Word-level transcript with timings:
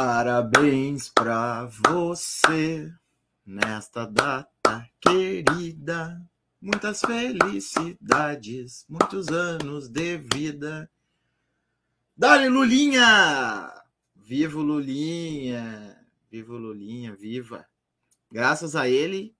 Parabéns 0.00 1.08
pra 1.08 1.64
você 1.64 2.88
nesta 3.44 4.06
data 4.06 4.88
querida. 5.00 6.24
Muitas 6.62 7.00
felicidades, 7.00 8.86
muitos 8.88 9.26
anos 9.26 9.88
de 9.88 10.18
vida. 10.18 10.88
Dale 12.16 12.48
Lulinha! 12.48 13.72
Viva 14.14 14.60
o 14.60 14.62
Lulinha! 14.62 16.00
Viva 16.30 16.52
o 16.52 16.58
Lulinha, 16.58 17.16
viva! 17.16 17.66
Graças 18.30 18.76
a 18.76 18.88
ele, 18.88 19.34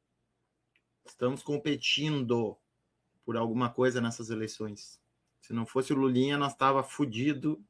estamos 1.06 1.40
competindo 1.40 2.58
por 3.24 3.36
alguma 3.36 3.70
coisa 3.70 4.00
nessas 4.00 4.28
eleições. 4.28 5.00
Se 5.40 5.52
não 5.52 5.64
fosse 5.64 5.92
o 5.92 5.96
Lulinha, 5.96 6.36
nós 6.36 6.56
tava 6.56 6.82
fudido 6.82 7.64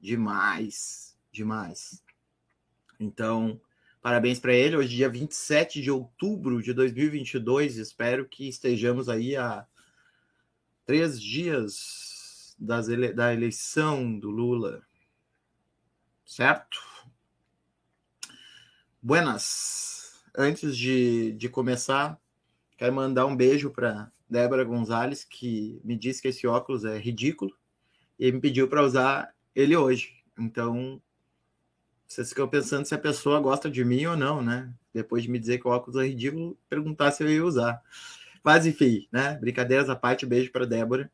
demais, 0.00 1.09
demais. 1.32 2.02
Então, 2.98 3.60
parabéns 4.02 4.38
para 4.38 4.52
ele. 4.52 4.76
Hoje, 4.76 4.96
dia 4.96 5.08
27 5.08 5.80
de 5.80 5.90
outubro 5.90 6.62
de 6.62 6.72
2022. 6.72 7.76
Espero 7.76 8.28
que 8.28 8.48
estejamos 8.48 9.08
aí 9.08 9.36
há 9.36 9.66
três 10.84 11.20
dias 11.20 12.56
das 12.58 12.88
ele... 12.88 13.12
da 13.12 13.32
eleição 13.32 14.18
do 14.18 14.30
Lula. 14.30 14.82
Certo? 16.24 16.78
Buenas. 19.02 20.22
Antes 20.36 20.76
de, 20.76 21.32
de 21.32 21.48
começar, 21.48 22.20
quero 22.76 22.94
mandar 22.94 23.26
um 23.26 23.34
beijo 23.34 23.70
para 23.70 24.12
Débora 24.28 24.62
Gonzalez, 24.62 25.24
que 25.24 25.80
me 25.82 25.96
disse 25.96 26.22
que 26.22 26.28
esse 26.28 26.46
óculos 26.46 26.84
é 26.84 26.98
ridículo 26.98 27.52
e 28.18 28.30
me 28.30 28.40
pediu 28.40 28.68
para 28.68 28.84
usar 28.84 29.34
ele 29.54 29.76
hoje. 29.76 30.22
Então, 30.38 31.02
vocês 32.10 32.30
ficam 32.30 32.48
pensando 32.48 32.84
se 32.84 32.94
a 32.94 32.98
pessoa 32.98 33.40
gosta 33.40 33.70
de 33.70 33.84
mim 33.84 34.04
ou 34.06 34.16
não, 34.16 34.42
né? 34.42 34.72
Depois 34.92 35.22
de 35.22 35.30
me 35.30 35.38
dizer 35.38 35.58
que 35.58 35.68
o 35.68 35.70
óculos 35.70 36.00
é 36.00 36.06
ridículo, 36.08 36.58
perguntar 36.68 37.12
se 37.12 37.22
eu 37.22 37.30
ia 37.30 37.44
usar. 37.44 37.80
Mas 38.42 38.66
enfim, 38.66 39.06
né? 39.12 39.38
Brincadeiras 39.40 39.88
à 39.88 39.94
parte, 39.94 40.26
beijo 40.26 40.50
para 40.50 40.66
Débora 40.66 41.10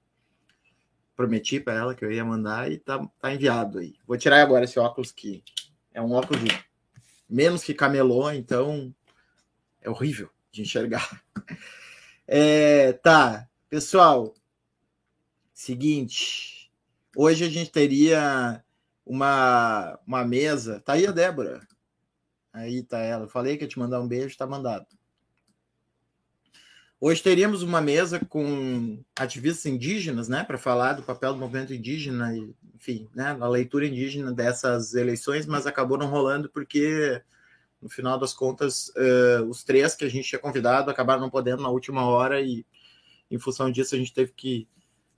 prometi 1.17 1.59
para 1.59 1.75
ela 1.75 1.95
que 1.95 2.05
eu 2.05 2.13
ia 2.13 2.25
mandar 2.25 2.71
e 2.71 2.77
tá, 2.77 3.05
tá 3.19 3.33
enviado 3.33 3.79
aí. 3.79 3.95
Vou 4.07 4.19
tirar 4.19 4.43
agora 4.43 4.67
esse 4.67 4.79
óculos 4.79 5.11
que 5.11 5.43
é 5.93 6.01
um 6.01 6.13
óculos 6.13 6.45
de 6.45 6.51
menos 7.29 7.65
que 7.65 7.73
camelô, 7.73 8.31
então 8.31 8.95
é 9.81 9.89
horrível 9.89 10.29
de 10.53 10.63
enxergar. 10.63 11.23
É, 12.29 12.93
tá, 12.93 13.49
pessoal. 13.71 14.35
Seguinte, 15.55 16.73
hoje 17.15 17.45
a 17.45 17.49
gente 17.49 17.71
teria 17.71 18.65
uma, 19.07 19.99
uma 20.05 20.25
mesa. 20.25 20.81
Tá 20.81 20.95
aí 20.95 21.07
a 21.07 21.13
Débora. 21.13 21.61
Aí 22.53 22.83
tá 22.83 22.99
ela. 22.99 23.29
Falei 23.29 23.57
que 23.57 23.65
ia 23.65 23.69
te 23.69 23.79
mandar 23.79 24.01
um 24.01 24.09
beijo, 24.09 24.37
tá 24.37 24.47
mandado. 24.47 24.87
Hoje 26.99 27.23
teríamos 27.23 27.63
uma 27.63 27.81
mesa 27.81 28.19
com 28.19 29.05
ativistas 29.15 29.67
indígenas, 29.67 30.29
né, 30.29 30.43
para 30.43 30.57
falar 30.57 30.95
do 30.95 31.03
papel 31.03 31.35
do 31.35 31.39
movimento 31.39 31.75
indígena, 31.75 32.33
enfim, 32.75 33.07
né, 33.15 33.37
a 33.39 33.47
leitura 33.47 33.87
indígena 33.87 34.33
dessas 34.33 34.95
eleições, 34.95 35.45
mas 35.45 35.67
acabou 35.67 35.99
não 35.99 36.07
rolando 36.07 36.49
porque, 36.49 37.21
no 37.83 37.91
final 37.91 38.19
das 38.19 38.33
contas, 38.33 38.89
uh, 38.97 39.45
os 39.47 39.63
três 39.63 39.95
que 39.95 40.07
a 40.07 40.09
gente 40.09 40.27
tinha 40.27 40.39
convidado 40.39 40.91
acabaram 40.91 41.21
não 41.21 41.29
podendo 41.29 41.63
na 41.63 41.69
última 41.69 42.07
hora 42.07 42.41
e, 42.41 42.65
em 43.31 43.39
função 43.39 43.71
disso, 43.71 43.95
a 43.95 43.99
gente 43.99 44.15
teve 44.15 44.33
que 44.33 44.67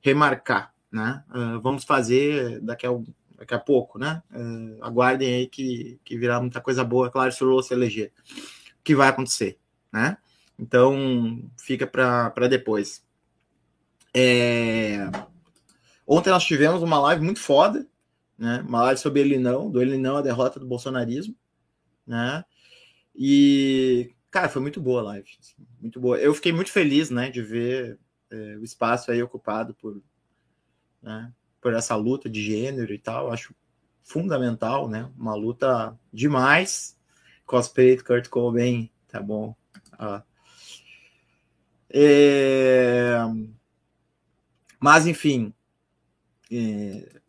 remarcar, 0.00 0.74
né? 0.90 1.22
Uh, 1.30 1.60
vamos 1.60 1.84
fazer 1.84 2.60
daqui 2.60 2.88
a, 2.88 2.90
daqui 3.38 3.54
a 3.54 3.58
pouco, 3.58 3.98
né? 3.98 4.22
Uh, 4.30 4.84
aguardem 4.84 5.34
aí 5.34 5.46
que, 5.46 6.00
que 6.04 6.18
virá 6.18 6.40
muita 6.40 6.60
coisa 6.60 6.84
boa, 6.84 7.10
claro, 7.10 7.32
se 7.32 7.42
o 7.42 7.46
Lula 7.46 7.62
se 7.62 7.72
eleger. 7.72 8.12
O 8.80 8.82
que 8.84 8.94
vai 8.94 9.08
acontecer, 9.08 9.58
né? 9.92 10.18
Então, 10.58 11.48
fica 11.56 11.86
para 11.86 12.48
depois. 12.48 13.02
É... 14.12 15.08
Ontem 16.06 16.30
nós 16.30 16.44
tivemos 16.44 16.82
uma 16.82 16.98
live 17.00 17.24
muito 17.24 17.40
foda, 17.40 17.86
né? 18.36 18.64
Uma 18.66 18.82
live 18.82 19.00
sobre 19.00 19.20
ele 19.20 19.38
não, 19.38 19.70
do 19.70 19.80
ele 19.80 19.96
não 19.96 20.16
a 20.16 20.22
derrota 20.22 20.58
do 20.58 20.66
bolsonarismo, 20.66 21.34
né? 22.06 22.44
E 23.14 24.14
cara, 24.30 24.48
foi 24.48 24.60
muito 24.62 24.80
boa 24.80 25.00
a 25.00 25.04
live, 25.04 25.28
assim, 25.40 25.54
muito 25.80 26.00
boa. 26.00 26.18
Eu 26.18 26.34
fiquei 26.34 26.52
muito 26.52 26.70
feliz, 26.70 27.10
né, 27.10 27.30
de 27.30 27.42
ver 27.42 27.98
é, 28.30 28.56
o 28.56 28.64
espaço 28.64 29.10
aí 29.10 29.22
ocupado 29.22 29.74
por, 29.74 30.00
né, 31.02 31.32
por 31.60 31.74
essa 31.74 31.94
luta 31.96 32.28
de 32.28 32.42
gênero 32.42 32.92
e 32.92 32.98
tal. 32.98 33.30
Acho 33.30 33.54
fundamental, 34.02 34.88
né? 34.88 35.10
Uma 35.16 35.34
luta 35.34 35.98
demais. 36.12 36.96
Cosplay 37.44 37.96
do 37.96 38.04
Kurt 38.04 38.28
Cobain, 38.28 38.90
tá 39.08 39.20
bom. 39.20 39.54
Ah, 39.92 40.22
é... 41.90 43.16
Mas, 44.78 45.06
enfim, 45.06 45.52
é... 46.52 47.20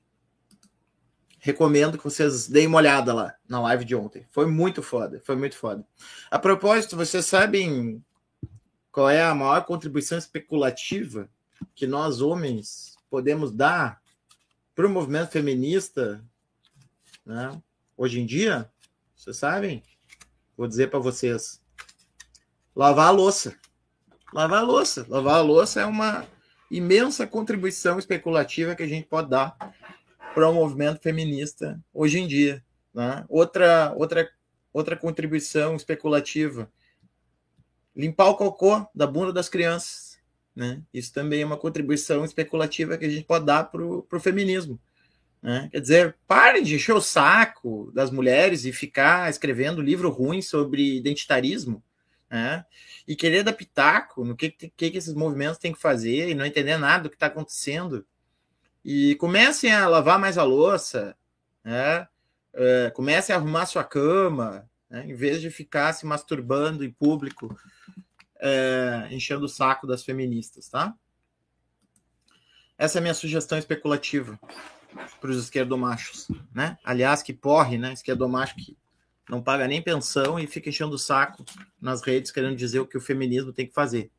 recomendo 1.39 1.97
que 1.97 2.03
vocês 2.03 2.47
deem 2.47 2.67
uma 2.67 2.77
olhada 2.77 3.13
lá 3.13 3.35
na 3.47 3.61
live 3.61 3.85
de 3.85 3.95
ontem. 3.95 4.25
Foi 4.29 4.45
muito 4.45 4.83
foda, 4.83 5.21
foi 5.23 5.35
muito 5.35 5.55
foda. 5.55 5.85
A 6.29 6.37
propósito, 6.37 6.95
vocês 6.95 7.25
sabem 7.25 8.03
qual 8.91 9.09
é 9.09 9.23
a 9.23 9.33
maior 9.33 9.65
contribuição 9.65 10.17
especulativa 10.17 11.29
que 11.73 11.87
nós, 11.87 12.21
homens, 12.21 12.97
podemos 13.09 13.51
dar 13.51 14.01
para 14.79 14.87
o 14.87 14.89
movimento 14.89 15.31
feminista 15.31 16.23
né? 17.25 17.61
hoje 17.97 18.21
em 18.21 18.25
dia? 18.25 18.71
Vocês 19.13 19.35
sabem? 19.35 19.83
Vou 20.55 20.69
dizer 20.69 20.89
para 20.89 20.99
vocês: 20.99 21.61
lavar 22.73 23.07
a 23.07 23.11
louça. 23.11 23.57
Lavar 24.33 24.59
a 24.59 24.65
louça. 24.65 25.05
Lavar 25.09 25.35
a 25.35 25.41
louça 25.41 25.81
é 25.81 25.85
uma 25.85 26.25
imensa 26.71 27.27
contribuição 27.27 27.99
especulativa 27.99 28.73
que 28.73 28.81
a 28.81 28.87
gente 28.87 29.05
pode 29.05 29.29
dar 29.29 29.53
para 30.33 30.47
o 30.47 30.53
movimento 30.53 31.01
feminista 31.01 31.77
hoje 31.93 32.17
em 32.17 32.25
dia. 32.25 32.63
Né? 32.93 33.25
Outra, 33.27 33.93
outra, 33.97 34.31
outra 34.71 34.95
contribuição 34.95 35.75
especulativa: 35.75 36.71
limpar 37.93 38.29
o 38.29 38.37
cocô 38.37 38.87
da 38.95 39.05
bunda 39.05 39.33
das 39.33 39.49
crianças. 39.49 40.08
Né? 40.59 40.81
Isso 40.93 41.13
também 41.13 41.41
é 41.41 41.45
uma 41.45 41.55
contribuição 41.55 42.25
especulativa 42.25 42.97
que 42.97 43.05
a 43.05 43.09
gente 43.09 43.23
pode 43.23 43.45
dar 43.45 43.63
para 43.65 43.81
o 43.81 44.19
feminismo. 44.19 44.77
Né? 45.41 45.69
Quer 45.71 45.79
dizer, 45.79 46.17
pare 46.27 46.61
de 46.61 46.75
encher 46.75 46.93
o 46.93 47.01
saco 47.01 47.91
das 47.93 48.11
mulheres 48.11 48.65
e 48.65 48.73
ficar 48.73 49.29
escrevendo 49.29 49.81
livro 49.81 50.09
ruim 50.09 50.41
sobre 50.41 50.97
identitarismo 50.97 51.81
né? 52.29 52.63
E 53.07 53.15
querer 53.15 53.43
dar 53.43 53.53
pitaco 53.53 54.23
no 54.23 54.35
que, 54.35 54.51
que, 54.51 54.69
que 54.69 54.97
esses 54.97 55.13
movimentos 55.13 55.57
têm 55.57 55.73
que 55.73 55.81
fazer 55.81 56.29
e 56.29 56.35
não 56.35 56.45
entender 56.45 56.77
nada 56.77 57.03
do 57.03 57.09
que 57.09 57.15
está 57.15 57.25
acontecendo. 57.25 58.05
E 58.85 59.15
comecem 59.15 59.73
a 59.73 59.87
lavar 59.87 60.19
mais 60.19 60.37
a 60.37 60.43
louça, 60.43 61.15
né? 61.63 62.07
É, 62.53 62.91
comecem 62.91 63.33
a 63.33 63.37
arrumar 63.37 63.65
sua 63.65 63.83
cama, 63.83 64.67
né? 64.89 65.05
em 65.07 65.13
vez 65.13 65.39
de 65.39 65.51
ficar 65.51 65.93
se 65.93 66.05
masturbando 66.05 66.83
em 66.83 66.91
público, 66.91 67.55
é, 68.39 69.07
enchendo 69.11 69.45
o 69.45 69.49
saco 69.49 69.85
das 69.85 70.03
feministas, 70.03 70.69
tá? 70.69 70.95
Essa 72.77 72.97
é 72.97 72.99
a 72.99 73.01
minha 73.01 73.13
sugestão 73.13 73.57
especulativa 73.57 74.39
para 75.19 75.29
os 75.29 75.37
esquerdomachos, 75.37 76.27
né? 76.53 76.77
Aliás, 76.83 77.21
que 77.21 77.33
porre, 77.33 77.77
né? 77.77 77.93
Esquerdomacho 77.93 78.55
que 78.55 78.77
não 79.29 79.43
paga 79.43 79.67
nem 79.67 79.81
pensão 79.81 80.39
e 80.39 80.47
fica 80.47 80.69
enchendo 80.69 80.95
o 80.95 80.99
saco 80.99 81.43
nas 81.79 82.01
redes 82.01 82.31
querendo 82.31 82.55
dizer 82.55 82.79
o 82.79 82.87
que 82.87 82.97
o 82.97 83.01
feminismo 83.01 83.53
tem 83.53 83.67
que 83.67 83.73
fazer. 83.73 84.09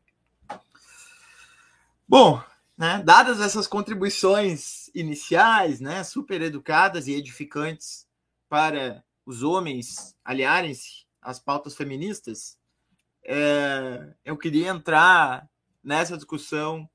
Bom, 2.07 2.43
né, 2.77 3.03
dadas 3.05 3.41
essas 3.41 3.67
contribuições 3.67 4.89
iniciais, 4.95 5.81
né, 5.81 6.05
super 6.05 6.41
educadas 6.43 7.09
e 7.09 7.13
edificantes 7.13 8.07
para 8.49 9.03
os 9.25 9.43
homens 9.43 10.17
aliarem-se 10.25 11.07
às 11.23 11.39
pautas 11.39 11.77
feministas, 11.77 12.59
é, 13.33 14.09
eu 14.25 14.37
queria 14.37 14.71
entrar 14.71 15.49
nessa 15.85 16.17
discussão 16.17 16.91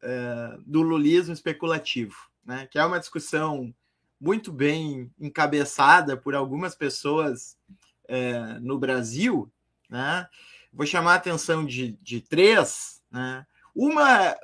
é, 0.00 0.56
do 0.64 0.82
lulismo 0.82 1.34
especulativo, 1.34 2.16
né, 2.46 2.68
que 2.70 2.78
é 2.78 2.84
uma 2.84 3.00
discussão 3.00 3.74
muito 4.20 4.52
bem 4.52 5.10
encabeçada 5.18 6.16
por 6.16 6.32
algumas 6.32 6.76
pessoas 6.76 7.58
é, 8.06 8.38
no 8.60 8.78
Brasil, 8.78 9.52
né? 9.90 10.28
Vou 10.72 10.86
chamar 10.86 11.12
a 11.12 11.16
atenção 11.16 11.66
de, 11.66 11.98
de 12.00 12.20
três, 12.20 13.02
né? 13.10 13.44
Uma 13.74 14.36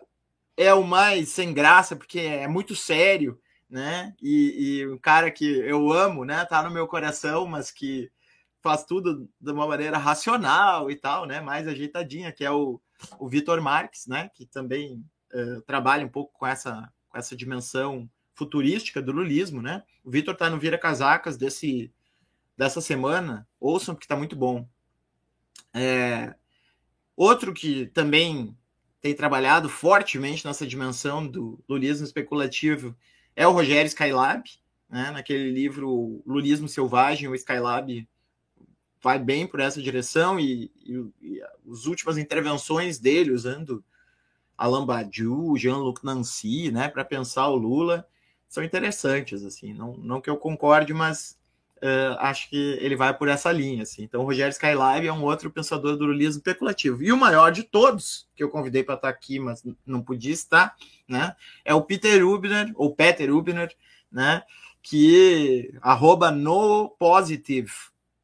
é 0.56 0.74
o 0.74 0.82
mais 0.82 1.28
sem 1.30 1.54
graça, 1.54 1.94
porque 1.94 2.18
é 2.18 2.48
muito 2.48 2.74
sério, 2.74 3.40
né? 3.68 4.14
E, 4.20 4.80
e 4.80 4.88
um 4.88 4.98
cara 4.98 5.30
que 5.30 5.44
eu 5.44 5.92
amo, 5.92 6.24
né? 6.24 6.44
Tá 6.44 6.62
no 6.62 6.70
meu 6.70 6.86
coração, 6.86 7.46
mas 7.46 7.70
que 7.70 8.10
faz 8.62 8.84
tudo 8.84 9.28
de 9.40 9.52
uma 9.52 9.66
maneira 9.66 9.98
racional 9.98 10.90
e 10.90 10.96
tal, 10.96 11.26
né? 11.26 11.40
Mais 11.40 11.66
ajeitadinha, 11.66 12.32
que 12.32 12.44
é 12.44 12.50
o, 12.50 12.80
o 13.18 13.28
Vitor 13.28 13.60
Marques, 13.60 14.06
né? 14.06 14.30
Que 14.34 14.46
também 14.46 15.04
uh, 15.32 15.62
trabalha 15.62 16.04
um 16.04 16.08
pouco 16.08 16.32
com 16.38 16.46
essa, 16.46 16.92
com 17.08 17.18
essa 17.18 17.36
dimensão 17.36 18.08
futurística 18.34 19.02
do 19.02 19.12
lulismo, 19.12 19.60
né? 19.60 19.82
O 20.04 20.10
Vitor 20.10 20.34
está 20.34 20.48
no 20.48 20.58
Vira 20.58 20.78
Casacas 20.78 21.36
desse 21.36 21.92
dessa 22.56 22.82
semana, 22.82 23.48
ouçam 23.58 23.94
porque 23.94 24.04
está 24.04 24.14
muito 24.14 24.36
bom. 24.36 24.68
É, 25.72 26.34
outro 27.16 27.54
que 27.54 27.86
também 27.86 28.54
tem 29.00 29.14
trabalhado 29.14 29.66
fortemente 29.66 30.44
nessa 30.44 30.66
dimensão 30.66 31.26
do 31.26 31.58
lulismo 31.66 32.04
especulativo 32.04 32.94
é 33.34 33.46
o 33.46 33.52
Rogério 33.52 33.86
Skylab, 33.88 34.44
né? 34.90 35.10
naquele 35.10 35.50
livro 35.50 36.22
Lulismo 36.26 36.68
Selvagem, 36.68 37.28
o 37.28 37.34
Skylab 37.34 38.06
vai 39.02 39.18
bem 39.18 39.46
por 39.46 39.60
essa 39.60 39.80
direção 39.80 40.38
e, 40.38 40.70
e, 40.84 41.04
e 41.22 41.42
as 41.70 41.86
últimas 41.86 42.18
intervenções 42.18 42.98
dele 42.98 43.32
usando 43.32 43.82
Alain 44.56 44.84
Badiou, 44.84 45.56
Jean-Luc 45.56 46.04
Nancy, 46.04 46.70
né, 46.70 46.88
para 46.88 47.04
pensar 47.04 47.48
o 47.48 47.56
Lula, 47.56 48.06
são 48.46 48.62
interessantes, 48.62 49.42
assim, 49.42 49.72
não, 49.72 49.96
não 49.96 50.20
que 50.20 50.28
eu 50.28 50.36
concorde, 50.36 50.92
mas 50.92 51.38
uh, 51.76 52.18
acho 52.18 52.50
que 52.50 52.76
ele 52.80 52.94
vai 52.94 53.16
por 53.16 53.28
essa 53.28 53.50
linha, 53.50 53.84
assim. 53.84 54.02
Então, 54.02 54.20
o 54.20 54.24
Rogério 54.24 54.50
Skylab 54.50 55.06
é 55.06 55.12
um 55.12 55.22
outro 55.22 55.50
pensador 55.50 55.96
do 55.96 56.04
lulismo 56.04 56.40
especulativo. 56.40 57.02
E 57.02 57.12
o 57.12 57.16
maior 57.16 57.50
de 57.50 57.62
todos, 57.62 58.28
que 58.36 58.42
eu 58.42 58.50
convidei 58.50 58.82
para 58.82 58.96
estar 58.96 59.08
aqui, 59.08 59.38
mas 59.38 59.64
não 59.86 60.02
podia 60.02 60.32
estar, 60.32 60.74
né, 61.08 61.34
é 61.64 61.72
o 61.72 61.82
Peter 61.82 62.26
Ubner, 62.26 62.70
ou 62.74 62.94
Peter 62.94 63.34
Ubner, 63.34 63.74
né, 64.12 64.42
que 64.82 65.72
arroba 65.80 66.30
no 66.30 66.90
positive, 66.98 67.72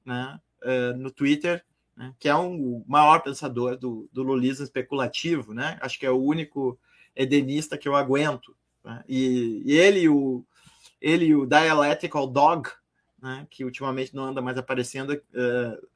né, 0.05 0.38
uh, 0.67 0.97
no 0.97 1.11
Twitter, 1.11 1.65
né, 1.97 2.13
que 2.19 2.29
é 2.29 2.37
um, 2.37 2.55
o 2.57 2.85
maior 2.87 3.21
pensador 3.21 3.77
do, 3.77 4.09
do 4.13 4.23
lulismo 4.23 4.65
especulativo, 4.65 5.55
né? 5.55 5.79
Acho 5.81 5.99
que 5.99 6.05
é 6.05 6.11
o 6.11 6.23
único 6.23 6.79
edenista 7.15 7.79
que 7.79 7.89
eu 7.89 7.97
aguento. 7.97 8.55
Né? 8.85 9.03
E, 9.09 9.63
e, 9.65 9.73
ele, 9.77 10.09
o, 10.09 10.45
ele 11.01 11.35
o 11.35 11.47
Dialectical 11.47 12.27
Dog, 12.27 12.69
né, 13.21 13.47
que 13.51 13.65
ultimamente 13.65 14.15
não 14.15 14.25
anda 14.25 14.43
mais 14.43 14.59
aparecendo, 14.59 15.15
uh, 15.15 15.89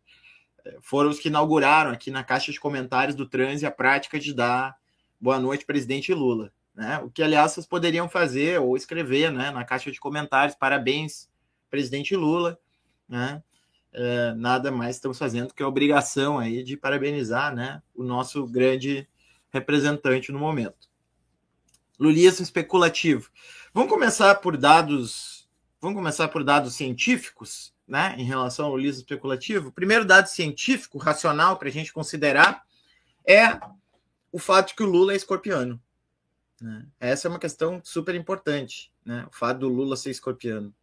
foram 0.81 1.11
os 1.11 1.19
que 1.19 1.29
inauguraram 1.29 1.91
aqui 1.91 2.11
na 2.11 2.25
caixa 2.25 2.53
de 2.53 2.61
comentários 2.61 3.15
do 3.15 3.27
Transe 3.27 3.67
a 3.67 3.71
prática 3.71 4.19
de 4.19 4.33
dar 4.33 4.77
boa 5.21 5.39
noite, 5.39 5.67
presidente 5.67 6.15
Lula. 6.15 6.53
Né? 6.75 6.99
O 7.01 7.11
que, 7.11 7.23
aliás, 7.23 7.53
vocês 7.53 7.67
poderiam 7.67 8.09
fazer 8.09 8.61
ou 8.61 8.77
escrever 8.77 9.31
né, 9.31 9.51
na 9.51 9.65
caixa 9.65 9.91
de 9.91 10.01
comentários, 10.01 10.57
parabéns, 10.57 11.29
presidente 11.69 12.17
Lula. 12.17 12.59
Né? 13.09 13.43
É, 13.93 14.33
nada 14.35 14.71
mais 14.71 14.97
estamos 14.97 15.19
fazendo 15.19 15.53
que 15.53 15.63
a 15.63 15.69
obrigação 15.69 16.39
aí 16.39 16.63
de 16.63 16.77
parabenizar 16.77 17.55
né, 17.55 17.83
o 17.95 18.03
nosso 18.03 18.47
grande 18.47 19.09
representante 19.51 20.31
no 20.31 20.39
momento. 20.39 20.89
Lulismo 21.99 22.43
especulativo. 22.43 23.31
Vamos 23.75 23.91
começar 23.91 24.35
por 24.37 24.57
dados. 24.57 25.49
Vamos 25.81 25.97
começar 25.97 26.29
por 26.29 26.45
dados 26.45 26.75
científicos, 26.75 27.75
né, 27.87 28.15
em 28.19 28.25
relação 28.25 28.67
ao 28.67 28.73
lulismo 28.73 29.01
especulativo. 29.01 29.69
O 29.69 29.73
primeiro 29.73 30.05
dado 30.05 30.27
científico, 30.27 30.99
racional, 30.99 31.57
para 31.57 31.69
a 31.69 31.73
gente 31.73 31.93
considerar, 31.93 32.63
é 33.27 33.59
o 34.31 34.39
fato 34.39 34.75
que 34.75 34.83
o 34.83 34.87
Lula 34.87 35.13
é 35.13 35.17
escorpiano. 35.17 35.81
Né? 36.61 36.87
Essa 37.01 37.27
é 37.27 37.31
uma 37.31 37.39
questão 37.39 37.81
super 37.83 38.15
importante, 38.15 38.93
né? 39.05 39.27
o 39.29 39.35
fato 39.35 39.61
do 39.61 39.69
Lula 39.69 39.97
ser 39.97 40.11
escorpiano. 40.11 40.75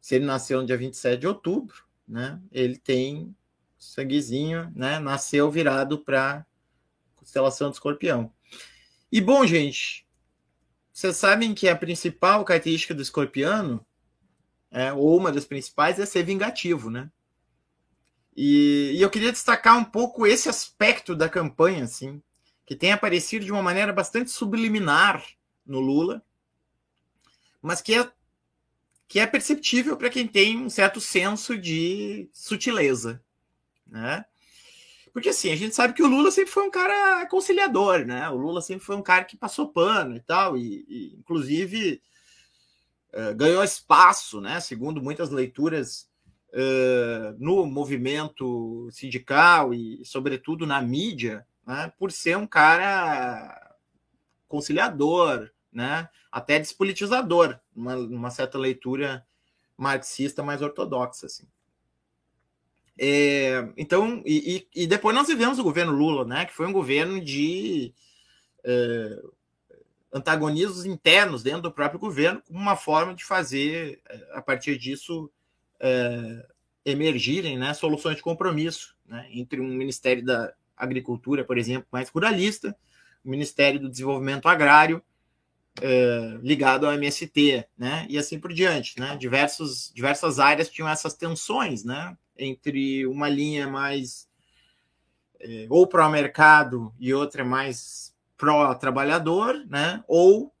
Se 0.00 0.14
ele 0.14 0.26
nasceu 0.26 0.60
no 0.60 0.66
dia 0.66 0.76
27 0.76 1.20
de 1.20 1.26
outubro, 1.26 1.87
né? 2.08 2.40
Ele 2.50 2.76
tem 2.76 3.34
sanguezinho, 3.78 4.72
né? 4.74 4.98
Nasceu 4.98 5.50
virado 5.50 5.98
para 5.98 6.46
constelação 7.14 7.68
do 7.68 7.74
escorpião. 7.74 8.32
E 9.12 9.20
bom, 9.20 9.46
gente, 9.46 10.06
vocês 10.92 11.16
sabem 11.16 11.54
que 11.54 11.68
a 11.68 11.76
principal 11.76 12.44
característica 12.44 12.94
do 12.94 13.02
escorpiano, 13.02 13.84
é, 14.70 14.92
ou 14.92 15.16
uma 15.16 15.30
das 15.30 15.44
principais, 15.44 15.98
é 15.98 16.06
ser 16.06 16.24
vingativo, 16.24 16.90
né? 16.90 17.10
E, 18.36 18.92
e 18.94 19.02
eu 19.02 19.10
queria 19.10 19.32
destacar 19.32 19.76
um 19.76 19.84
pouco 19.84 20.26
esse 20.26 20.48
aspecto 20.48 21.14
da 21.14 21.28
campanha, 21.28 21.84
assim, 21.84 22.22
que 22.64 22.76
tem 22.76 22.92
aparecido 22.92 23.44
de 23.44 23.52
uma 23.52 23.62
maneira 23.62 23.92
bastante 23.92 24.30
subliminar 24.30 25.24
no 25.66 25.80
Lula, 25.80 26.22
mas 27.60 27.80
que 27.80 27.94
é 27.94 28.10
que 29.08 29.18
é 29.18 29.26
perceptível 29.26 29.96
para 29.96 30.10
quem 30.10 30.28
tem 30.28 30.58
um 30.58 30.68
certo 30.68 31.00
senso 31.00 31.56
de 31.56 32.28
sutileza, 32.32 33.22
né? 33.86 34.24
Porque 35.12 35.30
assim, 35.30 35.50
a 35.50 35.56
gente 35.56 35.74
sabe 35.74 35.94
que 35.94 36.02
o 36.02 36.06
Lula 36.06 36.30
sempre 36.30 36.52
foi 36.52 36.62
um 36.62 36.70
cara 36.70 37.26
conciliador, 37.26 38.04
né? 38.04 38.28
O 38.28 38.36
Lula 38.36 38.60
sempre 38.60 38.84
foi 38.84 38.94
um 38.94 39.02
cara 39.02 39.24
que 39.24 39.36
passou 39.36 39.68
pano 39.68 40.14
e 40.14 40.20
tal, 40.20 40.56
e, 40.58 40.84
e 40.86 41.16
inclusive 41.18 42.02
uh, 43.14 43.34
ganhou 43.34 43.64
espaço, 43.64 44.42
né? 44.42 44.60
Segundo 44.60 45.02
muitas 45.02 45.30
leituras 45.30 46.08
uh, 46.50 47.34
no 47.38 47.64
movimento 47.64 48.90
sindical 48.92 49.72
e, 49.72 50.04
sobretudo, 50.04 50.66
na 50.66 50.82
mídia, 50.82 51.46
né? 51.66 51.90
por 51.98 52.12
ser 52.12 52.36
um 52.36 52.46
cara 52.46 53.74
conciliador, 54.46 55.50
né? 55.78 56.08
até 56.30 56.58
despolitizador, 56.58 57.58
uma, 57.74 57.94
uma 57.94 58.30
certa 58.30 58.58
leitura 58.58 59.24
marxista 59.76 60.42
mais 60.42 60.60
ortodoxa. 60.60 61.26
Assim. 61.26 61.46
É, 62.98 63.68
então, 63.76 64.20
e, 64.26 64.66
e, 64.74 64.86
depois 64.88 65.14
nós 65.14 65.28
vivemos 65.28 65.60
o 65.60 65.62
governo 65.62 65.92
Lula, 65.92 66.24
né, 66.24 66.46
que 66.46 66.52
foi 66.52 66.66
um 66.66 66.72
governo 66.72 67.20
de 67.20 67.94
é, 68.64 69.22
antagonismos 70.12 70.84
internos 70.84 71.44
dentro 71.44 71.62
do 71.62 71.72
próprio 71.72 72.00
governo, 72.00 72.42
como 72.42 72.58
uma 72.58 72.74
forma 72.74 73.14
de 73.14 73.24
fazer, 73.24 74.00
é, 74.08 74.30
a 74.32 74.42
partir 74.42 74.76
disso, 74.76 75.30
é, 75.78 76.44
emergirem 76.84 77.56
né, 77.56 77.72
soluções 77.72 78.16
de 78.16 78.22
compromisso 78.22 78.96
né, 79.06 79.28
entre 79.30 79.60
um 79.60 79.68
Ministério 79.68 80.24
da 80.24 80.52
Agricultura, 80.76 81.44
por 81.44 81.56
exemplo, 81.56 81.86
mais 81.92 82.08
ruralista, 82.08 82.76
o 83.24 83.30
Ministério 83.30 83.78
do 83.78 83.88
Desenvolvimento 83.88 84.48
Agrário, 84.48 85.02
é, 85.80 86.38
ligado 86.42 86.86
ao 86.86 86.92
MST, 86.92 87.66
né? 87.76 88.06
E 88.08 88.18
assim 88.18 88.38
por 88.38 88.52
diante, 88.52 88.98
né? 88.98 89.16
Diversos, 89.16 89.92
diversas 89.94 90.38
áreas 90.38 90.68
tinham 90.68 90.88
essas 90.88 91.14
tensões, 91.14 91.84
né? 91.84 92.16
Entre 92.36 93.06
uma 93.06 93.28
linha 93.28 93.66
mais 93.66 94.28
é, 95.40 95.66
ou 95.68 95.86
pró-mercado 95.86 96.92
e 96.98 97.14
outra 97.14 97.44
mais 97.44 98.14
pró-trabalhador, 98.36 99.64
né? 99.68 100.02
Ou 100.06 100.52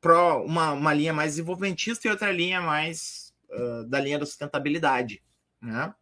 pró 0.00 0.44
uma, 0.44 0.72
uma 0.72 0.94
linha 0.94 1.12
mais 1.12 1.32
desenvolvimentista 1.32 2.08
e 2.08 2.10
outra 2.10 2.32
linha 2.32 2.60
mais 2.60 3.34
uh, 3.50 3.84
da 3.84 4.00
linha 4.00 4.18
da 4.18 4.26
sustentabilidade, 4.26 5.22
né? 5.60 5.94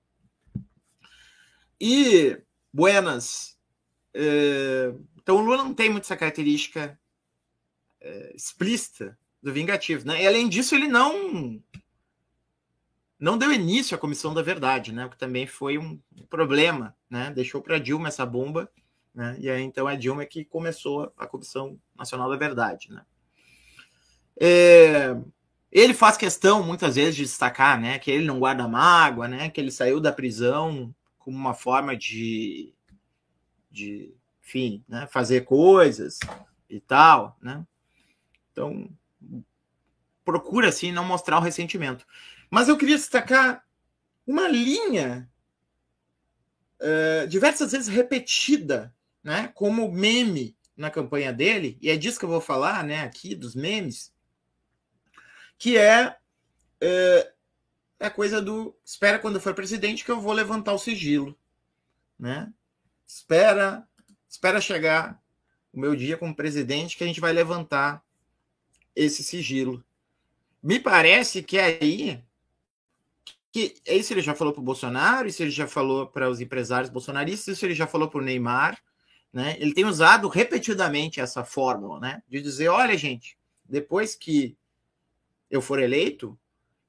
E 1.80 2.40
Buenas, 2.72 3.56
uh, 4.14 5.04
então 5.16 5.36
o 5.36 5.40
Lula 5.40 5.58
não 5.64 5.74
tem 5.74 5.90
muito 5.90 6.04
essa 6.04 6.16
característica 6.16 6.98
é, 8.08 8.32
explícita 8.34 9.16
do 9.42 9.52
vingativo, 9.52 10.06
né? 10.06 10.22
E 10.22 10.26
além 10.26 10.48
disso, 10.48 10.74
ele 10.74 10.88
não 10.88 11.62
não 13.18 13.36
deu 13.36 13.52
início 13.52 13.96
à 13.96 13.98
comissão 13.98 14.32
da 14.32 14.42
verdade, 14.42 14.92
né? 14.92 15.04
O 15.04 15.10
que 15.10 15.18
também 15.18 15.46
foi 15.46 15.76
um 15.76 16.00
problema, 16.30 16.96
né? 17.10 17.30
Deixou 17.34 17.60
para 17.60 17.78
Dilma 17.78 18.08
essa 18.08 18.24
bomba, 18.24 18.70
né? 19.14 19.36
E 19.40 19.50
aí 19.50 19.62
então 19.62 19.86
a 19.86 19.94
Dilma 19.94 20.22
é 20.22 20.26
que 20.26 20.44
começou 20.44 21.12
a 21.18 21.26
comissão 21.26 21.78
nacional 21.96 22.30
da 22.30 22.36
verdade, 22.36 22.90
né? 22.90 23.04
É, 24.40 25.16
ele 25.70 25.92
faz 25.92 26.16
questão 26.16 26.62
muitas 26.62 26.94
vezes 26.94 27.16
de 27.16 27.22
destacar, 27.24 27.80
né? 27.80 27.98
Que 27.98 28.10
ele 28.10 28.24
não 28.24 28.38
guarda 28.38 28.66
mágoa, 28.68 29.28
né? 29.28 29.50
Que 29.50 29.60
ele 29.60 29.70
saiu 29.70 30.00
da 30.00 30.12
prisão 30.12 30.94
como 31.18 31.36
uma 31.36 31.54
forma 31.54 31.96
de, 31.96 32.72
de 33.70 34.14
enfim, 34.40 34.82
né? 34.88 35.06
Fazer 35.12 35.42
coisas 35.42 36.20
e 36.70 36.80
tal, 36.80 37.36
né? 37.42 37.66
Então, 38.58 38.90
procura 40.24 40.68
assim 40.68 40.90
não 40.90 41.04
mostrar 41.04 41.38
o 41.38 41.42
ressentimento. 41.42 42.04
Mas 42.50 42.68
eu 42.68 42.76
queria 42.76 42.96
destacar 42.96 43.64
uma 44.26 44.48
linha 44.48 45.30
uh, 46.80 47.26
diversas 47.28 47.70
vezes 47.70 47.86
repetida, 47.86 48.92
né, 49.22 49.52
como 49.54 49.92
meme 49.92 50.56
na 50.76 50.90
campanha 50.90 51.32
dele, 51.32 51.78
e 51.80 51.88
é 51.88 51.96
disso 51.96 52.18
que 52.18 52.24
eu 52.24 52.28
vou 52.28 52.40
falar, 52.40 52.82
né, 52.82 53.02
aqui 53.02 53.34
dos 53.34 53.54
memes, 53.54 54.12
que 55.56 55.78
é 55.78 56.08
uh, 56.08 57.32
a 58.00 58.10
coisa 58.10 58.42
do 58.42 58.76
espera 58.84 59.20
quando 59.20 59.40
for 59.40 59.54
presidente 59.54 60.04
que 60.04 60.10
eu 60.10 60.20
vou 60.20 60.32
levantar 60.32 60.72
o 60.72 60.78
sigilo, 60.78 61.38
né? 62.18 62.52
Espera, 63.06 63.88
espera 64.28 64.60
chegar 64.60 65.20
o 65.72 65.80
meu 65.80 65.96
dia 65.96 66.16
como 66.16 66.34
presidente 66.34 66.96
que 66.96 67.04
a 67.04 67.06
gente 67.06 67.20
vai 67.20 67.32
levantar 67.32 68.04
esse 68.98 69.22
sigilo. 69.22 69.84
Me 70.60 70.80
parece 70.80 71.40
que 71.42 71.56
aí 71.56 72.22
que 73.50 73.76
isso 73.86 74.12
ele 74.12 74.20
já 74.20 74.34
falou 74.34 74.52
para 74.52 74.60
o 74.60 74.64
Bolsonaro, 74.64 75.28
isso 75.28 75.42
ele 75.42 75.50
já 75.50 75.66
falou 75.66 76.06
para 76.06 76.28
os 76.28 76.40
empresários 76.40 76.90
bolsonaristas, 76.90 77.56
isso 77.56 77.64
ele 77.64 77.74
já 77.74 77.86
falou 77.86 78.08
para 78.08 78.20
o 78.20 78.24
Neymar, 78.24 78.78
né? 79.32 79.56
Ele 79.58 79.72
tem 79.72 79.84
usado 79.84 80.28
repetidamente 80.28 81.20
essa 81.20 81.44
fórmula, 81.44 82.00
né? 82.00 82.22
De 82.28 82.42
dizer, 82.42 82.68
olha, 82.68 82.98
gente, 82.98 83.38
depois 83.64 84.14
que 84.14 84.56
eu 85.50 85.62
for 85.62 85.78
eleito, 85.78 86.38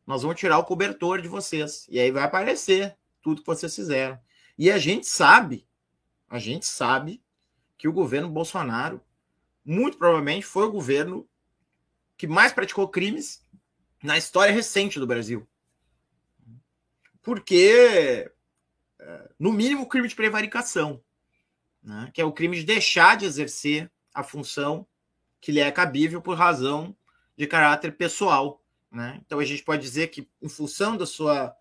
nós 0.06 0.24
vamos 0.24 0.40
tirar 0.40 0.58
o 0.58 0.66
cobertor 0.66 1.22
de 1.22 1.28
vocês. 1.28 1.86
E 1.90 2.00
aí 2.00 2.12
vai 2.12 2.24
aparecer 2.24 2.98
tudo 3.22 3.42
que 3.42 3.48
vocês 3.48 3.74
fizeram. 3.74 4.20
E 4.58 4.70
a 4.70 4.78
gente 4.78 5.08
sabe, 5.08 5.66
a 6.28 6.40
gente 6.40 6.66
sabe 6.66 7.22
que 7.78 7.88
o 7.88 7.94
governo 7.94 8.30
Bolsonaro, 8.30 9.00
muito 9.64 9.98
provavelmente, 9.98 10.46
foi 10.46 10.66
o 10.66 10.72
governo 10.72 11.30
que 12.20 12.28
mais 12.28 12.52
praticou 12.52 12.86
crimes 12.86 13.42
na 14.04 14.18
história 14.18 14.54
recente 14.54 15.00
do 15.00 15.08
Brasil. 15.08 15.48
Porque, 17.22 18.30
é, 19.00 19.30
no 19.40 19.54
mínimo, 19.54 19.88
crime 19.88 20.10
de 20.10 20.16
prevaricação, 20.16 21.02
né? 21.82 22.12
que 22.14 22.20
é 22.20 22.26
o 22.26 22.34
crime 22.34 22.58
de 22.58 22.66
deixar 22.66 23.16
de 23.16 23.26
exercer 23.26 23.90
a 24.14 24.22
função 24.22 24.86
que 25.40 25.50
lhe 25.50 25.62
é 25.62 25.72
cabível 25.72 26.22
por 26.22 26.38
razão 26.38 26.94
de 27.38 27.48
caráter 27.48 27.96
pessoal. 27.96 28.62
Né? 28.92 29.22
Então, 29.26 29.40
a 29.40 29.46
gente 29.46 29.64
pode 29.64 29.82
dizer 29.82 30.10
que, 30.10 30.30
em 30.42 30.50
função 30.50 30.98
da 30.98 31.06
sua 31.06 31.56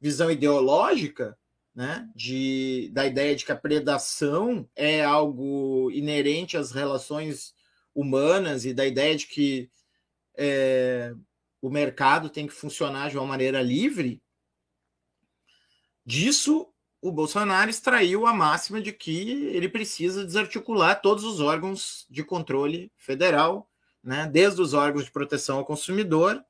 visão 0.00 0.30
ideológica, 0.30 1.36
né, 1.74 2.08
de, 2.14 2.90
da 2.92 3.04
ideia 3.04 3.34
de 3.34 3.44
que 3.44 3.50
a 3.50 3.56
predação 3.56 4.68
é 4.76 5.04
algo 5.04 5.90
inerente 5.90 6.56
às 6.56 6.70
relações 6.70 7.54
humanas 7.92 8.64
e 8.64 8.72
da 8.72 8.86
ideia 8.86 9.16
de 9.16 9.26
que 9.26 9.68
é, 10.36 11.14
o 11.60 11.70
mercado 11.70 12.28
tem 12.28 12.46
que 12.46 12.52
funcionar 12.52 13.10
de 13.10 13.16
uma 13.16 13.26
maneira 13.26 13.62
livre, 13.62 14.22
disso 16.04 16.72
o 17.00 17.12
Bolsonaro 17.12 17.70
extraiu 17.70 18.26
a 18.26 18.32
máxima 18.32 18.80
de 18.80 18.92
que 18.92 19.30
ele 19.54 19.68
precisa 19.68 20.24
desarticular 20.24 21.00
todos 21.00 21.24
os 21.24 21.40
órgãos 21.40 22.06
de 22.10 22.24
controle 22.24 22.90
federal, 22.96 23.70
né, 24.02 24.28
desde 24.30 24.60
os 24.60 24.74
órgãos 24.74 25.04
de 25.04 25.10
proteção 25.10 25.58
ao 25.58 25.64
consumidor, 25.64 26.44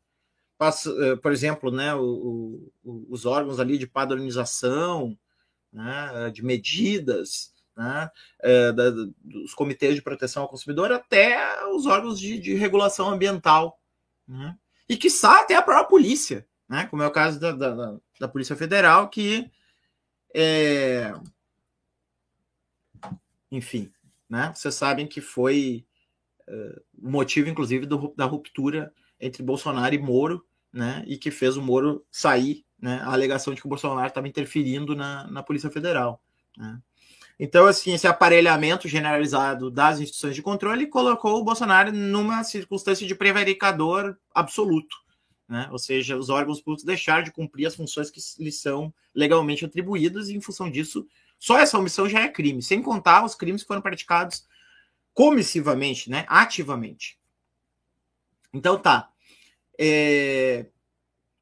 eh, 0.60 1.16
por 1.16 1.32
exemplo, 1.32 1.70
né, 1.70 1.94
o, 1.94 2.70
o, 2.82 3.06
os 3.10 3.26
órgãos 3.26 3.60
ali 3.60 3.76
de 3.76 3.86
padronização, 3.86 5.18
né, 5.72 6.30
de 6.32 6.42
medidas, 6.42 7.52
né, 7.76 8.10
é, 8.40 8.72
da, 8.72 8.90
dos 8.90 9.54
comitês 9.54 9.94
de 9.94 10.02
proteção 10.02 10.42
ao 10.42 10.48
consumidor 10.48 10.90
até 10.90 11.64
os 11.68 11.86
órgãos 11.86 12.18
de, 12.18 12.38
de 12.38 12.54
regulação 12.54 13.10
ambiental, 13.10 13.78
né, 14.26 14.56
e 14.88 14.96
que 14.96 15.08
até 15.22 15.54
a 15.54 15.62
própria 15.62 15.88
polícia, 15.88 16.46
né, 16.68 16.86
como 16.86 17.02
é 17.02 17.06
o 17.06 17.12
caso 17.12 17.38
da, 17.38 17.52
da, 17.52 17.96
da 18.18 18.28
Polícia 18.28 18.56
Federal, 18.56 19.08
que 19.08 19.50
é, 20.34 21.12
enfim, 23.50 23.92
né, 24.28 24.52
vocês 24.54 24.74
sabem 24.74 25.06
que 25.06 25.20
foi 25.20 25.86
uh, 26.48 26.82
motivo, 26.98 27.48
inclusive, 27.48 27.86
do, 27.86 28.12
da 28.16 28.24
ruptura 28.24 28.92
entre 29.20 29.42
Bolsonaro 29.42 29.94
e 29.94 29.98
Moro, 29.98 30.44
né, 30.72 31.04
e 31.06 31.16
que 31.16 31.30
fez 31.30 31.56
o 31.56 31.62
Moro 31.62 32.04
sair, 32.10 32.64
né, 32.78 33.00
a 33.02 33.12
alegação 33.12 33.54
de 33.54 33.60
que 33.60 33.66
o 33.66 33.70
Bolsonaro 33.70 34.08
estava 34.08 34.28
interferindo 34.28 34.94
na, 34.94 35.26
na 35.28 35.42
Polícia 35.42 35.70
Federal. 35.70 36.20
Né. 36.56 36.80
Então, 37.38 37.66
assim, 37.66 37.92
esse 37.92 38.06
aparelhamento 38.06 38.88
generalizado 38.88 39.70
das 39.70 40.00
instituições 40.00 40.34
de 40.34 40.42
controle 40.42 40.86
colocou 40.86 41.38
o 41.38 41.44
Bolsonaro 41.44 41.92
numa 41.92 42.42
circunstância 42.42 43.06
de 43.06 43.14
prevaricador 43.14 44.16
absoluto. 44.34 44.96
Né? 45.46 45.68
Ou 45.70 45.78
seja, 45.78 46.16
os 46.16 46.30
órgãos 46.30 46.60
públicos 46.60 46.84
deixaram 46.84 47.22
de 47.22 47.30
cumprir 47.30 47.66
as 47.66 47.74
funções 47.74 48.10
que 48.10 48.20
lhes 48.38 48.60
são 48.60 48.92
legalmente 49.14 49.64
atribuídas, 49.64 50.28
e 50.28 50.36
em 50.36 50.40
função 50.40 50.70
disso, 50.70 51.06
só 51.38 51.58
essa 51.58 51.78
omissão 51.78 52.08
já 52.08 52.20
é 52.20 52.28
crime, 52.28 52.62
sem 52.62 52.82
contar 52.82 53.24
os 53.24 53.34
crimes 53.34 53.62
que 53.62 53.68
foram 53.68 53.82
praticados 53.82 54.46
comissivamente, 55.12 56.10
né? 56.10 56.24
ativamente. 56.28 57.18
Então 58.52 58.78
tá. 58.78 59.10
É... 59.78 60.66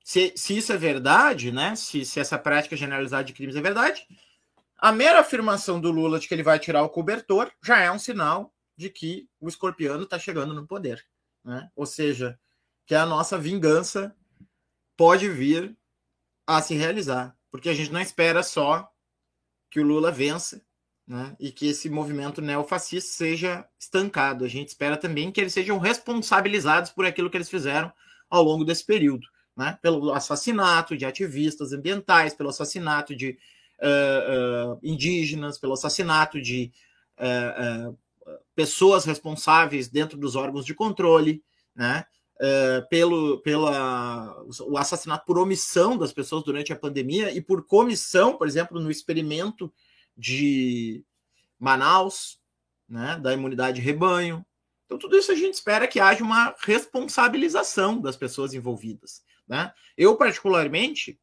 Se, 0.05 0.35
se, 0.37 0.59
isso 0.59 0.71
é 0.71 0.77
verdade, 0.77 1.51
né? 1.51 1.75
Se, 1.77 2.05
se, 2.05 2.21
essa 2.21 2.39
prática 2.39 2.77
generalizada 2.77 3.25
de 3.25 3.33
crimes 3.33 3.57
é 3.57 3.63
verdade, 3.63 4.07
a 4.85 4.93
mera 4.93 5.21
afirmação 5.21 5.81
do 5.81 5.91
Lula 5.91 6.21
de 6.21 6.29
que 6.29 6.35
ele 6.35 6.43
vai 6.43 6.59
tirar 6.59 6.83
o 6.83 6.91
cobertor 6.91 7.51
já 7.65 7.81
é 7.81 7.91
um 7.91 7.99
sinal 7.99 8.53
de 8.77 8.91
que 8.91 9.27
o 9.41 9.49
escorpiano 9.49 10.03
está 10.03 10.19
chegando 10.19 10.53
no 10.53 10.67
poder. 10.67 11.03
Né? 11.43 11.71
Ou 11.75 11.87
seja, 11.87 12.39
que 12.85 12.95
a 12.95 13.07
nossa 13.07 13.39
vingança 13.39 14.15
pode 14.95 15.27
vir 15.27 15.75
a 16.47 16.61
se 16.61 16.75
realizar. 16.75 17.35
Porque 17.51 17.71
a 17.71 17.73
gente 17.73 17.91
não 17.91 17.99
espera 17.99 18.43
só 18.43 18.87
que 19.71 19.81
o 19.81 19.83
Lula 19.83 20.11
vença 20.11 20.61
né, 21.07 21.35
e 21.41 21.51
que 21.51 21.69
esse 21.69 21.89
movimento 21.89 22.43
neofascista 22.43 23.11
seja 23.11 23.67
estancado. 23.81 24.45
A 24.45 24.49
gente 24.49 24.69
espera 24.69 24.99
também 24.99 25.33
que 25.33 25.41
eles 25.41 25.55
sejam 25.55 25.79
responsabilizados 25.79 26.91
por 26.91 27.07
aquilo 27.07 27.31
que 27.31 27.39
eles 27.39 27.49
fizeram 27.49 27.91
ao 28.29 28.43
longo 28.43 28.67
desse 28.67 28.85
período, 28.85 29.27
né, 29.57 29.79
pelo 29.81 30.13
assassinato 30.13 30.95
de 30.95 31.07
ativistas 31.07 31.73
ambientais, 31.73 32.35
pelo 32.35 32.51
assassinato 32.51 33.17
de 33.17 33.39
uh, 33.85 34.79
indígenas, 34.83 35.59
pelo 35.59 35.75
assassinato 35.75 36.41
de 36.41 36.73
uh, 37.19 37.97
pessoas 38.55 39.05
responsáveis 39.05 39.89
dentro 39.89 40.17
dos 40.19 40.35
órgãos 40.35 40.65
de 40.65 40.75
controle, 40.75 41.43
né, 41.75 42.07
pelo 42.89 43.41
pela, 43.41 44.43
o 44.67 44.77
assassinato 44.77 45.25
por 45.25 45.39
omissão 45.39 45.97
das 45.97 46.13
pessoas 46.13 46.43
durante 46.43 46.73
a 46.73 46.77
pandemia 46.77 47.33
e 47.33 47.41
por 47.41 47.65
comissão, 47.67 48.37
por 48.37 48.47
exemplo, 48.47 48.81
no 48.81 48.91
experimento 48.91 49.73
de 50.17 51.05
Manaus, 51.59 52.41
né, 52.89 53.19
da 53.21 53.33
imunidade 53.33 53.81
de 53.81 53.85
rebanho. 53.85 54.45
Então, 54.85 54.99
tudo 54.99 55.17
isso 55.17 55.33
a 55.33 55.35
gente 55.35 55.55
espera 55.55 55.89
que 55.89 55.99
haja 56.01 56.23
uma 56.23 56.55
responsabilização 56.61 58.01
das 58.01 58.17
pessoas 58.17 58.55
envolvidas. 58.55 59.23
Né? 59.47 59.73
Eu, 59.97 60.17
particularmente, 60.17 61.19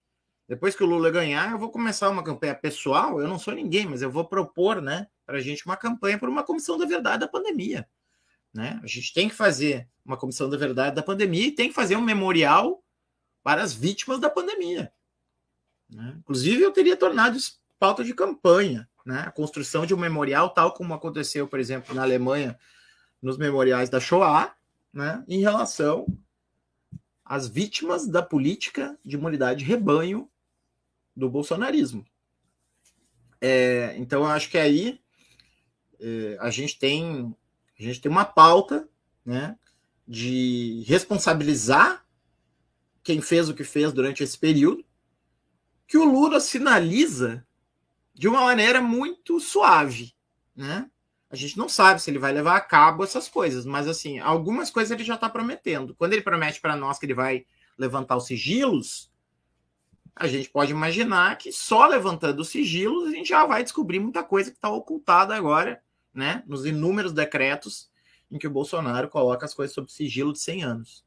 depois 0.52 0.76
que 0.76 0.84
o 0.84 0.86
Lula 0.86 1.10
ganhar, 1.10 1.54
eu 1.54 1.58
vou 1.58 1.72
começar 1.72 2.10
uma 2.10 2.22
campanha 2.22 2.54
pessoal. 2.54 3.22
Eu 3.22 3.26
não 3.30 3.40
sou 3.40 3.54
ninguém, 3.54 3.86
mas 3.86 4.02
eu 4.02 4.12
vou 4.12 4.26
propor 4.26 4.82
né, 4.82 5.08
para 5.26 5.38
a 5.38 5.40
gente 5.40 5.66
uma 5.66 5.78
campanha 5.78 6.20
por 6.20 6.28
uma 6.28 6.44
comissão 6.44 6.78
da 6.78 6.86
verdade 6.86 7.22
da 7.22 7.28
pandemia. 7.30 7.88
Né? 8.54 8.78
A 8.84 8.86
gente 8.86 9.14
tem 9.14 9.30
que 9.30 9.34
fazer 9.34 9.88
uma 10.06 10.18
comissão 10.18 10.50
da 10.50 10.58
verdade 10.58 10.94
da 10.94 11.02
pandemia 11.02 11.48
e 11.48 11.52
tem 11.54 11.70
que 11.70 11.74
fazer 11.74 11.96
um 11.96 12.02
memorial 12.02 12.84
para 13.42 13.64
as 13.64 13.72
vítimas 13.72 14.20
da 14.20 14.30
pandemia. 14.30 14.92
Né? 15.90 16.16
Inclusive, 16.18 16.62
eu 16.62 16.72
teria 16.72 16.98
tornado 16.98 17.38
isso 17.38 17.58
pauta 17.80 18.04
de 18.04 18.14
campanha, 18.14 18.90
né? 19.06 19.24
a 19.26 19.32
construção 19.32 19.86
de 19.86 19.94
um 19.94 19.98
memorial, 19.98 20.50
tal 20.50 20.74
como 20.74 20.94
aconteceu, 20.94 21.48
por 21.48 21.62
exemplo, 21.62 21.96
na 21.96 22.02
Alemanha, 22.02 22.60
nos 23.22 23.38
memoriais 23.38 23.90
da 23.90 24.02
Shoah, 24.02 24.54
né? 24.92 25.24
em 25.30 25.40
relação 25.40 26.06
às 27.24 27.48
vítimas 27.48 28.06
da 28.06 28.22
política 28.22 29.00
de 29.06 29.16
imunidade 29.16 29.60
de 29.60 29.66
rebanho 29.66 30.30
do 31.16 31.30
bolsonarismo. 31.30 32.06
É, 33.40 33.96
então, 33.98 34.22
eu 34.22 34.28
acho 34.28 34.50
que 34.50 34.58
aí 34.58 35.00
é, 36.00 36.38
a 36.40 36.50
gente 36.50 36.78
tem 36.78 37.36
a 37.80 37.84
gente 37.84 38.00
tem 38.00 38.12
uma 38.12 38.26
pauta 38.26 38.88
né, 39.26 39.58
de 40.08 40.84
responsabilizar 40.86 42.06
quem 43.04 43.22
fez 43.22 43.50
o 43.50 43.56
que 43.56 43.64
fez 43.64 43.92
durante 43.92 44.24
esse 44.24 44.38
período, 44.38 44.86
que 45.88 45.98
o 45.98 46.06
Lula 46.06 46.40
sinaliza 46.40 47.46
de 48.14 48.28
uma 48.28 48.42
maneira 48.42 48.80
muito 48.82 49.40
suave, 49.40 50.14
né? 50.56 50.90
A 51.30 51.36
gente 51.36 51.58
não 51.58 51.68
sabe 51.70 52.02
se 52.02 52.12
ele 52.12 52.20
vai 52.20 52.34
levar 52.34 52.58
a 52.58 52.62
cabo 52.62 53.04
essas 53.04 53.28
coisas, 53.28 53.66
mas 53.66 53.88
assim, 53.88 54.20
algumas 54.20 54.70
coisas 54.70 54.92
ele 54.92 55.04
já 55.04 55.16
está 55.16 55.30
prometendo. 55.30 55.96
Quando 55.96 56.14
ele 56.14 56.22
promete 56.22 56.60
para 56.60 56.76
nós 56.76 57.00
que 57.00 57.06
ele 57.06 57.14
vai 57.14 57.46
levantar 57.78 58.18
os 58.18 58.26
sigilos, 58.26 59.11
a 60.16 60.28
gente 60.28 60.50
pode 60.50 60.72
imaginar 60.72 61.38
que 61.38 61.52
só 61.52 61.88
levantando 61.88 62.42
os 62.42 62.50
sigilos 62.50 63.08
a 63.08 63.12
gente 63.12 63.30
já 63.30 63.46
vai 63.46 63.64
descobrir 63.64 64.00
muita 64.00 64.24
coisa 64.24 64.52
que 64.52 64.58
está 64.58 64.70
ocultada 64.70 65.36
agora, 65.36 65.82
né? 66.14 66.44
Nos 66.46 66.66
inúmeros 66.66 67.14
decretos 67.14 67.90
em 68.30 68.38
que 68.38 68.48
o 68.48 68.52
Bolsonaro 68.52 69.10
coloca 69.10 69.46
as 69.46 69.54
coisas 69.54 69.74
sob 69.74 69.92
sigilo 69.92 70.34
de 70.34 70.40
100 70.40 70.64
anos. 70.64 71.06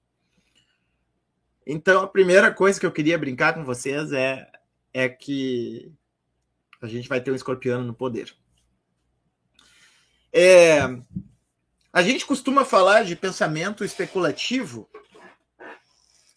Então, 1.67 2.03
a 2.03 2.09
primeira 2.09 2.53
coisa 2.53 2.79
que 2.79 2.85
eu 2.85 2.93
queria 2.93 3.19
brincar 3.19 3.55
com 3.55 3.65
vocês 3.65 4.13
é, 4.13 4.51
é 4.93 5.09
que 5.09 5.91
a 6.83 6.87
gente 6.87 7.09
vai 7.09 7.21
ter 7.21 7.31
um 7.31 7.35
escorpiano 7.35 7.85
no 7.85 7.95
poder. 7.95 8.35
É, 10.31 10.81
a 11.93 12.03
gente 12.03 12.27
costuma 12.27 12.65
falar 12.65 13.05
de 13.05 13.17
pensamento 13.17 13.85
especulativo 13.85 14.91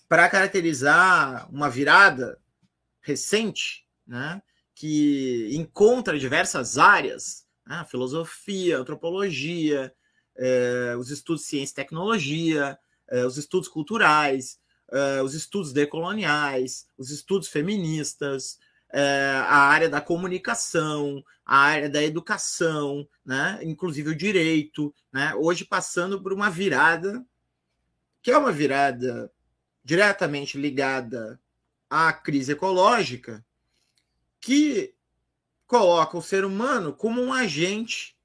para 0.07 0.29
caracterizar 0.29 1.49
uma 1.51 1.69
virada 1.69 2.39
recente, 3.07 3.87
né, 4.05 4.41
que 4.75 5.49
encontra 5.53 6.19
diversas 6.19 6.77
áreas, 6.77 7.45
né, 7.65 7.85
filosofia, 7.89 8.77
antropologia, 8.77 9.93
eh, 10.35 10.93
os 10.99 11.09
estudos 11.09 11.43
de 11.43 11.47
ciência 11.47 11.71
e 11.71 11.75
tecnologia, 11.75 12.77
eh, 13.09 13.25
os 13.25 13.37
estudos 13.37 13.69
culturais, 13.69 14.59
eh, 14.91 15.21
os 15.21 15.33
estudos 15.33 15.71
decoloniais, 15.71 16.85
os 16.97 17.09
estudos 17.09 17.47
feministas, 17.47 18.59
a 18.89 19.57
área 19.67 19.89
da 19.89 19.99
comunicação, 19.99 21.21
a 21.45 21.57
área 21.57 21.89
da 21.89 22.01
educação, 22.01 23.05
né? 23.25 23.59
inclusive 23.61 24.11
o 24.11 24.15
direito, 24.15 24.95
né? 25.11 25.35
hoje 25.35 25.65
passando 25.65 26.21
por 26.23 26.31
uma 26.31 26.49
virada, 26.49 27.25
que 28.21 28.31
é 28.31 28.37
uma 28.37 28.51
virada 28.51 29.29
diretamente 29.83 30.57
ligada 30.57 31.37
à 31.89 32.11
crise 32.13 32.51
ecológica, 32.51 33.45
que 34.39 34.93
coloca 35.65 36.17
o 36.17 36.21
ser 36.21 36.45
humano 36.45 36.93
como 36.93 37.21
um 37.21 37.33
agente 37.33 38.17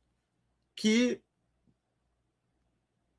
que 0.75 1.21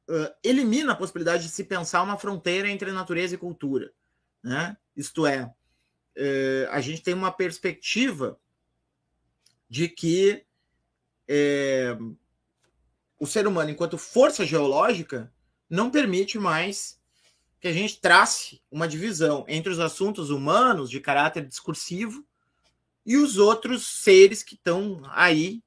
uh, 0.09 0.33
elimina 0.43 0.93
a 0.93 0.95
possibilidade 0.95 1.43
de 1.43 1.49
se 1.49 1.63
pensar 1.63 2.01
uma 2.01 2.17
fronteira 2.17 2.69
entre 2.69 2.91
natureza 2.91 3.35
e 3.35 3.37
cultura. 3.37 3.93
Né? 4.41 4.77
Isto 4.95 5.25
é, 5.25 5.45
uh, 5.45 6.69
a 6.71 6.81
gente 6.81 7.01
tem 7.01 7.13
uma 7.13 7.31
perspectiva 7.31 8.39
de 9.69 9.89
que 9.89 10.45
uh, 11.29 12.17
o 13.19 13.25
ser 13.25 13.47
humano, 13.47 13.71
enquanto 13.71 13.97
força 13.97 14.45
geológica, 14.45 15.33
não 15.69 15.89
permite 15.89 16.37
mais 16.37 17.01
que 17.63 17.69
a 17.69 17.73
gente 17.73 18.01
trace 18.01 18.61
uma 18.69 18.89
divisão 18.89 19.45
entre 19.47 19.71
os 19.71 19.79
assuntos 19.79 20.29
humanos 20.29 20.89
de 20.89 20.99
caráter 20.99 21.47
discursivo 21.47 22.27
e 23.05 23.15
os 23.15 23.37
outros 23.37 23.87
seres 23.87 24.43
que 24.43 24.55
estão 24.55 25.01
aí 25.05 25.63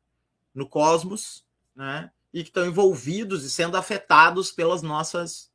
no 0.55 0.69
cosmos, 0.69 1.47
né? 1.75 2.11
E 2.35 2.43
que 2.43 2.51
estão 2.51 2.67
envolvidos 2.67 3.45
e 3.45 3.51
sendo 3.51 3.79
afetados 3.79 4.53
pelas 4.53 4.83
nossas 4.83 5.51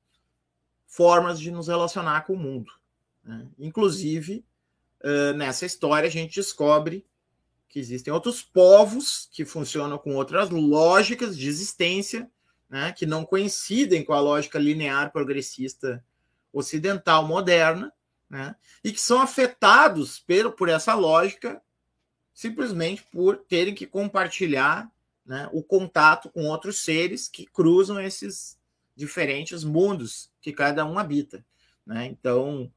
formas 0.88 1.40
de 1.40 1.52
nos 1.52 1.68
relacionar 1.68 2.26
com 2.26 2.34
o 2.34 2.40
mundo. 2.40 2.74
Né? 3.24 3.48
Inclusive, 3.60 4.44
uh, 5.04 5.38
nessa 5.38 5.68
história, 5.68 6.08
a 6.08 6.12
gente 6.12 6.34
descobre 6.34 7.06
que 7.70 7.78
existem 7.78 8.12
outros 8.12 8.42
povos 8.42 9.30
que 9.32 9.46
funcionam 9.46 10.00
com 10.00 10.16
outras 10.16 10.50
lógicas 10.50 11.38
de 11.38 11.48
existência, 11.48 12.32
né, 12.68 12.92
que 12.94 13.06
não 13.06 13.24
coincidem 13.24 14.04
com 14.04 14.14
a 14.14 14.20
lógica 14.20 14.58
linear 14.58 15.12
progressista 15.12 16.04
ocidental 16.54 17.26
moderna, 17.28 17.92
né, 18.30 18.56
e 18.84 18.92
que 18.92 19.02
são 19.02 19.22
afetados 19.22 20.20
por, 20.20 20.52
por 20.54 20.70
essa 20.70 20.94
lógica 20.94 21.62
simplesmente 22.34 23.04
por 23.12 23.38
terem 23.38 23.76
que 23.76 23.86
compartilhar 23.86 24.90
né, 25.26 25.50
o 25.52 25.62
contato 25.62 26.30
com 26.30 26.46
outros 26.46 26.80
seres 26.80 27.28
que 27.28 27.46
cruzam 27.46 28.00
esses 28.00 28.58
diferentes 28.96 29.64
mundos 29.64 30.32
que 30.42 30.52
cada 30.52 30.86
um 30.86 30.98
habita. 30.98 31.46
Né? 31.86 32.06
Então, 32.06 32.72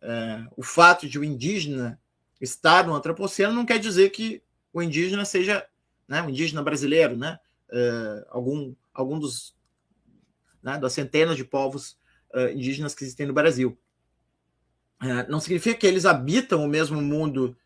é, 0.00 0.44
o 0.56 0.62
fato 0.62 1.08
de 1.08 1.18
o 1.18 1.24
indígena 1.24 2.00
estar 2.40 2.86
no 2.86 2.94
antropoceno 2.94 3.52
não 3.52 3.66
quer 3.66 3.78
dizer 3.78 4.10
que 4.10 4.42
o 4.72 4.82
indígena 4.82 5.24
seja 5.24 5.66
né, 6.08 6.22
o 6.22 6.28
indígena 6.28 6.62
brasileiro, 6.62 7.16
né, 7.16 7.38
uh, 7.70 8.26
algum, 8.28 8.74
algum 8.92 9.18
dos 9.18 9.56
né, 10.62 10.78
das 10.78 10.92
centenas 10.92 11.36
de 11.36 11.44
povos 11.44 11.96
uh, 12.34 12.48
indígenas 12.48 12.94
que 12.94 13.04
existem 13.04 13.26
no 13.26 13.32
Brasil. 13.32 13.78
Uh, 15.02 15.30
não 15.30 15.40
significa 15.40 15.78
que 15.78 15.86
eles 15.86 16.06
habitam 16.06 16.64
o 16.64 16.68
mesmo 16.68 17.00
mundo 17.00 17.56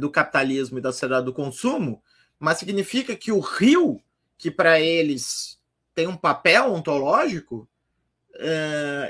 do 0.00 0.08
capitalismo 0.08 0.78
e 0.78 0.80
da 0.80 0.92
sociedade 0.92 1.24
do 1.24 1.32
consumo, 1.32 2.00
mas 2.38 2.58
significa 2.58 3.16
que 3.16 3.32
o 3.32 3.40
rio, 3.40 4.00
que 4.36 4.52
para 4.52 4.78
eles 4.80 5.60
tem 5.96 6.06
um 6.06 6.16
papel 6.16 6.72
ontológico 6.72 7.68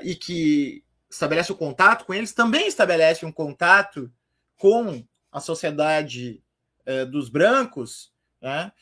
e 0.03 0.15
que 0.15 0.83
estabelece 1.11 1.53
o 1.53 1.55
contato 1.55 2.07
com 2.07 2.15
eles, 2.15 2.33
também 2.33 2.67
estabelece 2.67 3.27
um 3.27 3.33
contato 3.33 4.11
com 4.57 5.05
a 5.31 5.39
sociedade 5.39 6.43
é, 6.87 7.05
dos 7.05 7.29
brancos, 7.29 8.11
né? 8.41 8.73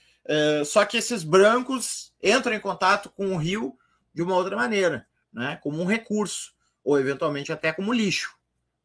Só 0.64 0.84
que 0.84 0.98
esses 0.98 1.24
brancos 1.24 2.12
entram 2.22 2.54
em 2.54 2.60
contato 2.60 3.10
com 3.10 3.34
o 3.34 3.36
rio 3.36 3.76
de 4.14 4.22
uma 4.22 4.36
outra 4.36 4.56
maneira, 4.56 5.06
né? 5.36 5.60
como 5.62 5.82
um 5.82 5.84
recurso, 5.84 6.54
ou 6.82 6.98
eventualmente 6.98 7.52
até 7.52 7.70
como 7.70 7.92
lixo. 7.92 8.34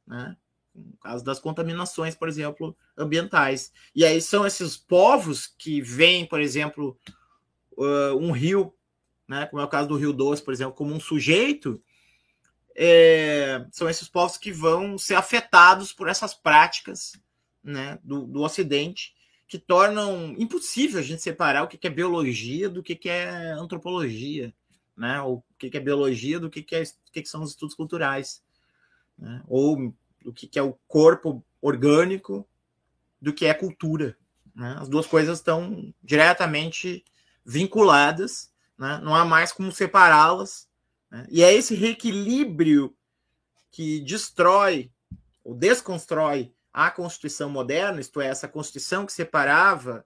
Né? 0.05 0.35
No 0.75 0.97
caso 0.97 1.23
das 1.23 1.39
contaminações, 1.39 2.13
por 2.13 2.27
exemplo, 2.27 2.75
ambientais. 2.97 3.71
E 3.95 4.03
aí 4.03 4.21
são 4.21 4.45
esses 4.45 4.75
povos 4.75 5.47
que 5.47 5.81
veem, 5.81 6.25
por 6.25 6.41
exemplo, 6.41 6.99
uh, 7.77 8.17
um 8.19 8.31
rio, 8.31 8.75
né? 9.25 9.45
como 9.45 9.61
é 9.61 9.65
o 9.65 9.69
caso 9.69 9.87
do 9.87 9.95
Rio 9.95 10.11
Doce, 10.11 10.43
por 10.43 10.53
exemplo, 10.53 10.73
como 10.73 10.93
um 10.93 10.99
sujeito, 10.99 11.81
é, 12.75 13.65
são 13.71 13.89
esses 13.89 14.09
povos 14.09 14.37
que 14.37 14.51
vão 14.51 14.97
ser 14.97 15.15
afetados 15.15 15.93
por 15.93 16.09
essas 16.09 16.33
práticas 16.33 17.13
né, 17.63 17.99
do, 18.03 18.25
do 18.25 18.41
Ocidente 18.41 19.13
que 19.47 19.59
tornam 19.59 20.33
impossível 20.37 20.99
a 20.99 21.03
gente 21.03 21.21
separar 21.21 21.63
o 21.63 21.67
que 21.67 21.85
é 21.85 21.89
biologia 21.89 22.69
do 22.69 22.81
que 22.81 23.09
é 23.09 23.51
antropologia, 23.51 24.53
né? 25.01 25.19
O 25.21 25.43
que 25.57 25.75
é 25.75 25.79
biologia 25.79 26.39
do 26.39 26.49
que, 26.49 26.65
é, 26.75 26.83
o 26.83 27.11
que 27.11 27.25
são 27.25 27.41
os 27.41 27.49
estudos 27.49 27.75
culturais, 27.75 28.43
né? 29.17 29.41
ou 29.47 29.93
o 30.23 30.31
que 30.31 30.59
é 30.59 30.61
o 30.61 30.77
corpo 30.87 31.43
orgânico 31.59 32.47
do 33.19 33.33
que 33.33 33.45
é 33.45 33.53
cultura. 33.53 34.15
Né? 34.55 34.77
As 34.79 34.87
duas 34.87 35.07
coisas 35.07 35.39
estão 35.39 35.91
diretamente 36.03 37.03
vinculadas, 37.43 38.53
né? 38.77 38.99
não 39.03 39.15
há 39.15 39.25
mais 39.25 39.51
como 39.51 39.71
separá-las 39.71 40.69
né? 41.11 41.27
E 41.29 41.43
é 41.43 41.53
esse 41.53 41.75
reequilíbrio 41.75 42.95
que 43.69 43.99
destrói 43.99 44.89
ou 45.43 45.53
desconstrói 45.53 46.53
a 46.71 46.89
Constituição 46.89 47.49
moderna, 47.49 47.99
isto 47.99 48.21
é, 48.21 48.27
essa 48.27 48.47
Constituição 48.47 49.05
que 49.05 49.11
separava 49.11 50.05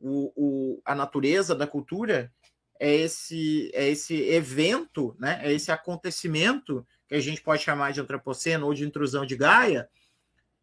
o, 0.00 0.32
o, 0.36 0.82
a 0.84 0.94
natureza 0.94 1.54
da 1.54 1.66
cultura, 1.66 2.32
é 2.78 2.94
esse, 2.94 3.70
é 3.74 3.88
esse 3.88 4.14
evento, 4.14 5.16
né? 5.18 5.40
é 5.42 5.52
esse 5.52 5.70
acontecimento 5.70 6.86
que 7.08 7.14
a 7.14 7.20
gente 7.20 7.40
pode 7.40 7.62
chamar 7.62 7.92
de 7.92 8.00
antropoceno 8.00 8.66
ou 8.66 8.74
de 8.74 8.84
intrusão 8.84 9.24
de 9.24 9.36
Gaia, 9.36 9.88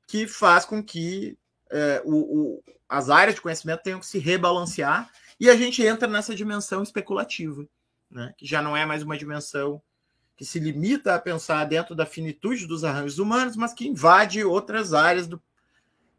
que 0.07 0.27
faz 0.27 0.65
com 0.65 0.83
que 0.83 1.37
é, 1.71 2.01
o, 2.05 2.15
o, 2.15 2.63
as 2.87 3.09
áreas 3.09 3.35
de 3.35 3.41
conhecimento 3.41 3.83
tenham 3.83 3.99
que 3.99 4.05
se 4.05 4.19
rebalancear 4.19 5.09
e 5.39 5.49
a 5.49 5.55
gente 5.55 5.83
entra 5.83 6.07
nessa 6.07 6.35
dimensão 6.35 6.83
especulativa 6.83 7.67
né? 8.09 8.33
que 8.37 8.45
já 8.45 8.61
não 8.61 8.75
é 8.75 8.85
mais 8.85 9.03
uma 9.03 9.17
dimensão 9.17 9.81
que 10.37 10.45
se 10.45 10.59
limita 10.59 11.15
a 11.15 11.19
pensar 11.19 11.65
dentro 11.65 11.95
da 11.95 12.05
finitude 12.05 12.67
dos 12.67 12.83
arranjos 12.83 13.19
humanos, 13.19 13.55
mas 13.55 13.73
que 13.73 13.87
invade 13.87 14.43
outras 14.43 14.93
áreas 14.93 15.27
do, 15.27 15.41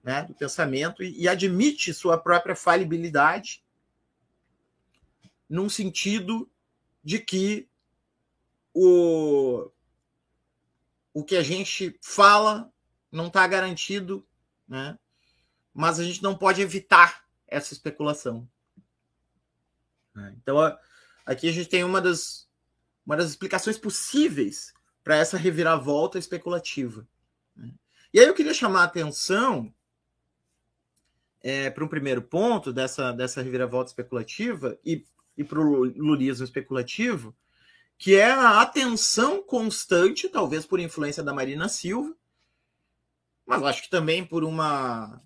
né, 0.02 0.22
do 0.22 0.34
pensamento 0.34 1.02
e, 1.02 1.22
e 1.22 1.28
admite 1.28 1.92
sua 1.92 2.16
própria 2.16 2.56
falibilidade, 2.56 3.62
num 5.48 5.68
sentido 5.68 6.50
de 7.02 7.18
que 7.18 7.68
o, 8.74 9.70
o 11.14 11.24
que 11.24 11.36
a 11.36 11.42
gente 11.42 11.98
fala 12.02 12.72
não 13.10 13.28
está 13.28 13.46
garantido, 13.46 14.26
né? 14.68 14.98
mas 15.72 15.98
a 15.98 16.04
gente 16.04 16.22
não 16.22 16.36
pode 16.36 16.60
evitar 16.60 17.24
essa 17.46 17.72
especulação. 17.72 18.48
Então, 20.38 20.58
Aqui 21.26 21.48
a 21.48 21.52
gente 21.52 21.68
tem 21.68 21.82
uma 21.82 22.00
das, 22.00 22.48
uma 23.04 23.16
das 23.16 23.30
explicações 23.30 23.76
possíveis 23.76 24.72
para 25.02 25.16
essa 25.16 25.36
reviravolta 25.36 26.20
especulativa. 26.20 27.06
Né? 27.56 27.74
E 28.14 28.20
aí 28.20 28.26
eu 28.26 28.34
queria 28.34 28.54
chamar 28.54 28.82
a 28.82 28.84
atenção 28.84 29.74
é, 31.42 31.68
para 31.68 31.84
um 31.84 31.88
primeiro 31.88 32.22
ponto 32.22 32.72
dessa, 32.72 33.10
dessa 33.10 33.42
reviravolta 33.42 33.90
especulativa 33.90 34.78
e, 34.84 35.04
e 35.36 35.44
para 35.44 35.60
o 35.60 35.84
lulismo 35.84 36.44
especulativo, 36.44 37.34
que 37.98 38.14
é 38.14 38.30
a 38.30 38.60
atenção 38.60 39.42
constante, 39.42 40.28
talvez 40.28 40.66
por 40.66 40.80
influência 40.80 41.22
da 41.22 41.32
Marina 41.32 41.68
Silva, 41.68 42.14
mas 43.46 43.62
acho 43.62 43.82
que 43.82 43.90
também 43.90 44.24
por 44.24 44.42
uma 44.42 45.22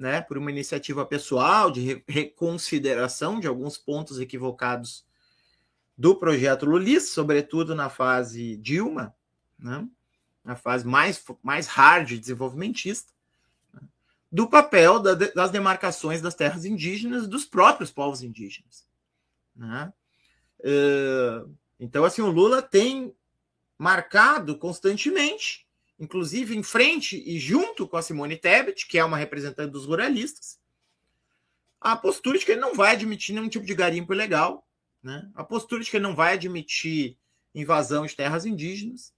né, 0.00 0.22
por 0.22 0.38
uma 0.38 0.50
iniciativa 0.50 1.04
pessoal 1.04 1.70
de 1.70 2.02
reconsideração 2.08 3.38
de 3.38 3.46
alguns 3.46 3.76
pontos 3.76 4.18
equivocados 4.18 5.04
do 5.94 6.16
projeto 6.16 6.64
Lulis, 6.64 7.10
sobretudo 7.10 7.74
na 7.74 7.90
fase 7.90 8.56
Dilma, 8.56 9.14
né, 9.58 9.86
na 10.42 10.56
fase 10.56 10.86
mais, 10.86 11.22
mais 11.42 11.66
hard 11.66 12.18
desenvolvimentista, 12.18 13.12
né, 13.74 13.82
do 14.32 14.48
papel 14.48 14.98
da, 14.98 15.14
das 15.14 15.50
demarcações 15.50 16.22
das 16.22 16.34
terras 16.34 16.64
indígenas 16.64 17.28
dos 17.28 17.44
próprios 17.44 17.90
povos 17.90 18.22
indígenas. 18.22 18.88
Né. 19.60 19.92
Uh, 20.60 21.54
então, 21.78 22.04
assim, 22.04 22.22
o 22.22 22.30
Lula 22.30 22.60
tem 22.60 23.14
marcado 23.78 24.58
constantemente 24.58 25.68
inclusive 26.00 26.56
em 26.56 26.62
frente 26.62 27.22
e 27.26 27.38
junto 27.38 27.86
com 27.86 27.98
a 27.98 28.02
Simone 28.02 28.36
Tebet, 28.36 28.86
que 28.86 28.98
é 28.98 29.04
uma 29.04 29.18
representante 29.18 29.70
dos 29.70 29.84
ruralistas, 29.84 30.58
a 31.78 31.94
postura 31.94 32.38
de 32.38 32.44
que 32.46 32.52
ele 32.52 32.60
não 32.60 32.74
vai 32.74 32.92
admitir 32.92 33.34
nenhum 33.34 33.50
tipo 33.50 33.66
de 33.66 33.74
garimpo 33.74 34.14
ilegal, 34.14 34.66
né? 35.02 35.30
a 35.34 35.44
postura 35.44 35.84
de 35.84 35.90
que 35.90 35.98
ele 35.98 36.02
não 36.02 36.14
vai 36.14 36.34
admitir 36.34 37.18
invasão 37.54 38.06
de 38.06 38.16
terras 38.16 38.46
indígenas, 38.46 39.12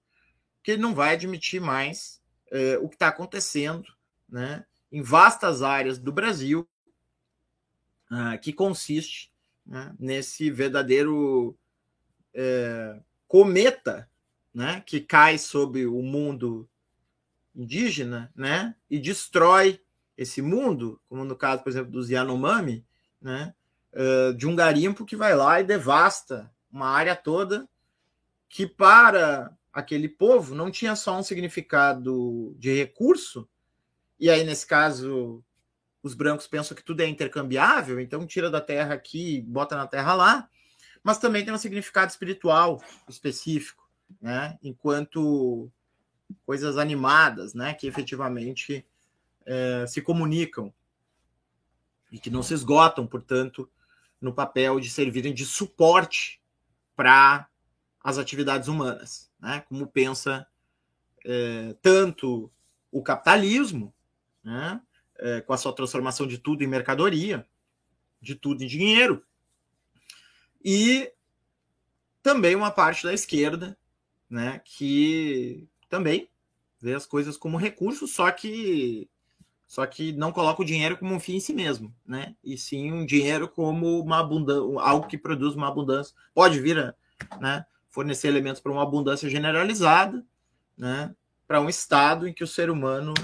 que 0.62 0.72
ele 0.72 0.82
não 0.82 0.94
vai 0.94 1.14
admitir 1.14 1.60
mais 1.60 2.20
eh, 2.50 2.78
o 2.78 2.88
que 2.88 2.96
está 2.96 3.08
acontecendo 3.08 3.86
né? 4.28 4.64
em 4.90 5.02
vastas 5.02 5.62
áreas 5.62 5.98
do 5.98 6.12
Brasil, 6.12 6.68
uh, 8.10 8.38
que 8.40 8.52
consiste 8.52 9.31
né, 9.66 9.94
nesse 9.98 10.50
verdadeiro 10.50 11.56
eh, 12.34 13.00
cometa 13.28 14.08
né, 14.52 14.82
que 14.84 15.00
cai 15.00 15.38
sobre 15.38 15.86
o 15.86 16.02
mundo 16.02 16.68
indígena, 17.54 18.32
né, 18.34 18.74
e 18.90 18.98
destrói 18.98 19.80
esse 20.16 20.42
mundo, 20.42 21.00
como 21.08 21.24
no 21.24 21.36
caso, 21.36 21.62
por 21.62 21.70
exemplo, 21.70 21.90
dos 21.90 22.10
Yanomami, 22.10 22.84
né, 23.20 23.54
de 24.36 24.46
um 24.46 24.56
garimpo 24.56 25.04
que 25.04 25.14
vai 25.14 25.34
lá 25.34 25.60
e 25.60 25.64
devasta 25.64 26.50
uma 26.70 26.88
área 26.88 27.14
toda 27.14 27.68
que 28.48 28.66
para 28.66 29.56
aquele 29.72 30.08
povo 30.08 30.54
não 30.54 30.70
tinha 30.70 30.94
só 30.94 31.18
um 31.18 31.22
significado 31.22 32.54
de 32.58 32.74
recurso, 32.74 33.48
e 34.20 34.28
aí 34.28 34.44
nesse 34.44 34.66
caso 34.66 35.42
os 36.02 36.14
brancos 36.14 36.46
pensam 36.46 36.76
que 36.76 36.82
tudo 36.82 37.00
é 37.00 37.06
intercambiável, 37.06 38.00
então 38.00 38.26
tira 38.26 38.50
da 38.50 38.60
terra 38.60 38.94
aqui, 38.94 39.40
bota 39.42 39.76
na 39.76 39.86
terra 39.86 40.14
lá, 40.14 40.48
mas 41.02 41.18
também 41.18 41.44
tem 41.44 41.54
um 41.54 41.58
significado 41.58 42.10
espiritual 42.10 42.82
específico, 43.08 43.88
né? 44.20 44.58
Enquanto 44.62 45.70
coisas 46.44 46.76
animadas, 46.76 47.54
né? 47.54 47.74
Que 47.74 47.86
efetivamente 47.86 48.86
é, 49.46 49.86
se 49.86 50.02
comunicam 50.02 50.72
e 52.10 52.18
que 52.18 52.30
não 52.30 52.42
se 52.42 52.54
esgotam, 52.54 53.06
portanto, 53.06 53.68
no 54.20 54.32
papel 54.32 54.78
de 54.78 54.90
servirem 54.90 55.34
de 55.34 55.46
suporte 55.46 56.40
para 56.94 57.48
as 58.02 58.18
atividades 58.18 58.68
humanas, 58.68 59.30
né? 59.40 59.60
Como 59.68 59.86
pensa 59.86 60.46
é, 61.24 61.74
tanto 61.80 62.50
o 62.90 63.02
capitalismo, 63.02 63.94
né? 64.42 64.80
É, 65.24 65.40
com 65.40 65.52
a 65.52 65.56
sua 65.56 65.72
transformação 65.72 66.26
de 66.26 66.36
tudo 66.36 66.64
em 66.64 66.66
mercadoria, 66.66 67.46
de 68.20 68.34
tudo 68.34 68.64
em 68.64 68.66
dinheiro, 68.66 69.24
e 70.64 71.12
também 72.20 72.56
uma 72.56 72.72
parte 72.72 73.04
da 73.04 73.14
esquerda, 73.14 73.78
né? 74.28 74.60
Que 74.64 75.68
também 75.88 76.28
vê 76.80 76.94
as 76.94 77.06
coisas 77.06 77.36
como 77.36 77.56
recurso, 77.56 78.08
só 78.08 78.28
que 78.32 79.08
só 79.68 79.86
que 79.86 80.12
não 80.12 80.32
coloca 80.32 80.60
o 80.60 80.64
dinheiro 80.64 80.98
como 80.98 81.14
um 81.14 81.20
fim 81.20 81.36
em 81.36 81.40
si 81.40 81.54
mesmo, 81.54 81.94
né? 82.04 82.34
E 82.42 82.58
sim 82.58 82.92
um 82.92 83.06
dinheiro 83.06 83.48
como 83.48 84.00
uma 84.00 84.18
abundância, 84.18 84.80
algo 84.80 85.06
que 85.06 85.16
produz 85.16 85.54
uma 85.54 85.68
abundância, 85.68 86.14
pode 86.34 86.60
vir 86.60 86.78
a 86.78 86.94
né, 87.40 87.64
fornecer 87.88 88.26
elementos 88.26 88.60
para 88.60 88.72
uma 88.72 88.82
abundância 88.82 89.30
generalizada, 89.30 90.26
né? 90.76 91.14
Para 91.46 91.60
um 91.60 91.68
estado 91.68 92.26
em 92.26 92.34
que 92.34 92.42
o 92.42 92.46
ser 92.46 92.70
humano 92.70 93.14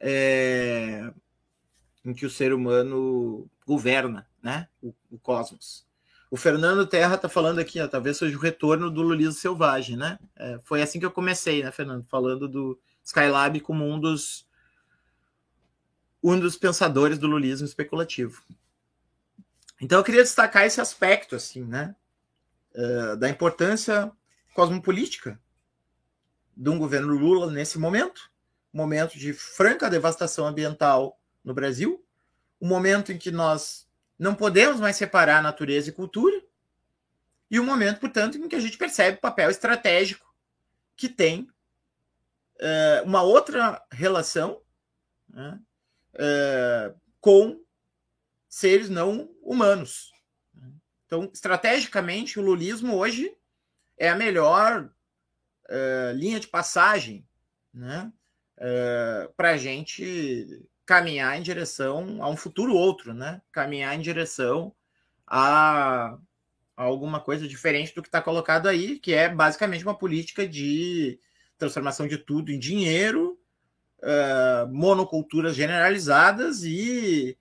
é, 0.00 1.12
em 2.04 2.14
que 2.14 2.26
o 2.26 2.30
ser 2.30 2.52
humano 2.52 3.50
governa, 3.66 4.26
né? 4.42 4.68
O, 4.82 4.94
o 5.10 5.18
cosmos. 5.18 5.86
O 6.30 6.36
Fernando 6.36 6.86
Terra 6.86 7.14
está 7.14 7.28
falando 7.28 7.58
aqui, 7.58 7.80
ó, 7.80 7.88
talvez 7.88 8.18
seja 8.18 8.36
o 8.36 8.40
retorno 8.40 8.90
do 8.90 9.02
lulismo 9.02 9.32
selvagem, 9.32 9.96
né? 9.96 10.18
É, 10.36 10.60
foi 10.64 10.82
assim 10.82 10.98
que 11.00 11.06
eu 11.06 11.10
comecei, 11.10 11.62
né, 11.62 11.70
Fernando? 11.70 12.06
Falando 12.08 12.46
do 12.48 12.78
Skylab 13.04 13.60
como 13.60 13.84
um 13.86 13.98
dos 13.98 14.46
um 16.22 16.38
dos 16.38 16.56
pensadores 16.56 17.18
do 17.18 17.26
lulismo 17.26 17.66
especulativo. 17.66 18.42
Então 19.80 19.98
eu 19.98 20.04
queria 20.04 20.22
destacar 20.22 20.64
esse 20.66 20.80
aspecto, 20.80 21.36
assim, 21.36 21.64
né, 21.64 21.94
uh, 22.74 23.16
da 23.16 23.28
importância 23.28 24.10
cosmopolítica 24.54 25.40
de 26.56 26.68
um 26.68 26.78
governo 26.78 27.16
Lula 27.16 27.50
nesse 27.52 27.78
momento, 27.78 28.30
momento 28.72 29.18
de 29.18 29.32
franca 29.32 29.90
devastação 29.90 30.46
ambiental 30.46 31.20
no 31.42 31.54
Brasil, 31.54 32.04
um 32.60 32.68
momento 32.68 33.12
em 33.12 33.18
que 33.18 33.30
nós 33.30 33.88
não 34.18 34.34
podemos 34.34 34.80
mais 34.80 34.96
separar 34.96 35.42
natureza 35.42 35.88
e 35.88 35.92
cultura, 35.92 36.42
e 37.50 37.58
um 37.58 37.64
momento, 37.64 38.00
portanto, 38.00 38.36
em 38.36 38.48
que 38.48 38.56
a 38.56 38.60
gente 38.60 38.76
percebe 38.76 39.16
o 39.16 39.20
papel 39.20 39.50
estratégico 39.50 40.26
que 40.96 41.08
tem 41.08 41.48
uh, 42.56 43.04
uma 43.04 43.22
outra 43.22 43.82
relação 43.90 44.60
né, 45.28 45.58
é, 46.14 46.94
com 47.20 47.60
seres 48.48 48.88
não 48.88 49.30
humanos. 49.42 50.12
Então, 51.06 51.30
estrategicamente, 51.32 52.38
o 52.38 52.42
lulismo 52.42 52.96
hoje 52.96 53.34
é 53.96 54.10
a 54.10 54.16
melhor 54.16 54.90
é, 55.68 56.12
linha 56.14 56.38
de 56.38 56.48
passagem 56.48 57.26
né, 57.72 58.12
é, 58.58 59.30
para 59.36 59.50
a 59.50 59.56
gente 59.56 60.66
caminhar 60.84 61.38
em 61.38 61.42
direção 61.42 62.22
a 62.22 62.28
um 62.28 62.36
futuro 62.36 62.74
outro, 62.74 63.12
né? 63.12 63.42
caminhar 63.52 63.94
em 63.94 64.00
direção 64.00 64.74
a, 65.26 66.18
a 66.76 66.82
alguma 66.82 67.20
coisa 67.20 67.46
diferente 67.46 67.94
do 67.94 68.02
que 68.02 68.08
está 68.08 68.22
colocado 68.22 68.66
aí, 68.66 68.98
que 68.98 69.12
é 69.12 69.28
basicamente 69.28 69.84
uma 69.84 69.96
política 69.96 70.48
de 70.48 71.20
transformação 71.58 72.08
de 72.08 72.16
tudo 72.16 72.50
em 72.50 72.58
dinheiro 72.58 73.38
uh, 73.98 74.72
monoculturas 74.72 75.54
generalizadas 75.54 76.62
e 76.64 77.36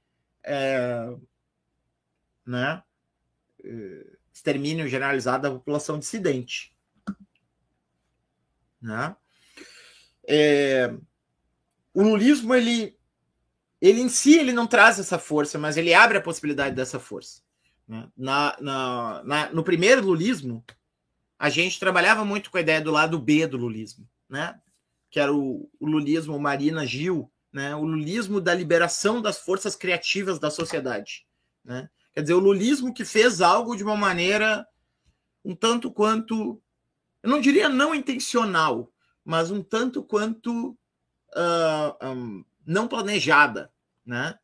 uh, 0.46 1.22
né, 2.46 2.84
uh, 3.64 4.18
extermínio 4.34 4.88
generalizado 4.88 5.44
da 5.44 5.52
população 5.52 5.98
dissidente. 5.98 6.76
Né? 8.82 9.16
É, 10.28 10.94
o 12.00 12.04
lulismo, 12.04 12.54
ele, 12.54 12.98
ele 13.82 14.02
em 14.02 14.10
si 14.10 14.38
ele 14.38 14.54
não 14.54 14.68
traz 14.68 15.00
essa 15.00 15.18
força, 15.18 15.58
mas 15.58 15.78
ele 15.78 15.94
abre 15.94 16.18
a 16.18 16.22
possibilidade 16.22 16.76
dessa 16.76 17.00
força. 17.00 17.42
Né? 17.88 18.08
Na, 18.16 18.56
na, 18.60 19.24
na, 19.24 19.50
no 19.52 19.64
primeiro 19.64 20.06
lulismo, 20.06 20.64
a 21.40 21.50
gente 21.50 21.80
trabalhava 21.80 22.26
muito 22.26 22.50
com 22.52 22.58
a 22.58 22.62
ideia 22.62 22.82
do 22.82 22.92
lado 22.92 23.20
B 23.20 23.48
do 23.48 23.58
lulismo. 23.58 24.08
Né? 24.30 24.60
que 25.10 25.20
era 25.20 25.34
o, 25.34 25.70
o 25.80 25.88
lulismo 25.88 26.40
Marina 26.40 26.86
Gil, 26.86 27.32
né? 27.52 27.76
o 27.76 27.84
lulismo 27.84 28.42
da 28.42 28.54
liberação 28.54 29.22
das 29.22 29.40
forças 29.40 29.76
criativas 29.76 30.40
da 30.40 30.50
sociedade. 30.50 31.26
Né? 31.64 31.90
Quer 32.14 32.22
dizer, 32.22 32.34
o 32.34 32.40
lulismo 32.40 32.94
que 32.94 33.06
fez 33.06 33.42
algo 33.42 33.76
de 33.76 33.84
uma 33.84 33.96
maneira 33.96 34.68
um 35.44 35.56
tanto 35.56 35.92
quanto, 35.92 36.62
eu 37.24 37.30
não 37.30 37.40
diria 37.40 37.70
não 37.70 37.96
intencional, 37.96 38.92
mas 39.24 39.50
um 39.50 39.64
tanto 39.64 40.04
quanto 40.04 40.78
ah, 41.38 42.10
um, 42.10 42.44
não 42.66 42.88
planejada, 42.88 43.72
né? 44.06 44.38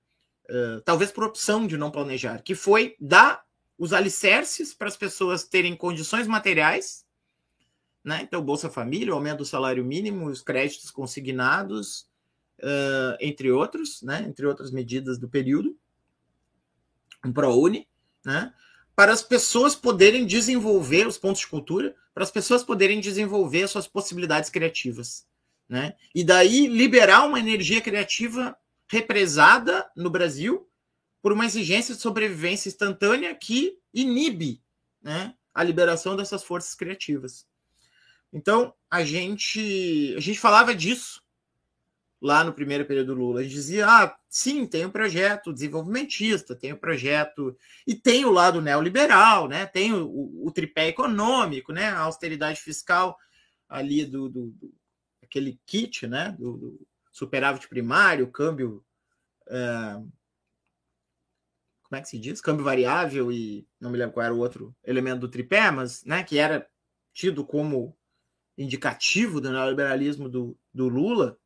Uh, 0.49 0.81
talvez 0.81 1.11
por 1.11 1.23
opção 1.23 1.65
de 1.65 1.77
não 1.77 1.89
planejar, 1.89 2.41
que 2.41 2.53
foi 2.53 2.95
dar 2.99 3.43
os 3.77 3.93
alicerces 3.93 4.73
para 4.73 4.89
as 4.89 4.97
pessoas 4.97 5.45
terem 5.45 5.75
condições 5.75 6.27
materiais 6.27 7.03
né? 8.03 8.19
Então, 8.21 8.43
Bolsa 8.43 8.69
Família, 8.69 9.13
o 9.13 9.15
aumento 9.15 9.39
do 9.39 9.45
salário 9.45 9.85
mínimo, 9.85 10.27
os 10.27 10.41
créditos 10.41 10.91
consignados, 10.91 12.01
uh, 12.59 13.15
entre 13.21 13.49
outros, 13.49 14.01
né? 14.01 14.25
Entre 14.27 14.45
outras 14.45 14.71
medidas 14.71 15.17
do 15.17 15.29
período, 15.29 15.77
um 17.25 17.31
ProUni, 17.31 17.87
né? 18.25 18.53
Para 18.95 19.13
as 19.13 19.23
pessoas 19.23 19.75
poderem 19.75 20.25
desenvolver 20.25 21.07
os 21.07 21.17
pontos 21.17 21.41
de 21.41 21.47
cultura, 21.47 21.95
para 22.13 22.23
as 22.23 22.31
pessoas 22.31 22.63
poderem 22.63 22.99
desenvolver 22.99 23.67
suas 23.67 23.87
possibilidades 23.87 24.49
criativas, 24.49 25.25
né? 25.67 25.93
E 26.13 26.23
daí 26.23 26.67
liberar 26.67 27.25
uma 27.25 27.39
energia 27.39 27.81
criativa 27.81 28.55
represada 28.87 29.89
no 29.95 30.09
Brasil 30.09 30.69
por 31.21 31.31
uma 31.31 31.45
exigência 31.45 31.95
de 31.95 32.01
sobrevivência 32.01 32.69
instantânea 32.69 33.33
que 33.33 33.77
inibe, 33.93 34.61
né? 35.01 35.33
A 35.53 35.63
liberação 35.63 36.15
dessas 36.15 36.43
forças 36.43 36.75
criativas. 36.75 37.47
Então, 38.31 38.73
a 38.89 39.03
gente, 39.03 40.13
a 40.17 40.19
gente 40.19 40.39
falava 40.39 40.73
disso 40.73 41.21
lá 42.19 42.43
no 42.43 42.53
primeiro 42.53 42.85
período 42.85 43.13
do 43.13 43.19
Lula. 43.19 43.41
A 43.41 43.43
gente 43.43 43.53
dizia: 43.53 43.85
ah, 43.87 44.15
sim, 44.29 44.65
tem 44.65 44.85
um 44.85 44.89
projeto 44.89 45.53
desenvolvimentista, 45.53 46.55
tem 46.55 46.73
um 46.73 46.77
projeto. 46.77 47.55
E 47.85 47.93
tem 47.93 48.25
o 48.25 48.31
lado 48.31 48.61
neoliberal, 48.61 49.47
né? 49.47 49.65
tem 49.65 49.93
o, 49.93 50.05
o, 50.05 50.47
o 50.47 50.51
tripé 50.51 50.87
econômico, 50.87 51.71
né? 51.71 51.89
a 51.89 51.99
austeridade 51.99 52.59
fiscal 52.61 53.17
ali 53.67 54.05
do, 54.05 54.29
do, 54.29 54.51
do 54.51 54.73
aquele 55.33 55.59
kit 55.65 56.05
né? 56.05 56.35
do, 56.37 56.57
do 56.57 56.87
superávit 57.11 57.67
primário, 57.67 58.31
câmbio. 58.31 58.85
É, 59.47 59.93
como 61.83 61.99
é 61.99 62.01
que 62.01 62.07
se 62.07 62.19
diz? 62.19 62.39
Câmbio 62.39 62.63
variável 62.63 63.31
e 63.31 63.67
não 63.79 63.89
me 63.89 63.97
lembro 63.97 64.13
qual 64.13 64.25
era 64.25 64.33
o 64.33 64.39
outro 64.39 64.75
elemento 64.83 65.21
do 65.21 65.27
tripé, 65.27 65.71
mas 65.71 66.03
né, 66.05 66.23
que 66.23 66.37
era 66.37 66.67
tido 67.11 67.45
como 67.45 67.97
indicativo 68.57 69.41
do 69.41 69.51
neoliberalismo 69.51 70.29
do, 70.29 70.57
do 70.73 70.87
Lula, 70.87 71.37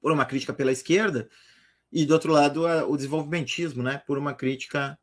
por 0.00 0.10
uma 0.10 0.26
crítica 0.26 0.52
pela 0.52 0.72
esquerda, 0.72 1.28
e 1.92 2.04
do 2.04 2.14
outro 2.14 2.32
lado 2.32 2.64
o 2.88 2.96
desenvolvimentismo, 2.96 3.82
né, 3.82 4.02
por 4.06 4.18
uma 4.18 4.34
crítica 4.34 4.98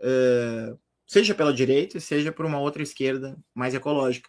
é, 0.00 0.76
seja 1.06 1.34
pela 1.34 1.52
direita, 1.52 1.98
seja 1.98 2.30
por 2.30 2.46
uma 2.46 2.60
outra 2.60 2.82
esquerda 2.82 3.36
mais 3.54 3.74
ecológica. 3.74 4.28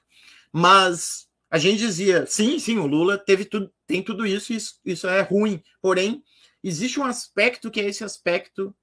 Mas 0.52 1.29
a 1.50 1.58
gente 1.58 1.80
dizia, 1.80 2.26
sim, 2.26 2.60
sim, 2.60 2.78
o 2.78 2.86
Lula 2.86 3.18
teve 3.18 3.46
tudo, 3.46 3.74
tem 3.88 4.04
tudo 4.04 4.26
isso, 4.26 4.54
isso, 4.54 4.80
isso 4.86 5.08
é 5.08 5.22
ruim. 5.22 5.64
Porém, 5.82 6.24
existe 6.64 7.00
um 7.00 7.06
aspecto 7.06 7.72
que 7.72 7.80
é 7.80 7.86
esse 7.86 8.04
aspecto 8.04 8.76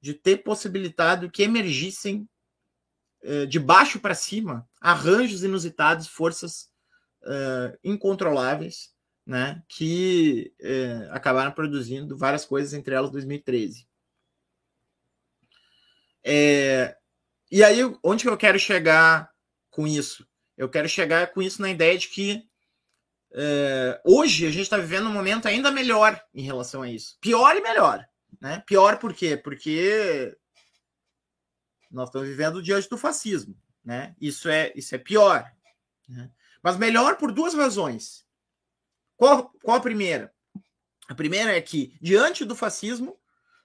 de 0.00 0.14
ter 0.14 0.38
possibilitado 0.38 1.30
que 1.30 1.42
emergissem 1.42 2.28
é, 3.22 3.46
de 3.46 3.58
baixo 3.58 4.00
para 4.00 4.14
cima 4.14 4.68
arranjos 4.80 5.44
inusitados, 5.44 6.08
forças 6.08 6.68
uh, 7.22 7.78
incontroláveis, 7.84 8.92
né, 9.24 9.62
que 9.68 10.52
uh, 10.60 11.12
acabaram 11.12 11.52
produzindo 11.52 12.16
várias 12.16 12.44
coisas, 12.44 12.72
entre 12.72 12.94
elas 12.94 13.10
2013. 13.10 13.86
É, 16.24 16.96
e 17.50 17.62
aí, 17.62 17.78
onde 18.02 18.24
que 18.24 18.28
eu 18.28 18.36
quero 18.36 18.58
chegar 18.58 19.30
com 19.70 19.86
isso? 19.86 20.26
Eu 20.56 20.68
quero 20.68 20.88
chegar 20.88 21.32
com 21.32 21.42
isso 21.42 21.60
na 21.60 21.70
ideia 21.70 21.96
de 21.98 22.08
que 22.08 22.48
é, 23.34 24.00
hoje 24.04 24.46
a 24.46 24.50
gente 24.50 24.62
está 24.62 24.76
vivendo 24.76 25.08
um 25.08 25.12
momento 25.12 25.46
ainda 25.46 25.70
melhor 25.70 26.22
em 26.34 26.42
relação 26.42 26.82
a 26.82 26.90
isso. 26.90 27.16
Pior 27.20 27.56
e 27.56 27.60
melhor. 27.60 28.06
Né? 28.40 28.62
Pior 28.66 28.98
por 28.98 29.14
quê? 29.14 29.36
Porque 29.36 30.36
nós 31.90 32.08
estamos 32.08 32.28
vivendo 32.28 32.62
diante 32.62 32.88
do 32.88 32.98
fascismo. 32.98 33.56
Né? 33.84 34.14
Isso, 34.20 34.48
é, 34.48 34.72
isso 34.76 34.94
é 34.94 34.98
pior. 34.98 35.50
Né? 36.08 36.30
Mas 36.62 36.76
melhor 36.76 37.16
por 37.16 37.32
duas 37.32 37.54
razões. 37.54 38.24
Qual, 39.16 39.50
qual 39.62 39.76
a 39.76 39.80
primeira? 39.80 40.32
A 41.08 41.14
primeira 41.14 41.56
é 41.56 41.60
que, 41.60 41.96
diante 42.00 42.44
do 42.44 42.54
fascismo, 42.54 43.18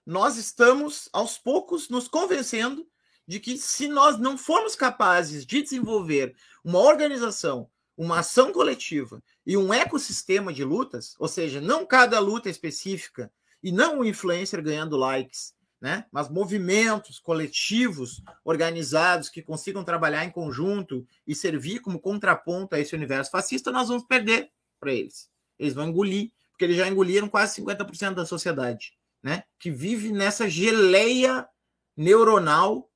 nós 0.06 0.38
estamos, 0.38 1.10
aos 1.12 1.38
poucos, 1.38 1.90
nos 1.90 2.08
convencendo 2.08 2.88
de 3.28 3.40
que, 3.40 3.58
se 3.58 3.88
nós 3.88 4.18
não 4.18 4.38
formos 4.38 4.76
capazes 4.76 5.46
de 5.46 5.62
desenvolver 5.62 6.36
uma 6.64 6.80
organização, 6.80 7.70
uma 7.98 8.20
ação 8.20 8.54
coletiva 8.54 9.22
e 9.46 9.58
um 9.58 9.74
ecossistema 9.74 10.54
de 10.54 10.64
lutas, 10.64 11.16
ou 11.20 11.28
seja, 11.28 11.60
não 11.60 11.86
cada 11.86 12.20
luta 12.20 12.50
específica 12.50 13.32
e 13.62 13.72
não 13.72 14.00
o 14.00 14.06
influencer 14.06 14.62
ganhando 14.64 14.96
likes, 14.96 15.54
né? 15.82 16.06
Mas 16.12 16.30
movimentos 16.30 17.20
coletivos 17.20 18.22
organizados 18.44 19.30
que 19.30 19.42
consigam 19.42 19.84
trabalhar 19.84 20.24
em 20.24 20.32
conjunto 20.32 21.08
e 21.26 21.36
servir 21.36 21.80
como 21.80 22.00
contraponto 22.00 22.76
a 22.76 22.80
esse 22.80 22.96
universo 22.96 23.32
fascista, 23.32 23.72
nós 23.72 23.88
vamos 23.88 24.04
perder 24.04 24.52
para 24.80 24.92
eles. 24.92 25.30
Eles 25.58 25.74
vão 25.74 25.88
engolir, 25.88 26.32
porque 26.52 26.66
eles 26.66 26.78
já 26.78 26.88
engoliram 26.88 27.28
quase 27.28 27.62
50% 27.62 28.14
da 28.14 28.26
sociedade, 28.26 28.94
né? 29.22 29.44
Que 29.60 29.70
vive 29.70 30.12
nessa 30.12 30.50
geleia 30.50 31.48
neuronal, 31.96 32.90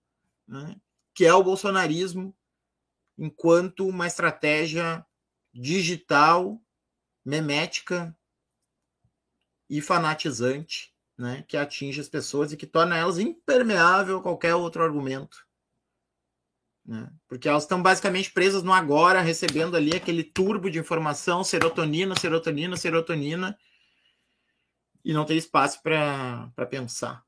né? 0.51 0.75
que 1.15 1.25
é 1.25 1.33
o 1.33 1.43
bolsonarismo, 1.43 2.35
enquanto 3.17 3.87
uma 3.87 4.05
estratégia 4.05 5.05
digital, 5.53 6.61
memética 7.25 8.15
e 9.69 9.81
fanatizante 9.81 10.91
né, 11.21 11.45
que 11.47 11.55
atinge 11.55 12.01
as 12.01 12.09
pessoas 12.09 12.51
e 12.51 12.57
que 12.57 12.65
torna 12.65 12.97
elas 12.97 13.19
impermeável 13.19 14.17
a 14.17 14.21
qualquer 14.23 14.55
outro 14.55 14.83
argumento. 14.83 15.45
Né? 16.83 17.07
Porque 17.27 17.47
elas 17.47 17.63
estão 17.63 17.81
basicamente 17.81 18.31
presas 18.31 18.63
no 18.63 18.73
agora, 18.73 19.21
recebendo 19.21 19.77
ali 19.77 19.95
aquele 19.95 20.23
turbo 20.23 20.69
de 20.69 20.79
informação, 20.79 21.43
serotonina, 21.43 22.19
serotonina, 22.19 22.75
serotonina, 22.75 23.57
e 25.05 25.13
não 25.13 25.25
tem 25.25 25.37
espaço 25.37 25.81
para 25.83 26.51
pensar. 26.69 27.23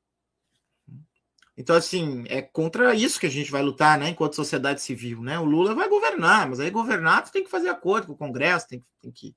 Então, 1.56 1.76
assim, 1.76 2.24
é 2.26 2.42
contra 2.42 2.94
isso 2.94 3.20
que 3.20 3.26
a 3.26 3.30
gente 3.30 3.50
vai 3.50 3.62
lutar, 3.62 3.98
né, 3.98 4.08
enquanto 4.08 4.34
sociedade 4.34 4.82
civil, 4.82 5.22
né? 5.22 5.38
O 5.38 5.44
Lula 5.44 5.74
vai 5.74 5.88
governar, 5.88 6.48
mas 6.48 6.58
aí 6.58 6.70
governar 6.70 7.30
tem 7.30 7.44
que 7.44 7.50
fazer 7.50 7.68
acordo 7.68 8.08
com 8.08 8.12
o 8.14 8.16
Congresso, 8.16 8.68
tem 8.68 8.80
que, 8.80 8.86
tem 9.00 9.12
que 9.12 9.34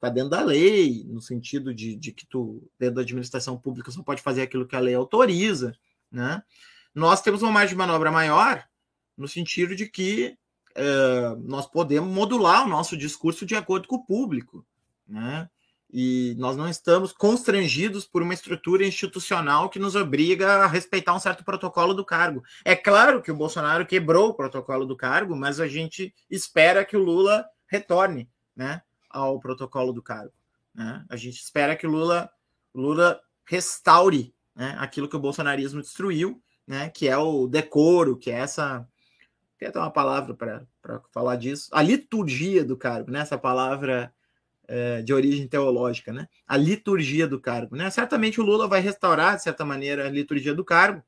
tá 0.00 0.08
dentro 0.08 0.30
da 0.30 0.42
lei, 0.42 1.04
no 1.08 1.20
sentido 1.20 1.74
de, 1.74 1.96
de 1.96 2.12
que 2.12 2.26
tu, 2.26 2.68
dentro 2.78 2.96
da 2.96 3.02
administração 3.02 3.56
pública, 3.56 3.90
só 3.90 4.02
pode 4.02 4.22
fazer 4.22 4.42
aquilo 4.42 4.66
que 4.66 4.76
a 4.76 4.80
lei 4.80 4.94
autoriza, 4.94 5.72
né? 6.10 6.42
Nós 6.94 7.22
temos 7.22 7.42
uma 7.42 7.52
margem 7.52 7.74
de 7.74 7.78
manobra 7.78 8.10
maior, 8.10 8.64
no 9.16 9.28
sentido 9.28 9.74
de 9.76 9.88
que 9.88 10.36
é, 10.74 11.36
nós 11.38 11.66
podemos 11.66 12.12
modular 12.12 12.64
o 12.64 12.68
nosso 12.68 12.96
discurso 12.96 13.46
de 13.46 13.54
acordo 13.54 13.88
com 13.88 13.96
o 13.96 14.04
público, 14.04 14.66
né? 15.06 15.48
E 15.98 16.34
nós 16.36 16.58
não 16.58 16.68
estamos 16.68 17.10
constrangidos 17.10 18.04
por 18.04 18.20
uma 18.20 18.34
estrutura 18.34 18.86
institucional 18.86 19.70
que 19.70 19.78
nos 19.78 19.96
obriga 19.96 20.56
a 20.56 20.66
respeitar 20.66 21.14
um 21.14 21.18
certo 21.18 21.42
protocolo 21.42 21.94
do 21.94 22.04
cargo. 22.04 22.44
É 22.66 22.76
claro 22.76 23.22
que 23.22 23.32
o 23.32 23.34
Bolsonaro 23.34 23.86
quebrou 23.86 24.28
o 24.28 24.34
protocolo 24.34 24.84
do 24.84 24.94
cargo, 24.94 25.34
mas 25.34 25.58
a 25.58 25.66
gente 25.66 26.14
espera 26.28 26.84
que 26.84 26.98
o 26.98 27.02
Lula 27.02 27.46
retorne, 27.66 28.28
né? 28.54 28.82
ao 29.08 29.40
protocolo 29.40 29.90
do 29.90 30.02
cargo. 30.02 30.34
Né? 30.74 31.02
A 31.08 31.16
gente 31.16 31.40
espera 31.40 31.74
que 31.74 31.86
o 31.86 31.90
Lula, 31.90 32.30
Lula 32.74 33.18
restaure 33.46 34.34
né, 34.54 34.76
aquilo 34.78 35.08
que 35.08 35.16
o 35.16 35.20
bolsonarismo 35.20 35.80
destruiu, 35.80 36.42
né, 36.66 36.90
que 36.90 37.08
é 37.08 37.16
o 37.16 37.46
decoro, 37.46 38.18
que 38.18 38.30
é 38.30 38.34
essa. 38.34 38.86
Tem 39.58 39.68
até 39.68 39.78
uma 39.78 39.90
palavra 39.90 40.34
para 40.34 41.00
falar 41.10 41.36
disso. 41.36 41.70
A 41.72 41.80
liturgia 41.80 42.62
do 42.62 42.76
cargo, 42.76 43.10
né? 43.10 43.20
essa 43.20 43.38
palavra 43.38 44.12
é, 44.68 45.02
de 45.02 45.12
origem 45.12 45.46
teológica, 45.46 46.12
né? 46.12 46.28
a 46.46 46.56
liturgia 46.56 47.26
do 47.26 47.40
cargo. 47.40 47.76
Né? 47.76 47.90
Certamente 47.90 48.40
o 48.40 48.44
Lula 48.44 48.68
vai 48.68 48.80
restaurar, 48.80 49.36
de 49.36 49.42
certa 49.42 49.64
maneira, 49.64 50.06
a 50.06 50.10
liturgia 50.10 50.54
do 50.54 50.64
cargo, 50.64 51.02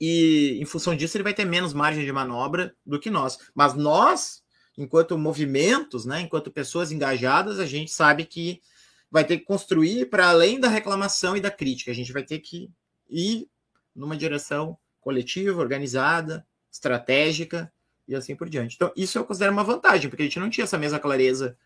e 0.00 0.58
em 0.60 0.64
função 0.64 0.96
disso 0.96 1.16
ele 1.16 1.24
vai 1.24 1.34
ter 1.34 1.44
menos 1.44 1.74
margem 1.74 2.04
de 2.04 2.12
manobra 2.12 2.74
do 2.86 2.98
que 2.98 3.10
nós. 3.10 3.38
Mas 3.54 3.74
nós, 3.74 4.42
enquanto 4.76 5.18
movimentos, 5.18 6.06
né, 6.06 6.22
enquanto 6.22 6.50
pessoas 6.50 6.90
engajadas, 6.90 7.58
a 7.58 7.66
gente 7.66 7.90
sabe 7.90 8.24
que 8.24 8.62
vai 9.10 9.24
ter 9.24 9.38
que 9.38 9.44
construir 9.44 10.06
para 10.06 10.28
além 10.28 10.58
da 10.58 10.68
reclamação 10.68 11.36
e 11.36 11.40
da 11.40 11.50
crítica. 11.50 11.90
A 11.90 11.94
gente 11.94 12.12
vai 12.12 12.22
ter 12.22 12.38
que 12.38 12.70
ir 13.08 13.48
numa 13.94 14.16
direção 14.16 14.78
coletiva, 15.00 15.60
organizada, 15.60 16.46
estratégica 16.72 17.70
e 18.06 18.14
assim 18.14 18.34
por 18.34 18.48
diante. 18.48 18.76
Então, 18.76 18.92
isso 18.96 19.18
eu 19.18 19.24
considero 19.24 19.52
uma 19.52 19.64
vantagem, 19.64 20.08
porque 20.08 20.22
a 20.22 20.26
gente 20.26 20.40
não 20.40 20.48
tinha 20.48 20.64
essa 20.64 20.78
mesma 20.78 20.98
clareza 20.98 21.58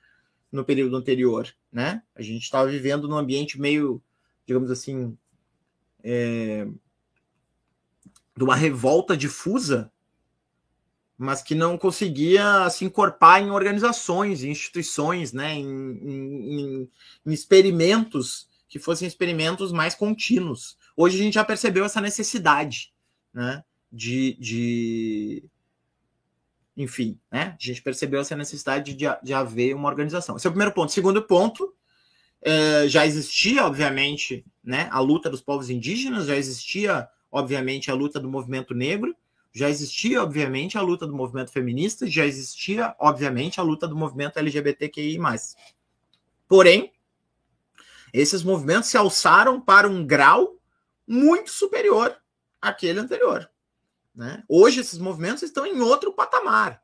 no 0.55 0.64
período 0.64 0.97
anterior, 0.97 1.53
né? 1.73 2.03
A 2.14 2.23
gente 2.23 2.43
estava 2.43 2.69
vivendo 2.69 3.09
num 3.09 3.17
ambiente 3.17 3.61
meio, 3.61 4.03
digamos 4.47 4.71
assim, 4.71 5.17
é, 6.03 6.67
de 8.37 8.45
uma 8.45 8.55
revolta 8.55 9.17
difusa 9.17 9.90
mas 11.17 11.43
que 11.43 11.55
não 11.55 11.79
conseguia 11.79 12.69
se 12.71 12.85
encorpar 12.85 13.40
em 13.40 13.51
organizações, 13.51 14.43
em 14.43 14.51
instituições, 14.51 15.33
né, 15.33 15.55
em, 15.55 15.62
em, 15.64 16.90
em, 17.25 17.33
experimentos 17.33 18.49
que 18.69 18.81
fossem 18.81 19.07
experimentos 19.07 19.71
mais 19.71 19.95
contínuos. 19.95 20.77
Hoje 20.97 21.17
a 21.17 21.23
gente 21.23 21.35
já 21.35 21.45
percebeu 21.45 21.85
essa 21.85 22.01
necessidade, 22.01 22.93
né, 23.33 23.62
de, 23.93 24.37
de 24.40 25.45
enfim, 26.76 27.18
né, 27.30 27.56
a 27.58 27.64
gente 27.64 27.82
percebeu 27.82 28.20
essa 28.20 28.37
necessidade 28.37 28.94
de, 28.94 29.06
de 29.22 29.34
haver 29.34 29.74
uma 29.74 29.88
organização. 29.88 30.37
Esse 30.37 30.46
é 30.46 30.50
o 30.50 30.52
primeiro 30.52 30.74
ponto. 30.74 30.92
Segundo 30.92 31.22
ponto, 31.22 31.72
é, 32.42 32.88
já 32.88 33.06
existia, 33.06 33.64
obviamente, 33.64 34.44
né, 34.62 34.88
a 34.90 35.00
luta 35.00 35.30
dos 35.30 35.40
povos 35.40 35.70
indígenas, 35.70 36.26
já 36.26 36.37
existia, 36.37 37.08
obviamente, 37.30 37.90
a 37.90 37.94
luta 37.94 38.18
do 38.18 38.28
movimento 38.28 38.74
negro, 38.74 39.14
já 39.52 39.70
existia, 39.70 40.22
obviamente, 40.22 40.76
a 40.76 40.82
luta 40.82 41.06
do 41.06 41.14
movimento 41.14 41.52
feminista, 41.52 42.08
já 42.08 42.26
existia, 42.26 42.94
obviamente, 42.98 43.60
a 43.60 43.62
luta 43.62 43.87
do 43.87 43.96
movimento 43.96 44.37
LGBTQI. 44.37 45.16
Porém, 46.48 46.92
esses 48.12 48.42
movimentos 48.42 48.90
se 48.90 48.96
alçaram 48.96 49.60
para 49.60 49.88
um 49.88 50.04
grau 50.04 50.58
muito 51.06 51.50
superior 51.50 52.16
àquele 52.60 52.98
anterior. 52.98 53.48
Né? 54.14 54.44
Hoje, 54.48 54.81
esses 54.81 54.98
movimentos 54.98 55.42
estão 55.42 55.66
em 55.66 55.81
outro 55.81 56.12
patamar. 56.12 56.83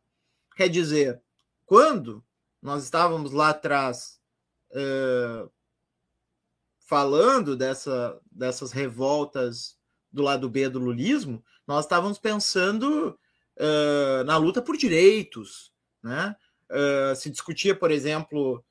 Quer 0.56 0.68
dizer, 0.68 1.22
quando 1.64 2.24
nós 2.60 2.82
estávamos 2.82 3.32
lá 3.32 3.50
atrás 3.50 4.20
uh, 4.72 5.50
falando 6.80 7.56
dessa, 7.56 8.20
dessas 8.30 8.72
revoltas 8.72 9.78
do 10.10 10.22
lado 10.22 10.48
B 10.48 10.68
do 10.68 10.80
lulismo, 10.80 11.44
nós 11.66 11.84
estávamos 11.84 12.18
pensando 12.18 13.16
uh, 13.56 14.24
na 14.24 14.36
luta 14.36 14.60
por 14.60 14.76
direitos, 14.76 15.72
né? 16.02 16.34
Uh, 16.68 17.14
se 17.16 17.30
discutia, 17.30 17.74
por 17.74 17.90
exemplo, 17.90 18.64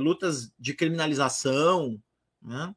lutas 0.00 0.52
de 0.58 0.74
criminalização, 0.74 2.02
né? 2.42 2.74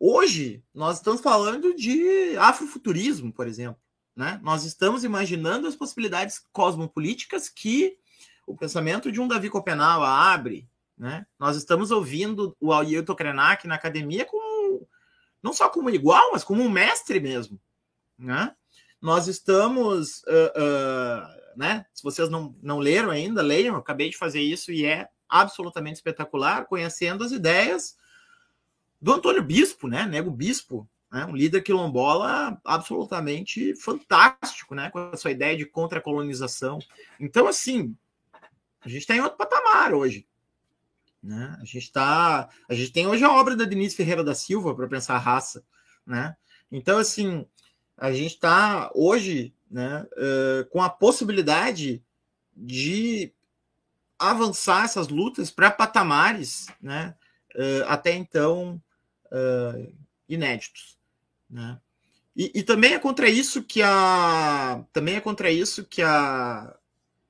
Hoje, 0.00 0.64
nós 0.72 0.96
estamos 0.96 1.20
falando 1.20 1.74
de 1.74 2.36
afrofuturismo, 2.38 3.32
por 3.32 3.46
exemplo. 3.46 3.80
Né? 4.18 4.40
Nós 4.42 4.64
estamos 4.64 5.04
imaginando 5.04 5.68
as 5.68 5.76
possibilidades 5.76 6.42
cosmopolíticas 6.50 7.48
que 7.48 7.96
o 8.44 8.56
pensamento 8.56 9.12
de 9.12 9.20
um 9.20 9.28
Davi 9.28 9.48
Copenau 9.48 10.02
abre. 10.02 10.68
Né? 10.98 11.24
Nós 11.38 11.56
estamos 11.56 11.92
ouvindo 11.92 12.56
o 12.60 12.72
Ailton 12.72 13.14
Krenak 13.14 13.68
na 13.68 13.76
academia 13.76 14.24
como, 14.24 14.88
não 15.40 15.52
só 15.52 15.68
como 15.68 15.88
igual, 15.88 16.32
mas 16.32 16.42
como 16.42 16.64
um 16.64 16.68
mestre 16.68 17.20
mesmo. 17.20 17.60
Né? 18.18 18.52
Nós 19.00 19.28
estamos, 19.28 20.24
uh, 20.24 20.50
uh, 20.56 21.56
né? 21.56 21.86
Se 21.94 22.02
vocês 22.02 22.28
não, 22.28 22.56
não 22.60 22.80
leram 22.80 23.10
ainda, 23.10 23.40
leiam. 23.40 23.76
Eu 23.76 23.80
acabei 23.80 24.10
de 24.10 24.16
fazer 24.16 24.40
isso 24.40 24.72
e 24.72 24.84
é 24.84 25.08
absolutamente 25.28 25.98
espetacular, 25.98 26.66
conhecendo 26.66 27.22
as 27.22 27.30
ideias 27.30 27.96
do 29.00 29.12
Antônio 29.12 29.44
Bispo, 29.44 29.86
né? 29.86 30.06
Nego 30.06 30.32
Bispo, 30.32 30.90
né? 31.10 31.24
um 31.24 31.34
líder 31.34 31.62
quilombola 31.62 32.60
absolutamente 32.64 33.74
fantástico, 33.76 34.74
né? 34.74 34.90
Com 34.90 35.10
a 35.12 35.16
sua 35.16 35.30
ideia 35.30 35.56
de 35.56 35.66
contra-colonização. 35.66 36.78
Então, 37.18 37.46
assim, 37.46 37.96
A 38.80 38.88
gente 38.88 39.00
está 39.02 39.14
em 39.16 39.20
outro 39.20 39.36
patamar 39.36 39.92
hoje. 39.92 40.26
Né? 41.22 41.56
A 41.60 41.64
gente 41.64 41.90
tá, 41.92 42.48
a 42.68 42.74
gente 42.74 42.92
tem 42.92 43.06
hoje 43.06 43.24
a 43.24 43.32
obra 43.32 43.56
da 43.56 43.64
Denise 43.64 43.96
Ferreira 43.96 44.22
da 44.22 44.34
Silva 44.34 44.74
para 44.74 44.88
pensar 44.88 45.16
a 45.16 45.18
raça, 45.18 45.64
né? 46.06 46.36
Então 46.70 46.98
assim, 46.98 47.46
a 47.96 48.12
gente 48.12 48.34
está 48.34 48.90
hoje, 48.94 49.54
né, 49.70 50.02
uh, 50.02 50.64
com 50.70 50.80
a 50.80 50.88
possibilidade 50.88 52.02
de 52.56 53.32
avançar 54.18 54.84
essas 54.84 55.08
lutas 55.08 55.50
para 55.50 55.70
patamares, 55.70 56.68
né, 56.80 57.14
uh, 57.56 57.84
até 57.88 58.14
então 58.14 58.80
uh, 59.26 59.94
inéditos, 60.28 60.97
né? 61.48 61.80
E, 62.36 62.52
e, 62.54 62.62
também 62.62 62.94
é 62.94 62.98
contra 62.98 63.28
isso 63.28 63.64
que 63.64 63.82
a 63.82 64.84
também 64.92 65.16
é 65.16 65.20
contra 65.20 65.50
isso 65.50 65.84
que 65.84 66.02
a 66.02 66.76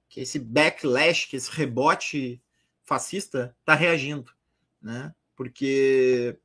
que 0.08 0.20
esse 0.20 0.38
backlash, 0.38 1.26
que 1.28 1.36
esse 1.36 1.50
rebote 1.50 2.42
fascista 2.84 3.54
está 3.60 3.74
reagindo, 3.74 4.30
né? 4.82 5.14
Porque 5.36 6.38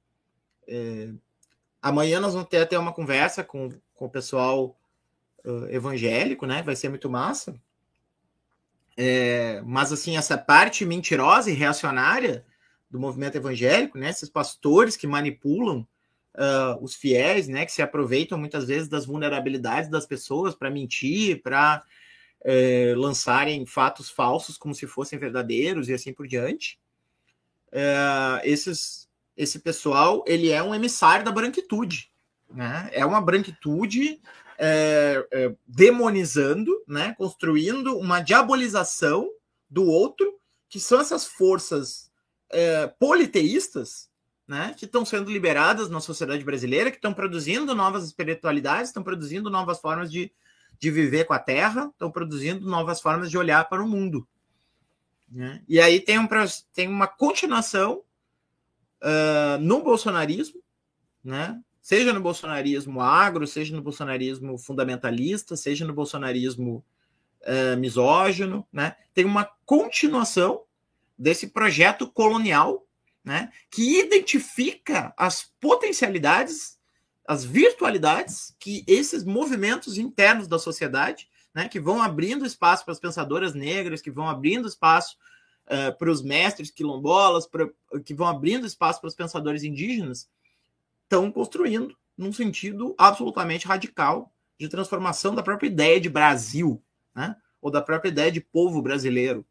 é, 0.68 1.10
amanhã 1.82 2.20
nós 2.20 2.34
vamos 2.34 2.50
ter 2.50 2.58
até 2.58 2.78
uma 2.78 2.94
conversa 2.94 3.44
com, 3.44 3.70
com 3.94 4.06
o 4.06 4.10
pessoal 4.10 4.78
uh, 5.46 5.66
evangélico, 5.70 6.46
né? 6.46 6.62
Vai 6.62 6.76
ser 6.76 6.90
muito 6.90 7.10
massa. 7.10 7.60
É, 8.96 9.62
mas 9.66 9.92
assim, 9.92 10.18
essa 10.18 10.38
parte 10.38 10.86
mentirosa 10.86 11.50
e 11.50 11.54
reacionária 11.54 12.46
do 12.90 13.00
movimento 13.00 13.36
evangélico, 13.36 13.98
né? 13.98 14.10
Esses 14.10 14.30
pastores 14.30 14.96
que 14.96 15.08
manipulam 15.08 15.88
uh, 16.36 16.84
os 16.84 16.96
fiéis, 16.96 17.48
né? 17.48 17.66
Que 17.66 17.72
se 17.72 17.82
aproveitam 17.82 18.38
muitas 18.38 18.66
vezes 18.66 18.88
das 18.88 19.06
vulnerabilidades 19.06 19.90
das 19.90 20.06
pessoas 20.06 20.56
para 20.56 20.70
mentir, 20.70 21.42
para 21.42 21.84
lançarem 22.98 23.66
fatos 23.66 24.10
falsos 24.10 24.58
como 24.58 24.76
se 24.76 24.86
fossem 24.86 25.18
verdadeiros 25.18 25.88
e 25.88 25.94
assim 25.94 26.14
por 26.14 26.28
diante. 26.28 26.78
Esses, 28.44 29.08
esse 29.38 29.60
pessoal 29.60 30.26
ele 30.28 30.50
é 30.50 30.62
um 30.62 30.76
emissário 30.76 31.24
da 31.24 31.32
branquitude, 31.32 32.12
né? 32.52 32.90
É 32.92 33.06
uma 33.06 33.22
branquitude 33.22 34.22
é, 34.58 35.26
é, 35.32 35.56
demonizando, 35.68 36.72
né? 36.88 37.16
Construindo 37.18 37.98
uma 37.98 38.20
diabolização 38.20 39.30
do 39.70 39.86
outro, 39.86 40.40
que 40.70 40.80
são 40.80 41.02
essas 41.02 41.26
forças 41.26 42.12
é, 42.52 42.88
politeístas, 42.88 44.10
né? 44.48 44.76
Que 44.78 44.86
estão 44.86 45.06
sendo 45.06 45.32
liberadas 45.32 45.90
na 45.90 46.00
sociedade 46.00 46.44
brasileira, 46.44 46.92
que 46.92 46.98
estão 46.98 47.14
produzindo 47.14 47.74
novas 47.74 48.06
espiritualidades, 48.06 48.90
estão 48.90 49.04
produzindo 49.04 49.50
novas 49.50 49.80
formas 49.80 50.12
de 50.12 50.32
de 50.84 50.92
viver 50.92 51.24
com 51.24 51.34
a 51.34 51.40
Terra, 51.40 51.90
estão 51.94 52.12
produzindo 52.12 52.70
novas 52.70 53.00
formas 53.00 53.30
de 53.30 53.38
olhar 53.38 53.70
para 53.70 53.82
o 53.82 53.88
mundo. 53.88 54.28
Né? 55.32 55.64
E 55.66 55.80
aí 55.80 56.00
tem, 56.00 56.20
um, 56.20 56.28
tem 56.74 56.90
uma 56.90 57.08
continuação 57.08 58.04
uh, 59.02 59.58
no 59.62 59.82
bolsonarismo, 59.82 60.62
né? 61.24 61.58
seja 61.82 62.12
no 62.12 62.20
bolsonarismo 62.20 63.00
agro, 63.00 63.48
seja 63.48 63.74
no 63.74 63.82
bolsonarismo 63.82 64.58
fundamentalista, 64.58 65.56
seja 65.56 65.86
no 65.86 65.94
bolsonarismo 65.94 66.84
uh, 67.44 67.78
misógino, 67.78 68.68
né? 68.70 68.98
tem 69.14 69.24
uma 69.24 69.50
continuação 69.66 70.64
desse 71.18 71.48
projeto 71.48 72.12
colonial 72.12 72.86
né? 73.24 73.52
que 73.72 74.00
identifica 74.00 75.14
as 75.18 75.44
potencialidades 75.60 76.78
as 77.26 77.44
virtualidades 77.44 78.56
que 78.60 78.84
esses 78.88 79.24
movimentos 79.24 79.98
internos 79.98 80.48
da 80.48 80.60
sociedade, 80.60 81.30
né, 81.54 81.70
que 81.70 81.80
vão 81.80 82.02
abrindo 82.02 82.46
espaço 82.46 82.84
para 82.84 82.92
as 82.92 83.00
pensadoras 83.00 83.54
negras, 83.54 84.02
que 84.02 84.12
vão 84.12 84.28
abrindo 84.28 84.68
espaço 84.68 85.18
uh, 85.66 85.98
para 85.98 86.12
os 86.12 86.22
mestres 86.22 86.70
quilombolas, 86.70 87.48
pra, 87.48 87.70
que 88.04 88.14
vão 88.14 88.28
abrindo 88.28 88.68
espaço 88.68 89.00
para 89.00 89.08
os 89.08 89.16
pensadores 89.16 89.64
indígenas, 89.64 90.30
estão 91.04 91.32
construindo 91.32 91.96
num 92.18 92.34
sentido 92.34 92.94
absolutamente 92.98 93.68
radical 93.68 94.32
de 94.60 94.68
transformação 94.68 95.34
da 95.34 95.44
própria 95.44 95.68
ideia 95.68 96.00
de 96.00 96.10
Brasil, 96.10 96.84
né, 97.16 97.36
ou 97.62 97.72
da 97.72 97.82
própria 97.82 98.10
ideia 98.10 98.32
de 98.32 98.42
povo 98.42 98.82
brasileiro, 98.82 99.46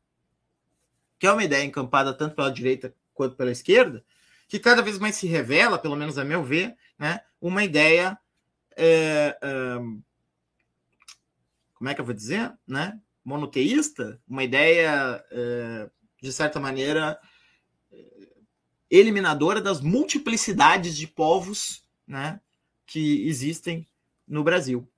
que 1.18 1.26
é 1.26 1.32
uma 1.32 1.44
ideia 1.44 1.64
encampada 1.64 2.12
tanto 2.12 2.34
pela 2.34 2.52
direita 2.52 2.94
quanto 3.22 3.36
pela 3.36 3.52
esquerda, 3.52 4.04
que 4.48 4.58
cada 4.58 4.82
vez 4.82 4.98
mais 4.98 5.14
se 5.14 5.28
revela, 5.28 5.78
pelo 5.78 5.94
menos 5.94 6.18
a 6.18 6.24
meu 6.24 6.42
ver, 6.42 6.76
né, 6.98 7.20
uma 7.40 7.62
ideia. 7.62 8.18
É, 8.76 9.36
como 11.74 11.88
é 11.88 11.94
que 11.94 12.00
eu 12.00 12.04
vou 12.04 12.14
dizer? 12.14 12.52
Né? 12.66 12.98
Monoteísta, 13.24 14.20
uma 14.26 14.42
ideia, 14.42 15.24
é, 15.30 15.90
de 16.20 16.32
certa 16.32 16.58
maneira, 16.58 17.18
eliminadora 18.90 19.60
das 19.60 19.80
multiplicidades 19.80 20.96
de 20.96 21.06
povos 21.06 21.84
né, 22.06 22.40
que 22.86 23.26
existem 23.26 23.86
no 24.26 24.42
Brasil, 24.44 24.88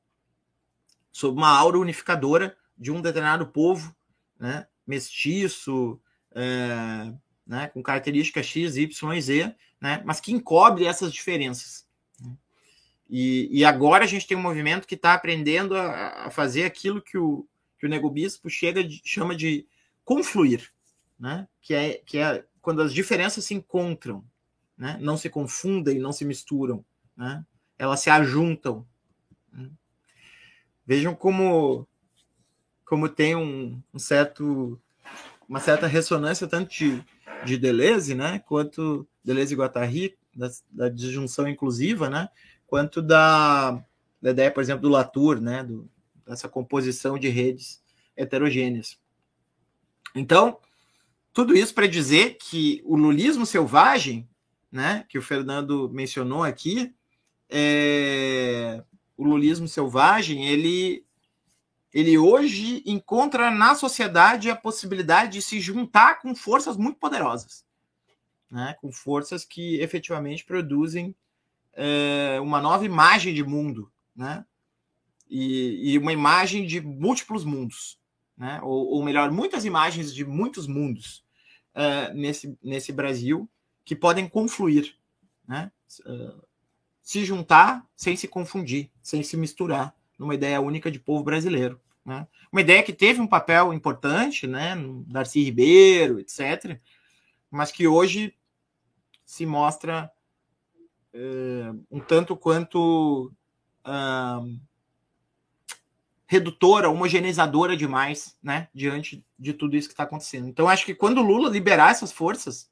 sob 1.13 1.37
uma 1.37 1.49
aura 1.49 1.79
unificadora 1.79 2.57
de 2.77 2.91
um 2.91 3.01
determinado 3.01 3.47
povo, 3.47 3.95
né, 4.39 4.67
mestiço, 4.87 6.01
é, 6.33 7.13
né, 7.47 7.69
com 7.69 7.83
características 7.83 8.47
X, 8.47 8.77
Y 8.77 9.13
e 9.15 9.21
Z, 9.21 9.55
né, 9.81 10.03
mas 10.05 10.21
que 10.21 10.33
encobre 10.33 10.87
essas 10.87 11.13
diferenças. 11.13 11.85
E, 13.09 13.49
e 13.51 13.65
agora 13.65 14.05
a 14.05 14.07
gente 14.07 14.27
tem 14.27 14.37
um 14.37 14.43
movimento 14.43 14.87
que 14.87 14.95
está 14.95 15.13
aprendendo 15.13 15.77
a, 15.77 16.27
a, 16.27 16.31
fazer 16.31 16.65
aquilo 16.65 17.03
que 17.03 17.19
o, 17.19 17.47
que 17.79 17.87
o 17.87 17.89
Nego 17.89 18.11
Bispo 18.11 18.49
chega 18.49 18.83
de, 18.83 19.01
chama 19.05 19.37
de 19.37 19.67
confluir, 20.05 20.73
né? 21.19 21.47
que, 21.61 21.75
é, 21.75 21.95
que 22.05 22.19
é 22.19 22.45
quando 22.63 22.81
as 22.81 22.95
diferenças 22.95 23.45
se 23.45 23.55
encontram, 23.55 24.25
né? 24.77 24.97
não 25.01 25.17
se 25.17 25.29
confundem, 25.29 25.99
não 25.99 26.13
se 26.13 26.25
misturam, 26.25 26.85
né? 27.17 27.45
elas 27.79 28.01
se 28.01 28.09
ajuntam. 28.09 28.87
Né? 29.53 29.71
Vejam 30.87 31.15
como, 31.15 31.87
como 32.87 33.09
tem 33.09 33.37
um, 33.37 33.83
um 33.93 33.99
certo, 33.99 34.81
uma 35.47 35.61
certa 35.61 35.87
ressonância 35.87 36.47
tanto 36.47 36.71
de, 36.71 37.05
de 37.45 37.57
Deleuze, 37.57 38.15
né? 38.15 38.39
quanto 38.47 39.07
Deleuze 39.25 39.55
e 39.55 39.57
Guattari, 39.57 40.17
da, 40.35 40.51
da 40.71 40.89
disjunção 40.89 41.49
inclusiva, 41.49 42.11
né? 42.11 42.29
quanto 42.67 43.01
da, 43.01 43.83
da 44.21 44.31
ideia, 44.31 44.51
por 44.51 44.63
exemplo, 44.63 44.83
do 44.83 44.89
Latour, 44.89 45.41
né, 45.41 45.63
do, 45.63 45.89
dessa 46.27 46.49
composição 46.49 47.19
de 47.19 47.29
redes 47.29 47.83
heterogêneas. 48.17 48.99
Então, 50.15 50.59
tudo 51.33 51.57
isso 51.57 51.75
para 51.75 51.87
dizer 51.87 52.37
que 52.41 52.83
o 52.85 52.97
lulismo 52.97 53.45
selvagem, 53.45 54.29
né, 54.73 55.05
que 55.09 55.19
o 55.19 55.23
Fernando 55.23 55.91
mencionou 55.91 56.43
aqui, 56.43 56.95
é, 57.51 58.83
o 59.17 59.25
lulismo 59.25 59.69
selvagem, 59.69 60.47
ele, 60.49 61.05
ele 61.95 62.19
hoje 62.19 62.83
encontra 62.85 63.53
na 63.53 63.77
sociedade 63.77 64.51
a 64.51 64.57
possibilidade 64.57 65.35
de 65.35 65.43
se 65.43 65.61
juntar 65.61 66.21
com 66.21 66.35
forças 66.35 66.77
muito 66.77 66.99
poderosas, 66.99 67.65
né, 68.51 68.75
com 68.81 68.91
forças 68.91 69.45
que 69.45 69.77
efetivamente 69.81 70.45
produzem 70.45 71.15
é, 71.73 72.41
uma 72.41 72.61
nova 72.61 72.85
imagem 72.85 73.33
de 73.33 73.45
mundo, 73.45 73.91
né? 74.15 74.45
E, 75.29 75.93
e, 75.93 75.99
uma 75.99 76.13
imagem 76.13 76.67
de 76.67 76.81
múltiplos 76.81 77.45
mundos, 77.45 77.99
né? 78.37 78.61
Ou, 78.63 78.87
ou 78.89 79.05
melhor, 79.05 79.33
muitas 79.33 79.65
imagens 79.65 80.15
de 80.15 80.25
muitos 80.25 80.67
mundos 80.67 81.25
é, 81.75 82.13
nesse, 82.13 82.57
nesse 82.63 82.93
Brasil 82.93 83.49
que 83.85 83.97
podem 83.97 84.29
confluir, 84.29 84.97
né? 85.47 85.71
Uh, 86.07 86.43
se 87.03 87.25
juntar 87.25 87.87
sem 87.95 88.17
se 88.17 88.27
confundir, 88.27 88.91
sem 89.03 89.23
se 89.23 89.37
misturar 89.37 89.95
numa 90.19 90.35
ideia 90.35 90.61
única 90.61 90.91
de 90.91 90.99
povo 90.99 91.23
brasileiro. 91.23 91.81
Né? 92.05 92.27
Uma 92.53 92.61
ideia 92.61 92.83
que 92.83 92.93
teve 92.93 93.21
um 93.21 93.27
papel 93.27 93.73
importante, 93.73 94.47
né? 94.47 94.75
Darcy 95.07 95.43
Ribeiro, 95.43 96.21
etc., 96.21 96.79
mas 97.51 97.71
que 97.71 97.87
hoje 97.87 98.37
se 99.25 99.47
mostra 99.47 100.11
um 101.91 102.01
tanto 102.01 102.37
quanto 102.37 103.33
uh, 103.87 104.61
redutora, 106.27 106.91
homogeneizadora 106.91 107.77
demais, 107.77 108.37
né, 108.43 108.69
diante 108.75 109.25
de 109.39 109.53
tudo 109.53 109.77
isso 109.77 109.89
que 109.89 109.95
está 109.95 110.03
acontecendo. 110.03 110.49
Então, 110.49 110.69
acho 110.69 110.85
que 110.85 110.95
quando 110.95 111.19
o 111.19 111.23
Lula 111.23 111.49
liberar 111.49 111.93
essas 111.93 112.11
forças, 112.11 112.69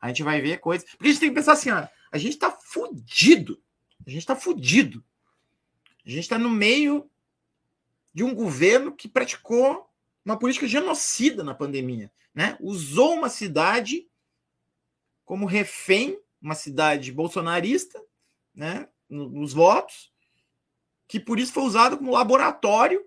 a 0.00 0.08
gente 0.08 0.22
vai 0.22 0.40
ver 0.40 0.60
coisas. 0.60 0.88
Porque 0.90 1.08
a 1.08 1.10
gente 1.10 1.20
tem 1.20 1.28
que 1.28 1.34
pensar 1.34 1.52
assim, 1.52 1.70
ó, 1.70 1.86
a 2.10 2.18
gente 2.18 2.32
está 2.32 2.50
fudido. 2.50 3.60
A 4.06 4.10
gente 4.10 4.20
está 4.20 4.36
fudido. 4.36 5.04
A 6.06 6.10
gente 6.10 6.20
está 6.20 6.38
no 6.38 6.50
meio 6.50 7.10
de 8.14 8.22
um 8.22 8.34
governo 8.34 8.94
que 8.94 9.08
praticou 9.08 9.90
uma 10.24 10.38
política 10.38 10.66
genocida 10.66 11.44
na 11.44 11.54
pandemia, 11.54 12.10
né? 12.32 12.56
Usou 12.60 13.14
uma 13.14 13.28
cidade 13.28 14.08
como 15.24 15.46
refém 15.46 16.18
uma 16.44 16.54
cidade 16.54 17.10
bolsonarista, 17.10 18.04
né, 18.54 18.86
nos 19.08 19.54
votos, 19.54 20.12
que 21.08 21.18
por 21.18 21.38
isso 21.38 21.54
foi 21.54 21.62
usado 21.62 21.96
como 21.96 22.12
laboratório 22.12 23.02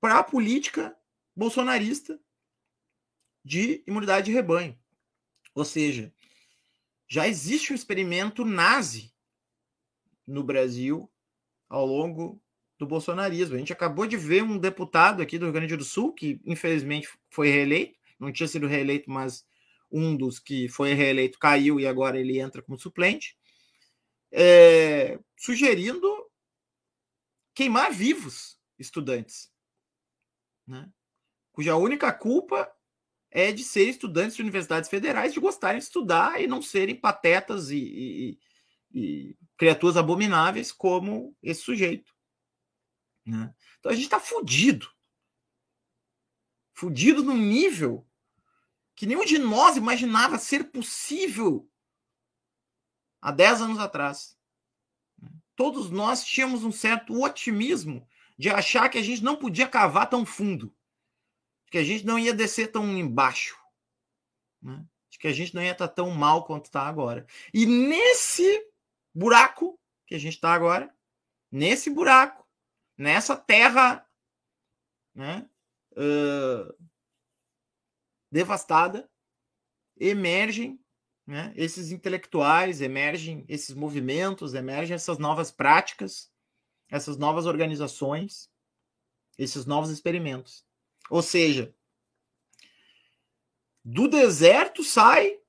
para 0.00 0.18
a 0.18 0.24
política 0.24 0.96
bolsonarista 1.36 2.20
de 3.44 3.84
imunidade 3.86 4.26
de 4.26 4.32
rebanho. 4.32 4.76
Ou 5.54 5.64
seja, 5.64 6.12
já 7.06 7.28
existe 7.28 7.72
um 7.72 7.76
experimento 7.76 8.44
nazi 8.44 9.14
no 10.26 10.42
Brasil 10.42 11.08
ao 11.68 11.86
longo 11.86 12.42
do 12.82 12.86
bolsonarismo. 12.86 13.54
A 13.54 13.58
gente 13.58 13.72
acabou 13.72 14.06
de 14.06 14.16
ver 14.16 14.42
um 14.42 14.58
deputado 14.58 15.22
aqui 15.22 15.38
do 15.38 15.46
Rio 15.46 15.52
Grande 15.52 15.76
do 15.76 15.84
Sul, 15.84 16.12
que 16.12 16.40
infelizmente 16.44 17.08
foi 17.30 17.48
reeleito, 17.48 17.96
não 18.18 18.32
tinha 18.32 18.48
sido 18.48 18.66
reeleito, 18.66 19.08
mas 19.08 19.46
um 19.90 20.16
dos 20.16 20.40
que 20.40 20.68
foi 20.68 20.92
reeleito 20.92 21.38
caiu 21.38 21.78
e 21.78 21.86
agora 21.86 22.18
ele 22.18 22.40
entra 22.40 22.60
como 22.60 22.78
suplente, 22.78 23.36
é, 24.32 25.18
sugerindo 25.36 26.08
queimar 27.54 27.92
vivos 27.92 28.58
estudantes, 28.78 29.50
né? 30.66 30.90
cuja 31.52 31.76
única 31.76 32.12
culpa 32.12 32.68
é 33.30 33.52
de 33.52 33.62
ser 33.62 33.88
estudantes 33.88 34.34
de 34.34 34.42
universidades 34.42 34.90
federais, 34.90 35.32
de 35.32 35.40
gostarem 35.40 35.78
de 35.78 35.84
estudar 35.84 36.42
e 36.42 36.46
não 36.46 36.60
serem 36.60 36.96
patetas 36.96 37.70
e, 37.70 37.76
e, 37.76 38.38
e 38.92 39.36
criaturas 39.56 39.96
abomináveis 39.96 40.72
como 40.72 41.36
esse 41.42 41.60
sujeito. 41.60 42.12
Né? 43.24 43.54
Então 43.78 43.90
a 43.90 43.94
gente 43.94 44.04
está 44.04 44.20
fudido. 44.20 44.90
Fudido 46.74 47.22
num 47.22 47.36
nível 47.36 48.06
que 48.94 49.06
nenhum 49.06 49.24
de 49.24 49.38
nós 49.38 49.76
imaginava 49.76 50.38
ser 50.38 50.70
possível 50.70 51.68
há 53.20 53.30
10 53.30 53.62
anos 53.62 53.78
atrás. 53.78 54.36
Todos 55.54 55.90
nós 55.90 56.24
tínhamos 56.24 56.64
um 56.64 56.72
certo 56.72 57.22
otimismo 57.22 58.06
de 58.38 58.50
achar 58.50 58.88
que 58.88 58.98
a 58.98 59.02
gente 59.02 59.22
não 59.22 59.36
podia 59.36 59.68
cavar 59.68 60.08
tão 60.08 60.26
fundo, 60.26 60.74
que 61.70 61.78
a 61.78 61.84
gente 61.84 62.04
não 62.04 62.18
ia 62.18 62.34
descer 62.34 62.72
tão 62.72 62.86
embaixo, 62.96 63.56
né? 64.60 64.84
que 65.22 65.28
a 65.28 65.32
gente 65.32 65.54
não 65.54 65.62
ia 65.62 65.70
estar 65.70 65.86
tão 65.86 66.10
mal 66.10 66.44
quanto 66.44 66.64
está 66.64 66.82
agora. 66.82 67.24
E 67.54 67.64
nesse 67.64 68.66
buraco 69.14 69.78
que 70.04 70.16
a 70.16 70.18
gente 70.18 70.34
está 70.34 70.52
agora, 70.52 70.92
nesse 71.48 71.88
buraco, 71.88 72.41
nessa 73.02 73.36
terra 73.36 74.08
né, 75.12 75.48
uh, 75.96 76.88
devastada, 78.30 79.10
emergem 79.98 80.80
né, 81.26 81.52
esses 81.56 81.90
intelectuais, 81.90 82.80
emergem 82.80 83.44
esses 83.48 83.74
movimentos, 83.74 84.54
emergem 84.54 84.94
essas 84.94 85.18
novas 85.18 85.50
práticas, 85.50 86.32
essas 86.88 87.16
novas 87.16 87.44
organizações, 87.44 88.48
esses 89.36 89.66
novos 89.66 89.90
experimentos. 89.90 90.64
Ou 91.10 91.22
seja, 91.22 91.74
do 93.84 94.06
deserto 94.06 94.84
sai 94.84 95.40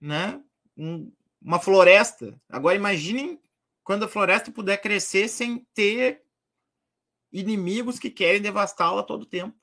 né, 0.00 0.40
um, 0.76 1.12
uma 1.40 1.58
floresta. 1.58 2.40
Agora 2.48 2.76
imaginem 2.76 3.42
quando 3.82 4.04
a 4.04 4.08
floresta 4.08 4.52
puder 4.52 4.80
crescer 4.80 5.26
sem 5.26 5.66
ter 5.74 6.22
inimigos 7.32 7.98
que 7.98 8.10
querem 8.10 8.42
devastá-la 8.42 9.00
a 9.00 9.04
todo 9.04 9.24
tempo. 9.24 9.56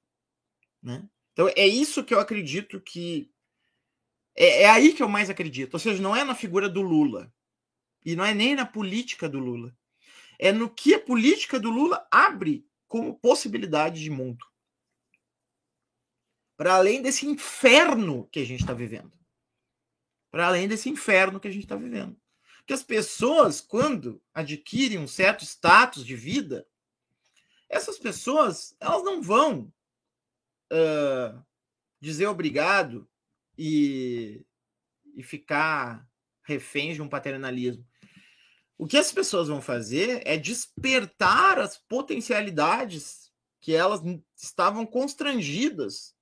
Né? 0.81 1.07
Então 1.33 1.47
é 1.55 1.67
isso 1.67 2.03
que 2.03 2.13
eu 2.13 2.19
acredito 2.19 2.81
que. 2.81 3.31
É, 4.35 4.63
é 4.63 4.69
aí 4.69 4.93
que 4.93 5.03
eu 5.03 5.09
mais 5.09 5.29
acredito. 5.29 5.73
Ou 5.75 5.79
seja, 5.79 6.01
não 6.01 6.15
é 6.15 6.23
na 6.23 6.35
figura 6.35 6.67
do 6.67 6.81
Lula. 6.81 7.31
E 8.03 8.15
não 8.15 8.25
é 8.25 8.33
nem 8.33 8.55
na 8.55 8.65
política 8.65 9.29
do 9.29 9.39
Lula. 9.39 9.75
É 10.39 10.51
no 10.51 10.69
que 10.69 10.93
a 10.93 10.99
política 10.99 11.59
do 11.59 11.69
Lula 11.69 12.07
abre 12.09 12.65
como 12.87 13.19
possibilidade 13.19 14.01
de 14.01 14.09
mundo. 14.09 14.45
Para 16.57 16.75
além 16.75 17.01
desse 17.01 17.25
inferno 17.25 18.27
que 18.31 18.39
a 18.39 18.45
gente 18.45 18.61
está 18.61 18.73
vivendo. 18.73 19.17
Para 20.31 20.47
além 20.47 20.67
desse 20.67 20.89
inferno 20.89 21.39
que 21.39 21.47
a 21.47 21.51
gente 21.51 21.63
está 21.63 21.75
vivendo. 21.75 22.19
Porque 22.57 22.73
as 22.73 22.83
pessoas, 22.83 23.61
quando 23.61 24.21
adquirem 24.33 24.99
um 24.99 25.07
certo 25.07 25.43
status 25.43 26.05
de 26.05 26.15
vida, 26.15 26.67
essas 27.69 27.99
pessoas 27.99 28.75
elas 28.79 29.03
não 29.03 29.21
vão 29.21 29.71
uh, 30.71 31.45
dizer 32.01 32.27
obrigado 32.27 33.07
e, 33.57 34.45
e 35.15 35.23
ficar 35.23 36.07
refém 36.43 36.93
de 36.93 37.01
um 37.01 37.07
paternalismo. 37.07 37.85
O 38.77 38.87
que 38.87 38.97
as 38.97 39.11
pessoas 39.11 39.49
vão 39.49 39.61
fazer 39.61 40.21
é 40.25 40.37
despertar 40.37 41.59
as 41.59 41.77
potencialidades 41.77 43.29
que 43.61 43.75
elas 43.75 44.01
estavam 44.35 44.85
constrangidas 44.85 46.15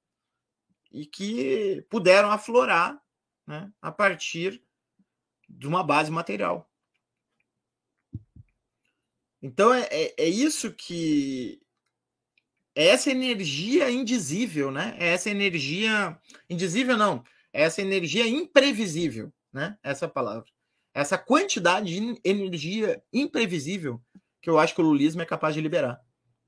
e 0.92 1.06
que 1.06 1.86
puderam 1.90 2.32
aflorar 2.32 3.00
né, 3.46 3.72
a 3.82 3.92
partir 3.92 4.62
de 5.48 5.68
uma 5.68 5.84
base 5.84 6.12
material. 6.12 6.67
Então 9.42 9.74
é, 9.74 9.88
é, 9.92 10.14
é 10.18 10.28
isso 10.28 10.74
que 10.74 11.62
é 12.76 12.88
essa 12.88 13.10
energia 13.10 13.90
indizível, 13.90 14.72
né? 14.72 14.96
É 15.00 15.08
essa 15.08 15.30
energia 15.30 16.18
indizível 16.50 16.98
não, 16.98 17.24
é 17.52 17.64
essa 17.64 17.82
energia 17.82 18.28
imprevisível, 18.28 19.34
né? 19.52 19.78
Essa 19.82 20.08
palavra. 20.08 20.48
Essa 20.94 21.18
quantidade 21.18 21.88
de 21.88 22.20
energia 22.24 23.04
imprevisível 23.14 24.02
que 24.42 24.50
eu 24.50 24.58
acho 24.58 24.74
que 24.74 24.82
o 24.82 24.86
lulismo 24.86 25.22
é 25.22 25.26
capaz 25.26 25.54
de 25.54 25.62
liberar. 25.62 26.02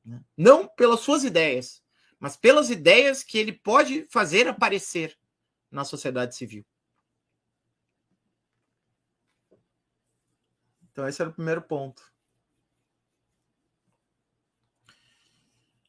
Né? 0.06 0.22
Não 0.38 0.68
pelas 0.68 1.02
suas 1.02 1.24
ideias, 1.24 1.84
mas 2.20 2.36
pelas 2.36 2.70
ideias 2.70 3.24
que 3.24 3.38
ele 3.38 3.54
pode 3.54 4.06
fazer 4.10 4.48
aparecer 4.48 5.18
na 5.72 5.84
sociedade 5.84 6.36
civil. 6.36 6.66
Então, 10.92 11.08
esse 11.08 11.22
era 11.22 11.30
o 11.30 11.34
primeiro 11.34 11.62
ponto. 11.62 12.02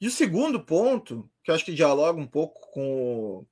E 0.00 0.06
o 0.06 0.10
segundo 0.10 0.64
ponto, 0.64 1.30
que 1.44 1.50
eu 1.50 1.54
acho 1.54 1.64
que 1.64 1.74
dialoga 1.74 2.18
um 2.18 2.26
pouco 2.26 2.70
com 2.72 3.40
o, 3.40 3.46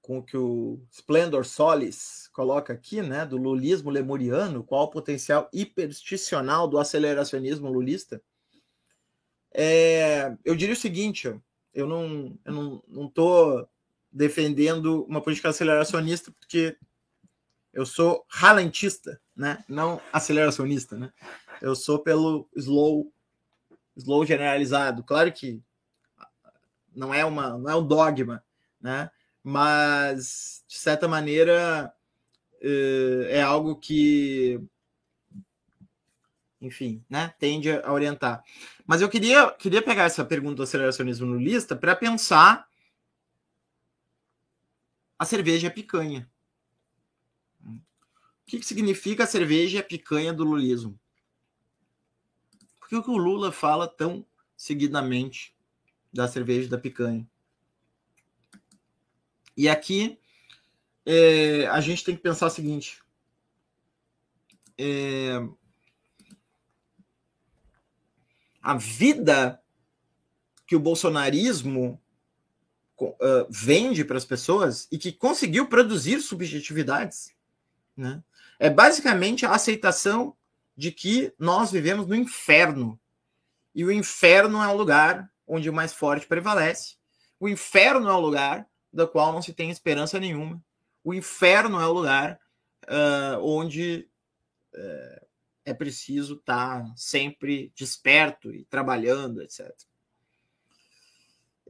com 0.00 0.18
o 0.18 0.22
que 0.22 0.36
o 0.36 0.80
Splendor 0.90 1.44
Solis 1.44 2.28
coloca 2.32 2.72
aqui, 2.72 3.00
né, 3.00 3.24
do 3.24 3.36
lulismo 3.36 3.90
lemuriano, 3.90 4.64
qual 4.64 4.84
o 4.84 4.90
potencial 4.90 5.48
hipersticional 5.52 6.66
do 6.66 6.78
aceleracionismo 6.78 7.70
lulista, 7.70 8.20
é, 9.54 10.36
eu 10.44 10.56
diria 10.56 10.74
o 10.74 10.78
seguinte, 10.78 11.32
eu 11.72 11.86
não 11.86 12.38
eu 12.44 12.52
não, 12.52 12.82
não 12.88 13.08
tô 13.08 13.66
defendendo 14.10 15.04
uma 15.04 15.20
política 15.20 15.48
aceleracionista 15.48 16.32
porque 16.32 16.76
eu 17.72 17.86
sou 17.86 18.24
ralentista, 18.28 19.20
né, 19.34 19.64
não 19.68 20.00
aceleracionista, 20.12 20.96
né? 20.96 21.12
Eu 21.60 21.74
sou 21.74 21.98
pelo 21.98 22.48
slow 22.56 23.12
slow 23.96 24.24
generalizado. 24.24 25.02
Claro 25.02 25.32
que 25.32 25.60
não 26.94 27.12
é 27.12 27.24
uma 27.24 27.58
não 27.58 27.70
é 27.70 27.74
um 27.76 27.86
dogma, 27.86 28.42
né? 28.80 29.10
Mas 29.42 30.64
de 30.68 30.76
certa 30.76 31.08
maneira 31.08 31.92
eh, 32.60 33.28
é 33.30 33.42
algo 33.42 33.76
que 33.76 34.60
enfim, 36.60 37.04
né, 37.08 37.34
tende 37.38 37.70
a 37.70 37.92
orientar. 37.92 38.42
Mas 38.86 39.00
eu 39.00 39.08
queria, 39.08 39.50
queria 39.52 39.82
pegar 39.82 40.04
essa 40.04 40.24
pergunta 40.24 40.56
do 40.56 40.62
aceleracionismo 40.62 41.26
no 41.26 41.38
lista 41.38 41.76
para 41.76 41.94
pensar 41.94 42.66
a 45.18 45.24
cerveja 45.24 45.70
picanha. 45.70 46.30
O 47.64 48.48
que, 48.48 48.60
que 48.60 48.66
significa 48.66 49.24
a 49.24 49.26
cerveja 49.26 49.82
picanha 49.82 50.32
do 50.32 50.44
lulismo? 50.44 50.98
Por 52.88 53.02
que 53.02 53.10
o 53.10 53.16
Lula 53.16 53.50
fala 53.50 53.88
tão 53.88 54.24
seguidamente 54.56 55.54
da 56.12 56.28
cerveja 56.28 56.68
da 56.68 56.78
picanha? 56.78 57.28
E 59.56 59.68
aqui 59.68 60.18
é, 61.04 61.66
a 61.66 61.80
gente 61.80 62.04
tem 62.04 62.14
que 62.14 62.22
pensar 62.22 62.46
o 62.46 62.50
seguinte: 62.50 63.02
é, 64.78 65.42
a 68.62 68.76
vida 68.76 69.60
que 70.64 70.76
o 70.76 70.80
bolsonarismo 70.80 72.00
uh, 73.00 73.46
vende 73.48 74.04
para 74.04 74.16
as 74.16 74.24
pessoas 74.24 74.88
e 74.92 74.98
que 74.98 75.12
conseguiu 75.12 75.68
produzir 75.68 76.20
subjetividades, 76.20 77.34
né? 77.96 78.22
é 78.58 78.68
basicamente 78.68 79.44
a 79.44 79.52
aceitação 79.52 80.36
de 80.76 80.92
que 80.92 81.32
nós 81.38 81.72
vivemos 81.72 82.06
no 82.06 82.14
inferno. 82.14 83.00
E 83.74 83.84
o 83.84 83.92
inferno 83.92 84.62
é 84.62 84.68
um 84.68 84.76
lugar 84.76 85.30
onde 85.46 85.70
o 85.70 85.72
mais 85.72 85.92
forte 85.92 86.26
prevalece. 86.26 86.96
O 87.38 87.48
inferno 87.48 88.08
é 88.08 88.14
um 88.14 88.20
lugar 88.20 88.68
do 88.92 89.06
qual 89.06 89.32
não 89.32 89.42
se 89.42 89.52
tem 89.52 89.70
esperança 89.70 90.18
nenhuma. 90.18 90.62
O 91.04 91.14
inferno 91.14 91.80
é 91.80 91.86
o 91.86 91.92
lugar 91.92 92.40
uh, 92.84 93.40
onde 93.40 94.08
uh, 94.74 95.26
é 95.64 95.74
preciso 95.74 96.34
estar 96.34 96.82
tá 96.82 96.92
sempre 96.96 97.72
desperto 97.76 98.52
e 98.52 98.64
trabalhando, 98.64 99.42
etc. 99.42 99.70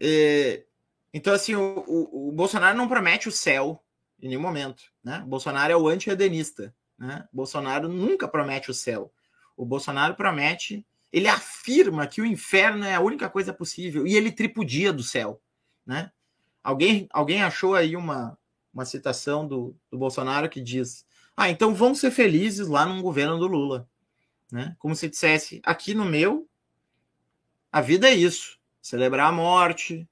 E, 0.01 0.65
Então, 1.13 1.33
assim, 1.33 1.55
o, 1.55 1.85
o, 1.87 2.29
o, 2.29 2.33
Bolsonaro 2.33 2.77
não 2.77 2.89
promete 2.89 3.29
o 3.29 3.33
céu 3.33 3.83
em 4.21 4.29
nenhum 4.29 4.43
momento. 4.43 4.85
Né? 5.03 5.23
O 5.25 5.27
Bolsonaro 5.27 5.73
é 5.73 5.77
o 5.77 5.89
anti-edenista. 5.89 6.75
Né? 6.99 7.27
Bolsonaro 7.33 7.89
nunca 7.89 8.27
promete 8.27 8.71
o 8.71 8.75
céu. 8.75 9.13
O 9.57 9.65
Bolsonaro 9.65 10.15
promete, 10.15 10.87
ele 11.13 11.29
afirma 11.29 12.07
que 12.07 12.21
o 12.21 12.27
inferno 12.27 12.85
é 12.85 12.95
a 12.95 13.01
única 13.01 13.29
coisa 13.29 13.53
possível 13.53 14.07
e 14.07 14.15
ele 14.15 14.33
tripudia 14.33 14.93
do 14.93 15.03
céu. 15.03 15.41
Né? 15.85 16.11
Alguém, 16.63 17.07
alguém 17.11 17.43
achou 17.43 17.75
aí 17.75 17.97
uma, 17.97 18.37
uma 18.73 18.85
citação 18.85 19.47
do, 19.47 19.77
do 19.91 19.97
Bolsonaro 19.97 20.49
que 20.49 20.61
diz: 20.61 21.07
Ah, 21.37 21.49
então 21.49 21.75
vão 21.75 21.95
ser 21.95 22.11
felizes 22.11 22.69
lá 22.69 22.85
no 22.85 23.01
governo 23.03 23.39
do 23.39 23.47
Lula. 23.47 23.89
Né? 24.51 24.77
Como 24.79 24.95
se 24.95 25.09
dissesse: 25.09 25.61
aqui 25.65 25.95
no 25.95 26.05
meu, 26.05 26.49
a 27.71 27.81
vida 27.81 28.09
é 28.09 28.15
isso: 28.15 28.59
celebrar 28.83 29.29
a 29.29 29.33
morte, 29.33 30.09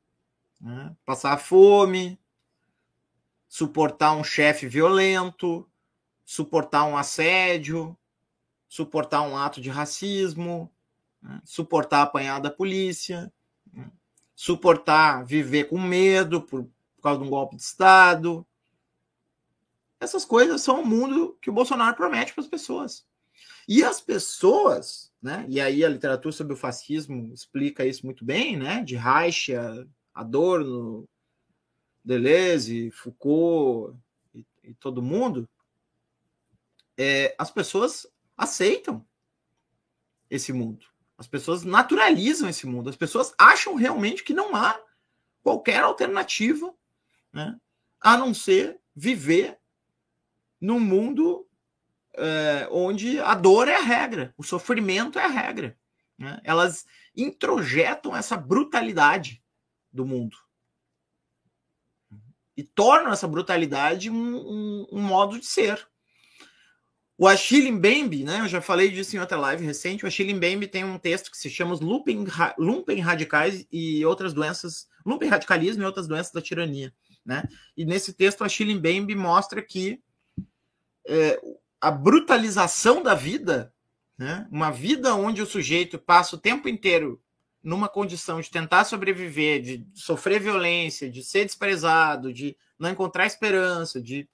né? 0.60 0.94
passar 1.04 1.36
fome, 1.38 2.18
suportar 3.48 4.12
um 4.16 4.24
chefe 4.24 4.66
violento, 4.66 5.68
suportar 6.24 6.84
um 6.84 6.96
assédio, 6.96 7.96
suportar 8.68 9.22
um 9.22 9.36
ato 9.36 9.60
de 9.60 9.70
racismo, 9.70 10.70
né? 11.22 11.40
suportar 11.44 12.02
apanhar 12.02 12.40
da 12.40 12.50
polícia, 12.50 13.32
né? 13.72 13.90
suportar 14.34 15.24
viver 15.24 15.68
com 15.68 15.80
medo 15.80 16.40
por, 16.42 16.64
por 16.96 17.02
causa 17.02 17.20
de 17.20 17.26
um 17.26 17.30
golpe 17.30 17.56
de 17.56 17.62
Estado. 17.62 18.46
Essas 20.00 20.24
coisas 20.24 20.60
são 20.60 20.82
o 20.82 20.86
mundo 20.86 21.38
que 21.40 21.50
o 21.50 21.52
Bolsonaro 21.52 21.96
promete 21.96 22.32
para 22.32 22.42
as 22.42 22.48
pessoas. 22.48 23.06
E 23.66 23.82
as 23.82 24.00
pessoas, 24.00 25.10
né? 25.22 25.46
E 25.48 25.60
aí 25.60 25.84
a 25.84 25.88
literatura 25.88 26.32
sobre 26.32 26.52
o 26.52 26.56
fascismo 26.56 27.32
explica 27.32 27.86
isso 27.86 28.04
muito 28.04 28.24
bem, 28.24 28.56
né? 28.56 28.82
De 28.82 28.94
Reich, 28.94 29.52
Adorno, 30.12 31.08
Deleuze, 32.04 32.90
Foucault 32.90 33.96
e, 34.34 34.44
e 34.62 34.74
todo 34.74 35.02
mundo, 35.02 35.48
é, 36.98 37.34
as 37.38 37.50
pessoas 37.50 38.06
aceitam 38.36 39.06
esse 40.30 40.52
mundo. 40.52 40.86
As 41.16 41.26
pessoas 41.26 41.64
naturalizam 41.64 42.48
esse 42.48 42.66
mundo. 42.66 42.90
As 42.90 42.96
pessoas 42.96 43.34
acham 43.38 43.74
realmente 43.74 44.24
que 44.24 44.34
não 44.34 44.54
há 44.54 44.80
qualquer 45.42 45.82
alternativa, 45.82 46.74
né, 47.32 47.58
a 48.00 48.16
não 48.16 48.32
ser 48.32 48.80
viver 48.94 49.58
num 50.60 50.80
mundo 50.80 51.46
é, 52.16 52.68
onde 52.70 53.20
a 53.20 53.34
dor 53.34 53.68
é 53.68 53.76
a 53.76 53.82
regra, 53.82 54.32
o 54.36 54.42
sofrimento 54.42 55.18
é 55.18 55.24
a 55.24 55.28
regra. 55.28 55.78
Né? 56.18 56.40
Elas 56.44 56.86
introjetam 57.16 58.16
essa 58.16 58.36
brutalidade 58.36 59.42
do 59.92 60.06
mundo. 60.06 60.36
E 62.56 62.62
tornam 62.62 63.12
essa 63.12 63.26
brutalidade 63.26 64.10
um, 64.10 64.36
um, 64.36 64.86
um 64.92 65.02
modo 65.02 65.38
de 65.38 65.46
ser. 65.46 65.86
O 67.16 67.28
Achille 67.28 67.70
Mbembe, 67.70 68.24
né? 68.24 68.40
Eu 68.40 68.48
já 68.48 68.60
falei 68.60 68.90
disso 68.90 69.14
em 69.14 69.20
outra 69.20 69.38
live 69.38 69.64
recente. 69.64 70.04
O 70.04 70.08
Achille 70.08 70.34
Mbembe 70.34 70.66
tem 70.66 70.82
um 70.84 70.98
texto 70.98 71.30
que 71.30 71.36
se 71.36 71.48
chama 71.48 71.74
Lumpen, 71.74 72.24
Lumpen 72.58 72.98
Radicais 73.00 73.64
e 73.70 74.04
outras 74.04 74.32
doenças, 74.32 74.88
Lumpen 75.06 75.28
Radicalismo 75.28 75.82
e 75.82 75.86
outras 75.86 76.08
doenças 76.08 76.32
da 76.32 76.42
tirania, 76.42 76.92
né? 77.24 77.44
E 77.76 77.84
nesse 77.84 78.12
texto 78.12 78.40
o 78.40 78.44
Achille 78.44 78.74
Mbembe 78.74 79.14
mostra 79.14 79.62
que 79.62 80.02
é, 81.06 81.40
a 81.80 81.90
brutalização 81.90 83.00
da 83.00 83.14
vida, 83.14 83.72
né? 84.18 84.48
Uma 84.50 84.72
vida 84.72 85.14
onde 85.14 85.40
o 85.40 85.46
sujeito 85.46 85.98
passa 85.98 86.34
o 86.34 86.40
tempo 86.40 86.68
inteiro 86.68 87.22
numa 87.62 87.88
condição 87.88 88.40
de 88.40 88.50
tentar 88.50 88.84
sobreviver, 88.84 89.62
de 89.62 89.86
sofrer 89.94 90.40
violência, 90.40 91.08
de 91.08 91.22
ser 91.22 91.44
desprezado, 91.44 92.32
de 92.32 92.56
não 92.78 92.90
encontrar 92.90 93.24
esperança, 93.24 94.02
de 94.02 94.28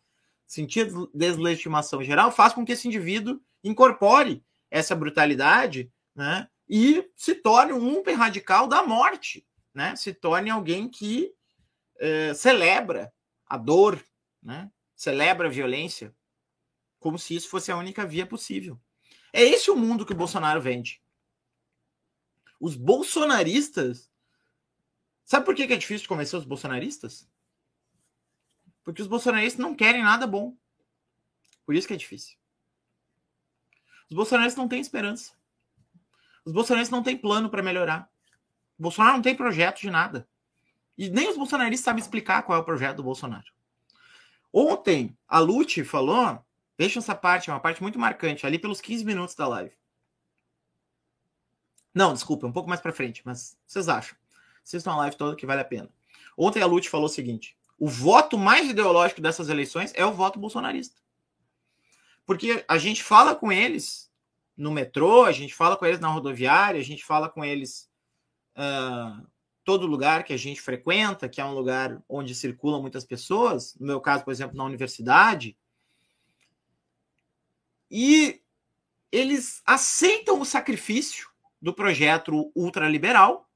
sentir 0.51 0.91
deslegitimação 1.15 2.03
geral, 2.03 2.33
faz 2.33 2.53
com 2.53 2.65
que 2.65 2.73
esse 2.73 2.89
indivíduo 2.89 3.41
incorpore 3.63 4.45
essa 4.69 4.97
brutalidade 4.97 5.93
né, 6.13 6.49
e 6.69 7.09
se 7.15 7.37
torne 7.37 7.73
um 7.73 8.03
radical 8.17 8.67
da 8.67 8.83
morte, 8.83 9.47
né, 9.73 9.95
se 9.95 10.13
torne 10.13 10.51
alguém 10.51 10.89
que 10.89 11.33
é, 12.01 12.35
celebra 12.35 13.13
a 13.47 13.57
dor, 13.57 14.05
né, 14.43 14.69
celebra 14.97 15.47
a 15.47 15.51
violência, 15.51 16.13
como 16.99 17.17
se 17.17 17.37
isso 17.37 17.49
fosse 17.49 17.71
a 17.71 17.77
única 17.77 18.05
via 18.05 18.27
possível. 18.27 18.77
É 19.33 19.45
esse 19.45 19.71
o 19.71 19.77
mundo 19.77 20.05
que 20.05 20.13
o 20.13 20.17
Bolsonaro 20.17 20.61
vende. 20.61 21.01
Os 22.59 22.75
bolsonaristas. 22.75 24.11
Sabe 25.25 25.47
por 25.47 25.55
que 25.55 25.63
é 25.63 25.77
difícil 25.77 26.09
convencer 26.09 26.37
os 26.37 26.45
bolsonaristas? 26.45 27.31
Porque 28.85 29.03
os 29.03 29.09
bolsonaristas 29.09 29.61
não 29.61 29.75
querem 29.75 30.03
nada 30.03 30.27
bom. 30.27 30.57
Por 31.65 31.75
isso 31.75 31.87
que 31.87 31.95
é 31.95 31.97
difícil. 31.97 32.37
Os 34.09 34.17
bolsonaristas 34.17 34.59
não 34.59 34.69
têm 34.69 34.81
esperança. 34.81 35.33
Os 36.45 36.53
bolsonaristas 36.53 36.97
não 36.97 37.03
têm 37.03 37.17
plano 37.17 37.49
para 37.49 37.63
melhorar. 37.63 38.11
O 38.79 38.83
Bolsonaro 38.83 39.17
não 39.17 39.23
tem 39.23 39.37
projeto 39.37 39.81
de 39.81 39.91
nada. 39.91 40.29
E 40.97 41.09
nem 41.09 41.29
os 41.29 41.37
bolsonaristas 41.37 41.85
sabem 41.85 42.01
explicar 42.01 42.43
qual 42.43 42.59
é 42.59 42.61
o 42.61 42.65
projeto 42.65 42.97
do 42.97 43.03
Bolsonaro. 43.03 43.47
Ontem, 44.53 45.17
a 45.29 45.39
Lute 45.39 45.85
falou, 45.85 46.45
deixa 46.77 46.99
essa 46.99 47.15
parte, 47.15 47.51
é 47.51 47.53
uma 47.53 47.61
parte 47.61 47.81
muito 47.81 47.99
marcante, 47.99 48.45
ali 48.45 48.59
pelos 48.59 48.81
15 48.81 49.05
minutos 49.05 49.35
da 49.35 49.47
live. 49.47 49.75
Não, 51.95 52.13
desculpa, 52.13 52.47
um 52.47 52.53
pouco 52.53 52.69
mais 52.69 52.81
para 52.81 52.93
frente, 52.93 53.23
mas 53.25 53.57
vocês 53.67 53.89
acham? 53.89 54.17
Assistam 54.65 54.93
a 54.93 54.97
live 54.97 55.17
toda 55.17 55.37
que 55.37 55.47
vale 55.47 55.61
a 55.61 55.65
pena. 55.65 55.89
Ontem 56.37 56.63
a 56.63 56.67
Lute 56.67 56.89
falou 56.89 57.07
o 57.07 57.09
seguinte: 57.09 57.57
o 57.81 57.89
voto 57.89 58.37
mais 58.37 58.69
ideológico 58.69 59.23
dessas 59.23 59.49
eleições 59.49 59.91
é 59.97 60.05
o 60.05 60.13
voto 60.13 60.39
bolsonarista. 60.39 61.01
Porque 62.27 62.63
a 62.69 62.77
gente 62.77 63.03
fala 63.03 63.35
com 63.35 63.51
eles 63.51 64.13
no 64.55 64.71
metrô, 64.71 65.25
a 65.25 65.33
gente 65.33 65.55
fala 65.55 65.79
com 65.79 65.87
eles 65.87 65.99
na 65.99 66.09
rodoviária, 66.09 66.79
a 66.79 66.85
gente 66.85 67.03
fala 67.03 67.31
com 67.31 67.43
eles 67.43 67.91
uh, 68.55 69.27
todo 69.65 69.87
lugar 69.87 70.25
que 70.25 70.35
a 70.35 70.37
gente 70.37 70.61
frequenta, 70.61 71.27
que 71.27 71.41
é 71.41 71.45
um 71.45 71.55
lugar 71.55 72.03
onde 72.07 72.35
circulam 72.35 72.83
muitas 72.83 73.05
pessoas, 73.05 73.75
no 73.77 73.87
meu 73.87 74.01
caso, 74.01 74.25
por 74.25 74.31
exemplo, 74.31 74.59
na 74.59 74.65
universidade. 74.65 75.57
E 77.91 78.43
eles 79.11 79.63
aceitam 79.65 80.39
o 80.39 80.45
sacrifício 80.45 81.31
do 81.63 81.73
projeto 81.73 82.53
ultraliberal 82.55 83.49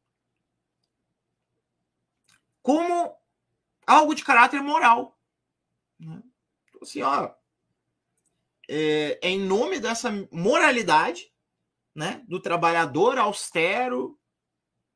como 2.62 3.14
algo 3.87 4.14
de 4.14 4.24
caráter 4.24 4.62
moral. 4.62 5.18
Né? 5.99 6.22
Então, 6.68 6.80
assim, 6.82 7.03
ó, 7.03 7.30
é, 8.68 9.18
é, 9.22 9.28
em 9.28 9.39
nome 9.39 9.78
dessa 9.78 10.11
moralidade, 10.30 11.32
né, 11.95 12.22
do 12.26 12.41
trabalhador 12.41 13.18
austero, 13.18 14.18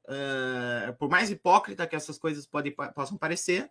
é, 0.09 0.93
por 0.93 1.09
mais 1.09 1.31
hipócrita 1.31 1.87
que 1.87 1.95
essas 1.95 2.19
coisas 2.19 2.47
podem, 2.47 2.75
possam 2.95 3.17
parecer, 3.17 3.71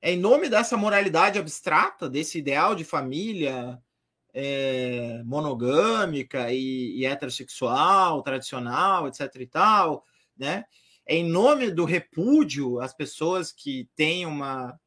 é 0.00 0.12
em 0.12 0.18
nome 0.18 0.48
dessa 0.48 0.76
moralidade 0.76 1.38
abstrata, 1.38 2.08
desse 2.08 2.38
ideal 2.38 2.74
de 2.74 2.84
família 2.84 3.82
é, 4.32 5.22
monogâmica 5.24 6.52
e, 6.52 6.98
e, 6.98 7.04
heterossexual, 7.04 8.22
tradicional, 8.22 9.08
etc. 9.08 9.34
e 9.36 9.46
tal, 9.46 10.04
né? 10.36 10.64
É 11.10 11.16
em 11.16 11.28
nome 11.28 11.72
do 11.72 11.84
repúdio 11.84 12.80
às 12.80 12.94
pessoas 12.94 13.50
que 13.50 13.90
têm 13.96 14.26
uma, 14.26 14.78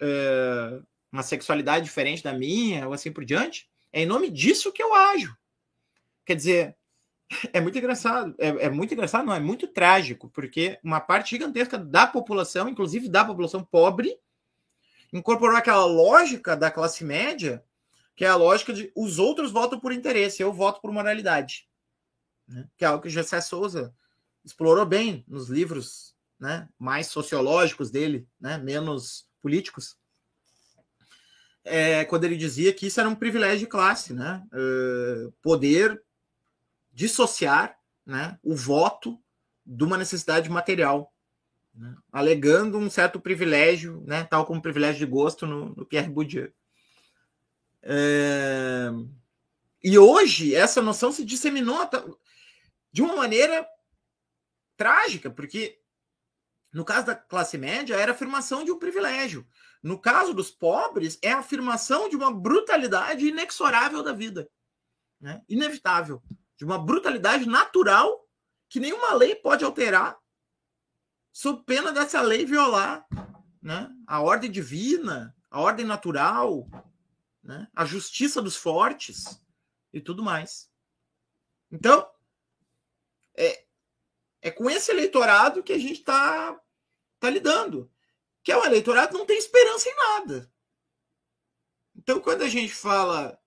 é, 0.00 0.80
uma 1.10 1.24
sexualidade 1.24 1.84
diferente 1.84 2.22
da 2.22 2.32
minha, 2.32 2.86
ou 2.86 2.92
assim 2.92 3.10
por 3.10 3.24
diante. 3.24 3.68
É 3.92 4.02
em 4.02 4.06
nome 4.06 4.30
disso 4.30 4.72
que 4.72 4.80
eu 4.80 4.94
ajo. 4.94 5.36
Quer 6.24 6.36
dizer, 6.36 6.76
é 7.52 7.60
muito 7.60 7.76
engraçado, 7.76 8.36
é, 8.38 8.66
é, 8.66 8.70
muito 8.70 8.94
engraçado, 8.94 9.26
não, 9.26 9.34
é 9.34 9.40
muito 9.40 9.66
trágico, 9.66 10.28
porque 10.28 10.78
uma 10.80 11.00
parte 11.00 11.30
gigantesca 11.30 11.76
da 11.76 12.06
população, 12.06 12.68
inclusive 12.68 13.08
da 13.08 13.24
população 13.24 13.64
pobre, 13.64 14.16
incorporou 15.12 15.56
aquela 15.56 15.86
lógica 15.86 16.56
da 16.56 16.70
classe 16.70 17.02
média 17.02 17.64
que 18.14 18.24
é 18.24 18.28
a 18.28 18.36
lógica 18.36 18.72
de 18.72 18.92
os 18.94 19.18
outros 19.18 19.50
votam 19.50 19.80
por 19.80 19.92
interesse, 19.92 20.40
eu 20.40 20.52
voto 20.52 20.80
por 20.80 20.92
moralidade. 20.92 21.66
Né? 22.46 22.68
Que 22.76 22.84
é 22.84 22.88
algo 22.88 23.02
que 23.02 23.08
o 23.08 23.10
José 23.10 23.40
Souza 23.40 23.92
explorou 24.44 24.86
bem 24.86 25.24
nos 25.28 25.48
livros 25.48 26.14
né, 26.38 26.68
mais 26.78 27.08
sociológicos 27.08 27.90
dele, 27.90 28.26
né, 28.40 28.58
menos 28.58 29.26
políticos. 29.42 29.96
É, 31.62 32.04
quando 32.06 32.24
ele 32.24 32.36
dizia 32.36 32.72
que 32.72 32.86
isso 32.86 32.98
era 32.98 33.08
um 33.08 33.14
privilégio 33.14 33.60
de 33.60 33.66
classe, 33.66 34.14
né? 34.14 34.42
Uh, 34.50 35.30
poder 35.42 36.02
dissociar 36.90 37.78
né, 38.04 38.38
o 38.42 38.56
voto 38.56 39.18
de 39.64 39.84
uma 39.84 39.98
necessidade 39.98 40.50
material, 40.50 41.12
né, 41.74 41.94
alegando 42.10 42.78
um 42.78 42.90
certo 42.90 43.20
privilégio, 43.20 44.02
né, 44.06 44.24
tal 44.24 44.46
como 44.46 44.62
privilégio 44.62 44.98
de 44.98 45.06
gosto 45.06 45.46
no, 45.46 45.74
no 45.74 45.84
Pierre 45.84 46.08
Bourdieu. 46.08 46.50
É... 47.82 48.90
E 49.82 49.98
hoje 49.98 50.54
essa 50.54 50.82
noção 50.82 51.12
se 51.12 51.24
disseminou 51.24 51.88
de 52.92 53.02
uma 53.02 53.16
maneira 53.16 53.66
trágica, 54.80 55.30
porque 55.30 55.78
No 56.72 56.84
caso 56.84 57.06
da 57.06 57.16
classe 57.16 57.58
média, 57.58 57.96
era 57.96 58.12
afirmação 58.12 58.64
de 58.64 58.70
um 58.70 58.78
privilégio. 58.78 59.44
No 59.82 60.00
caso 60.00 60.32
dos 60.32 60.52
pobres, 60.52 61.18
é 61.20 61.32
a 61.32 61.40
afirmação 61.40 62.08
de 62.08 62.14
uma 62.14 62.32
brutalidade 62.32 63.26
inexorável 63.26 64.04
da 64.04 64.12
vida. 64.12 64.48
Né? 65.20 65.42
Inevitável. 65.48 66.22
De 66.56 66.64
uma 66.64 66.78
brutalidade 66.78 67.44
natural 67.44 68.24
que 68.68 68.78
nenhuma 68.78 69.14
lei 69.14 69.34
pode 69.34 69.64
alterar, 69.64 70.16
sob 71.32 71.64
pena 71.64 71.90
dessa 71.92 72.20
lei 72.20 72.46
violar 72.46 73.04
né? 73.60 73.90
a 74.06 74.20
ordem 74.20 74.48
divina, 74.48 75.36
a 75.50 75.60
ordem 75.60 75.84
natural, 75.84 76.68
né? 77.42 77.66
a 77.74 77.84
justiça 77.84 78.40
dos 78.40 78.54
fortes 78.54 79.42
e 79.92 80.00
tudo 80.00 80.22
mais. 80.22 80.70
Então, 81.68 82.08
é, 83.36 83.66
é 84.42 84.50
com 84.50 84.70
esse 84.70 84.90
eleitorado 84.90 85.62
que 85.62 85.72
a 85.72 85.78
gente 85.78 86.00
está 86.00 86.58
tá 87.18 87.30
lidando. 87.30 87.90
Que 88.42 88.52
é 88.52 88.56
um 88.56 88.64
eleitorado 88.64 89.12
que 89.12 89.18
não 89.18 89.26
tem 89.26 89.38
esperança 89.38 89.88
em 89.88 89.96
nada. 89.96 90.52
Então, 91.94 92.20
quando 92.20 92.42
a 92.42 92.48
gente 92.48 92.72
fala 92.72 93.38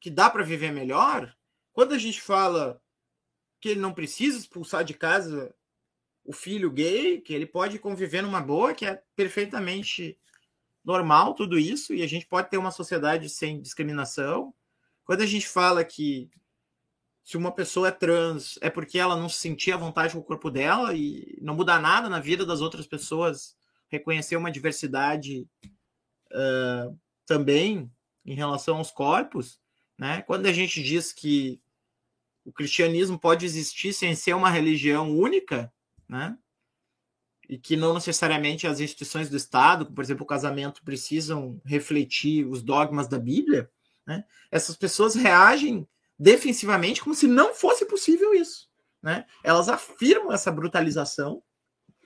que 0.00 0.10
dá 0.10 0.30
para 0.30 0.44
viver 0.44 0.70
melhor, 0.70 1.36
quando 1.72 1.92
a 1.92 1.98
gente 1.98 2.20
fala 2.20 2.80
que 3.60 3.70
ele 3.70 3.80
não 3.80 3.92
precisa 3.92 4.38
expulsar 4.38 4.84
de 4.84 4.94
casa 4.94 5.54
o 6.24 6.32
filho 6.32 6.70
gay, 6.70 7.20
que 7.20 7.32
ele 7.32 7.46
pode 7.46 7.78
conviver 7.78 8.22
numa 8.22 8.40
boa, 8.40 8.74
que 8.74 8.84
é 8.84 9.02
perfeitamente 9.14 10.18
normal 10.84 11.34
tudo 11.34 11.58
isso, 11.58 11.94
e 11.94 12.02
a 12.02 12.06
gente 12.06 12.26
pode 12.26 12.50
ter 12.50 12.58
uma 12.58 12.70
sociedade 12.70 13.28
sem 13.28 13.60
discriminação. 13.60 14.54
Quando 15.04 15.22
a 15.22 15.26
gente 15.26 15.48
fala 15.48 15.84
que 15.84 16.30
se 17.26 17.36
uma 17.36 17.50
pessoa 17.50 17.88
é 17.88 17.90
trans 17.90 18.56
é 18.62 18.70
porque 18.70 19.00
ela 19.00 19.16
não 19.16 19.28
se 19.28 19.40
sentia 19.40 19.74
à 19.74 19.76
vontade 19.76 20.12
com 20.12 20.20
o 20.20 20.24
corpo 20.24 20.48
dela 20.48 20.94
e 20.94 21.36
não 21.42 21.56
muda 21.56 21.76
nada 21.76 22.08
na 22.08 22.20
vida 22.20 22.46
das 22.46 22.60
outras 22.60 22.86
pessoas 22.86 23.56
reconhecer 23.88 24.36
uma 24.36 24.48
diversidade 24.48 25.44
uh, 26.30 26.96
também 27.26 27.90
em 28.24 28.34
relação 28.36 28.76
aos 28.76 28.92
corpos, 28.92 29.60
né? 29.98 30.22
Quando 30.22 30.46
a 30.46 30.52
gente 30.52 30.80
diz 30.80 31.12
que 31.12 31.60
o 32.44 32.52
cristianismo 32.52 33.18
pode 33.18 33.44
existir 33.44 33.92
sem 33.92 34.14
ser 34.14 34.34
uma 34.34 34.48
religião 34.48 35.10
única, 35.10 35.72
né? 36.08 36.38
E 37.48 37.58
que 37.58 37.76
não 37.76 37.92
necessariamente 37.92 38.68
as 38.68 38.78
instituições 38.78 39.28
do 39.28 39.36
Estado, 39.36 39.92
por 39.92 40.04
exemplo, 40.04 40.22
o 40.22 40.28
casamento, 40.28 40.84
precisam 40.84 41.60
refletir 41.64 42.46
os 42.46 42.62
dogmas 42.62 43.08
da 43.08 43.18
Bíblia, 43.18 43.68
né? 44.06 44.24
Essas 44.48 44.76
pessoas 44.76 45.16
reagem 45.16 45.88
defensivamente 46.18 47.00
como 47.00 47.14
se 47.14 47.26
não 47.26 47.54
fosse 47.54 47.86
possível 47.86 48.34
isso. 48.34 48.68
Né? 49.02 49.26
Elas 49.44 49.68
afirmam 49.68 50.32
essa 50.32 50.50
brutalização, 50.50 51.42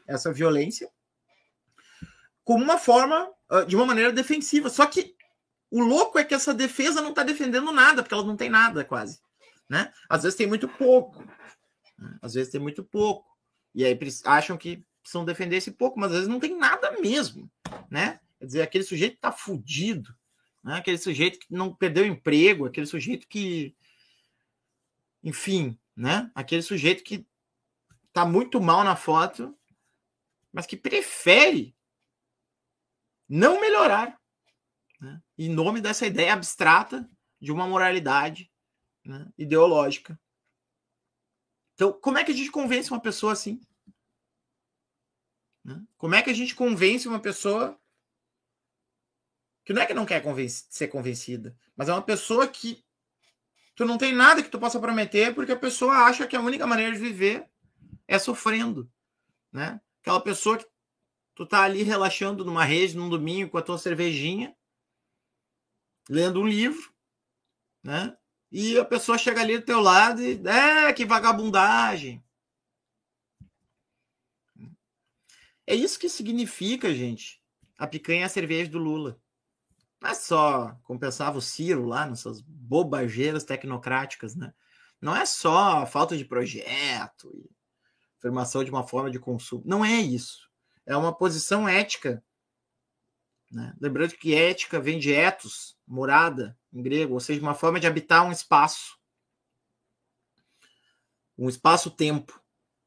essa 0.06 0.32
violência, 0.32 0.90
como 2.44 2.64
uma 2.64 2.78
forma, 2.78 3.30
ah, 3.48 3.62
de 3.62 3.76
uma 3.76 3.86
maneira 3.86 4.12
defensiva. 4.12 4.68
Só 4.68 4.86
que 4.86 5.14
o 5.70 5.80
louco 5.80 6.18
é 6.18 6.24
que 6.24 6.34
essa 6.34 6.52
defesa 6.52 7.00
não 7.00 7.10
está 7.10 7.22
defendendo 7.22 7.70
nada, 7.72 8.02
porque 8.02 8.14
elas 8.14 8.26
não 8.26 8.36
têm 8.36 8.50
nada 8.50 8.84
quase. 8.84 9.20
Né? 9.68 9.92
Às 10.08 10.24
vezes 10.24 10.36
tem 10.36 10.46
muito 10.46 10.68
pouco. 10.68 11.24
Né? 11.96 12.18
Às 12.20 12.34
vezes 12.34 12.50
tem 12.50 12.60
muito 12.60 12.82
pouco. 12.82 13.24
E 13.72 13.84
aí 13.84 13.96
acham 14.24 14.56
que 14.56 14.84
precisam 15.00 15.24
defender 15.24 15.56
esse 15.56 15.70
pouco, 15.70 15.98
mas 15.98 16.10
às 16.10 16.16
vezes 16.16 16.28
não 16.28 16.40
tem 16.40 16.56
nada 16.56 17.00
mesmo. 17.00 17.48
Né? 17.88 18.18
Quer 18.38 18.46
dizer, 18.46 18.62
aquele 18.62 18.84
sujeito 18.84 19.14
está 19.14 19.30
fudido. 19.30 20.12
Né? 20.64 20.74
Aquele 20.74 20.98
sujeito 20.98 21.38
que 21.38 21.46
não 21.50 21.72
perdeu 21.72 22.04
emprego, 22.04 22.66
aquele 22.66 22.86
sujeito 22.86 23.28
que 23.28 23.76
enfim, 25.22 25.78
né? 25.96 26.30
Aquele 26.34 26.62
sujeito 26.62 27.04
que 27.04 27.26
tá 28.12 28.24
muito 28.24 28.60
mal 28.60 28.82
na 28.84 28.96
foto, 28.96 29.56
mas 30.52 30.66
que 30.66 30.76
prefere 30.76 31.76
não 33.28 33.60
melhorar, 33.60 34.20
né? 35.00 35.22
em 35.38 35.48
nome 35.48 35.80
dessa 35.80 36.06
ideia 36.06 36.32
abstrata 36.32 37.08
de 37.40 37.52
uma 37.52 37.66
moralidade 37.66 38.50
né? 39.04 39.30
ideológica. 39.38 40.20
Então, 41.74 41.92
como 41.92 42.18
é 42.18 42.24
que 42.24 42.32
a 42.32 42.34
gente 42.34 42.50
convence 42.50 42.90
uma 42.90 43.00
pessoa 43.00 43.32
assim? 43.32 43.60
Né? 45.64 45.82
Como 45.96 46.14
é 46.14 46.22
que 46.22 46.30
a 46.30 46.34
gente 46.34 46.54
convence 46.54 47.06
uma 47.06 47.20
pessoa 47.20 47.80
que 49.64 49.72
não 49.72 49.82
é 49.82 49.86
que 49.86 49.94
não 49.94 50.06
quer 50.06 50.22
ser 50.48 50.88
convencida, 50.88 51.56
mas 51.76 51.88
é 51.88 51.92
uma 51.92 52.02
pessoa 52.02 52.48
que 52.48 52.84
tu 53.80 53.86
não 53.86 53.96
tem 53.96 54.12
nada 54.12 54.42
que 54.42 54.50
tu 54.50 54.60
possa 54.60 54.78
prometer 54.78 55.34
porque 55.34 55.52
a 55.52 55.58
pessoa 55.58 56.04
acha 56.04 56.26
que 56.26 56.36
a 56.36 56.40
única 56.40 56.66
maneira 56.66 56.92
de 56.92 56.98
viver 56.98 57.48
é 58.06 58.18
sofrendo, 58.18 58.92
né? 59.50 59.80
Aquela 60.02 60.20
pessoa 60.20 60.58
que 60.58 60.66
tu 61.34 61.46
tá 61.46 61.62
ali 61.62 61.82
relaxando 61.82 62.44
numa 62.44 62.62
rede 62.62 62.94
num 62.94 63.08
domingo 63.08 63.52
com 63.52 63.56
a 63.56 63.62
tua 63.62 63.78
cervejinha, 63.78 64.54
lendo 66.10 66.42
um 66.42 66.46
livro, 66.46 66.92
né? 67.82 68.14
E 68.52 68.78
a 68.78 68.84
pessoa 68.84 69.16
chega 69.16 69.40
ali 69.40 69.56
do 69.56 69.64
teu 69.64 69.80
lado 69.80 70.20
e 70.20 70.38
é 70.46 70.92
que 70.92 71.06
vagabundagem. 71.06 72.22
É 75.66 75.74
isso 75.74 75.98
que 75.98 76.10
significa, 76.10 76.92
gente. 76.92 77.42
A 77.78 77.86
picanha 77.86 78.24
é 78.24 78.24
a 78.24 78.28
cerveja 78.28 78.70
do 78.70 78.78
Lula. 78.78 79.18
Não 80.00 80.10
é 80.10 80.14
só, 80.14 80.78
como 80.82 80.98
pensava 80.98 81.36
o 81.36 81.42
Ciro 81.42 81.84
lá, 81.84 82.06
nessas 82.06 82.40
bobageiras 82.40 83.44
tecnocráticas, 83.44 84.34
né? 84.34 84.52
Não 85.00 85.14
é 85.14 85.26
só 85.26 85.86
falta 85.86 86.16
de 86.16 86.24
projeto 86.24 87.30
e 87.34 87.50
formação 88.18 88.64
de 88.64 88.70
uma 88.70 88.86
forma 88.86 89.10
de 89.10 89.18
consumo. 89.18 89.62
Não 89.66 89.84
é 89.84 90.00
isso. 90.00 90.48
É 90.86 90.96
uma 90.96 91.14
posição 91.14 91.68
ética. 91.68 92.22
Né? 93.50 93.74
Lembrando 93.80 94.12
que 94.12 94.34
ética 94.34 94.80
vem 94.80 94.98
de 94.98 95.12
etos, 95.12 95.76
morada, 95.86 96.58
em 96.72 96.82
grego, 96.82 97.14
ou 97.14 97.20
seja, 97.20 97.40
uma 97.40 97.54
forma 97.54 97.80
de 97.80 97.86
habitar 97.86 98.24
um 98.24 98.32
espaço. 98.32 98.98
Um 101.36 101.48
espaço-tempo. 101.48 102.40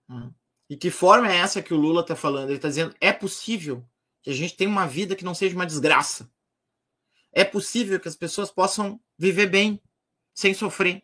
Né? 0.08 0.32
E 0.70 0.78
que 0.78 0.90
forma 0.90 1.32
é 1.32 1.38
essa 1.38 1.62
que 1.62 1.74
o 1.74 1.78
Lula 1.78 2.02
está 2.02 2.16
falando? 2.16 2.50
Ele 2.50 2.56
está 2.56 2.70
dizendo: 2.70 2.96
é 3.00 3.12
possível 3.12 3.88
que 4.22 4.30
a 4.30 4.34
gente 4.34 4.56
tenha 4.56 4.70
uma 4.70 4.88
vida 4.88 5.16
que 5.16 5.26
não 5.26 5.34
seja 5.34 5.56
uma 5.56 5.66
desgraça 5.66 6.33
é 7.34 7.44
possível 7.44 8.00
que 8.00 8.08
as 8.08 8.16
pessoas 8.16 8.52
possam 8.52 9.02
viver 9.18 9.48
bem, 9.48 9.82
sem 10.34 10.54
sofrer. 10.54 11.02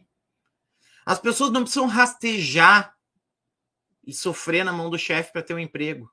As 1.05 1.19
pessoas 1.19 1.51
não 1.51 1.61
precisam 1.61 1.88
rastejar 1.88 2.95
e 4.05 4.13
sofrer 4.13 4.63
na 4.63 4.71
mão 4.71 4.89
do 4.89 4.97
chefe 4.97 5.34
para 5.34 5.41
ter 5.41 5.55
um 5.55 5.59
emprego. 5.59 6.11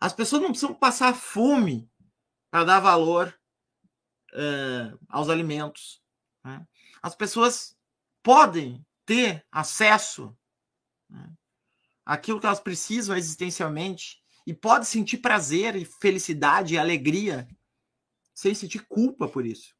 As 0.00 0.12
pessoas 0.12 0.42
não 0.42 0.50
precisam 0.50 0.74
passar 0.74 1.14
fome 1.14 1.88
para 2.50 2.64
dar 2.64 2.80
valor 2.80 3.32
uh, 4.32 4.98
aos 5.08 5.28
alimentos. 5.28 6.02
Né? 6.44 6.66
As 7.00 7.14
pessoas 7.14 7.76
podem 8.22 8.84
ter 9.06 9.46
acesso 9.50 10.36
né, 11.08 11.32
àquilo 12.04 12.40
que 12.40 12.46
elas 12.46 12.60
precisam 12.60 13.16
existencialmente 13.16 14.20
e 14.44 14.52
podem 14.52 14.84
sentir 14.84 15.18
prazer 15.18 15.76
e 15.76 15.84
felicidade 15.84 16.74
e 16.74 16.78
alegria 16.78 17.46
sem 18.34 18.54
sentir 18.54 18.86
culpa 18.86 19.28
por 19.28 19.44
isso. 19.44 19.76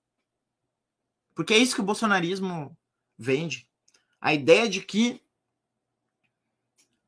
Porque 1.34 1.54
é 1.54 1.58
isso 1.58 1.74
que 1.74 1.80
o 1.80 1.84
bolsonarismo 1.84 2.76
vende. 3.18 3.68
A 4.20 4.34
ideia 4.34 4.68
de 4.68 4.80
que 4.82 5.22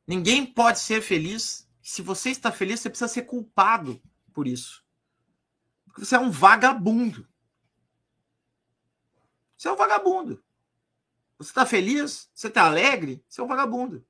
ninguém 0.07 0.45
pode 0.47 0.79
ser 0.79 1.03
feliz. 1.03 1.69
Se 1.83 2.03
você 2.03 2.31
está 2.31 2.51
feliz, 2.51 2.81
você 2.81 2.89
precisa 2.89 3.09
ser 3.09 3.23
culpado 3.23 4.01
por 4.33 4.47
isso. 4.47 4.85
Porque 5.85 6.05
você 6.05 6.17
é 6.17 6.19
um 6.19 6.31
vagabundo. 6.31 7.29
Você 9.57 9.69
é 9.69 9.73
um 9.73 9.77
vagabundo. 9.77 10.43
Você 11.39 11.51
está 11.51 11.67
feliz? 11.67 12.31
Você 12.35 12.49
está 12.49 12.65
alegre? 12.65 13.23
Você 13.29 13.41
é 13.41 13.45
um 13.45 13.49
vagabundo. 13.49 14.05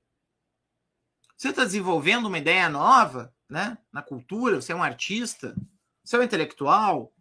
Você 1.36 1.48
está 1.48 1.64
desenvolvendo 1.64 2.26
uma 2.26 2.38
ideia 2.38 2.68
nova 2.68 3.34
né, 3.48 3.78
na 3.92 4.02
cultura, 4.02 4.60
você 4.60 4.72
é 4.72 4.76
um 4.76 4.82
artista, 4.82 5.54
você 6.02 6.16
é 6.16 6.18
um 6.18 6.22
intelectual, 6.22 7.12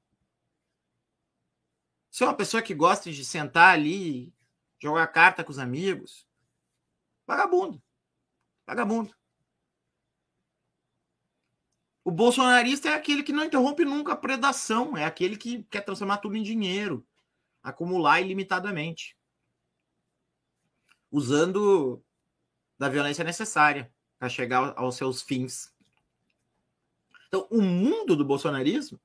se 2.14 2.24
é 2.24 2.28
uma 2.28 2.38
pessoa 2.38 2.61
que 2.61 2.76
gosta 2.76 3.11
de 3.11 3.26
sentar 3.26 3.74
ali, 3.74 4.32
jogar 4.80 5.07
carta 5.07 5.43
com 5.43 5.49
os 5.49 5.57
amigos, 5.57 6.28
vagabundo. 7.26 7.82
Vagabundo. 8.68 9.16
O 12.03 12.11
bolsonarista 12.11 12.89
é 12.89 12.93
aquele 12.93 13.24
que 13.24 13.34
não 13.34 13.43
interrompe 13.43 13.84
nunca 13.84 14.14
a 14.14 14.16
predação, 14.16 14.95
é 14.95 15.05
aquele 15.05 15.36
que 15.36 15.64
quer 15.64 15.82
transformar 15.82 16.20
tudo 16.20 16.38
em 16.38 16.43
dinheiro, 16.43 17.03
acumular 17.64 18.22
ilimitadamente, 18.22 19.18
usando 21.09 21.99
da 22.78 22.89
violência 22.89 23.24
necessária 23.24 23.91
para 24.20 24.30
chegar 24.30 24.78
aos 24.78 24.97
seus 24.97 25.24
fins. 25.24 25.74
Então, 27.28 27.47
o 27.49 27.59
mundo 27.59 28.16
do 28.16 28.24
bolsonarismo 28.24 29.01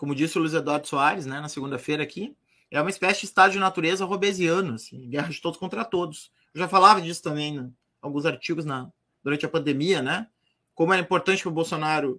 como 0.00 0.14
disse 0.14 0.38
o 0.38 0.40
Luiz 0.40 0.54
Eduardo 0.54 0.88
Soares, 0.88 1.26
né, 1.26 1.42
na 1.42 1.48
segunda-feira 1.50 2.02
aqui, 2.02 2.34
é 2.70 2.80
uma 2.80 2.88
espécie 2.88 3.20
de 3.20 3.26
estado 3.26 3.52
de 3.52 3.58
natureza 3.58 4.02
robesiano, 4.06 4.72
assim, 4.72 5.06
guerra 5.10 5.28
de 5.28 5.38
todos 5.42 5.58
contra 5.58 5.84
todos. 5.84 6.32
Eu 6.54 6.60
já 6.60 6.66
falava 6.66 7.02
disso 7.02 7.22
também 7.22 7.58
em 7.58 7.76
alguns 8.00 8.24
artigos 8.24 8.64
na, 8.64 8.90
durante 9.22 9.44
a 9.44 9.48
pandemia, 9.50 10.00
né? 10.00 10.26
como 10.74 10.94
era 10.94 11.02
importante 11.02 11.42
para 11.42 11.50
o 11.50 11.52
Bolsonaro 11.52 12.18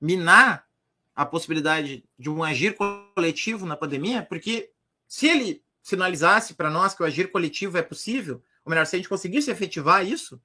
minar 0.00 0.64
a 1.12 1.26
possibilidade 1.26 2.04
de 2.16 2.30
um 2.30 2.44
agir 2.44 2.76
coletivo 2.76 3.66
na 3.66 3.76
pandemia, 3.76 4.22
porque 4.22 4.70
se 5.08 5.26
ele 5.26 5.64
sinalizasse 5.82 6.54
para 6.54 6.70
nós 6.70 6.94
que 6.94 7.02
o 7.02 7.06
agir 7.06 7.32
coletivo 7.32 7.76
é 7.78 7.82
possível, 7.82 8.40
ou 8.64 8.70
melhor, 8.70 8.86
se 8.86 8.94
a 8.94 8.98
gente 9.00 9.08
conseguisse 9.08 9.50
efetivar 9.50 10.06
isso, 10.06 10.40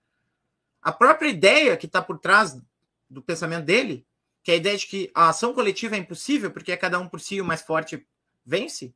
a 0.81 0.91
própria 0.91 1.29
ideia 1.29 1.77
que 1.77 1.85
está 1.85 2.01
por 2.01 2.17
trás 2.17 2.59
do 3.07 3.21
pensamento 3.21 3.65
dele, 3.65 4.03
que 4.43 4.51
a 4.51 4.55
ideia 4.55 4.77
de 4.77 4.85
que 4.85 5.11
a 5.15 5.29
ação 5.29 5.53
coletiva 5.53 5.95
é 5.95 5.99
impossível 5.99 6.51
porque 6.51 6.71
é 6.71 6.77
cada 6.77 6.99
um 6.99 7.07
por 7.07 7.19
si 7.19 7.39
o 7.39 7.45
mais 7.45 7.61
forte 7.61 8.05
vence, 8.45 8.93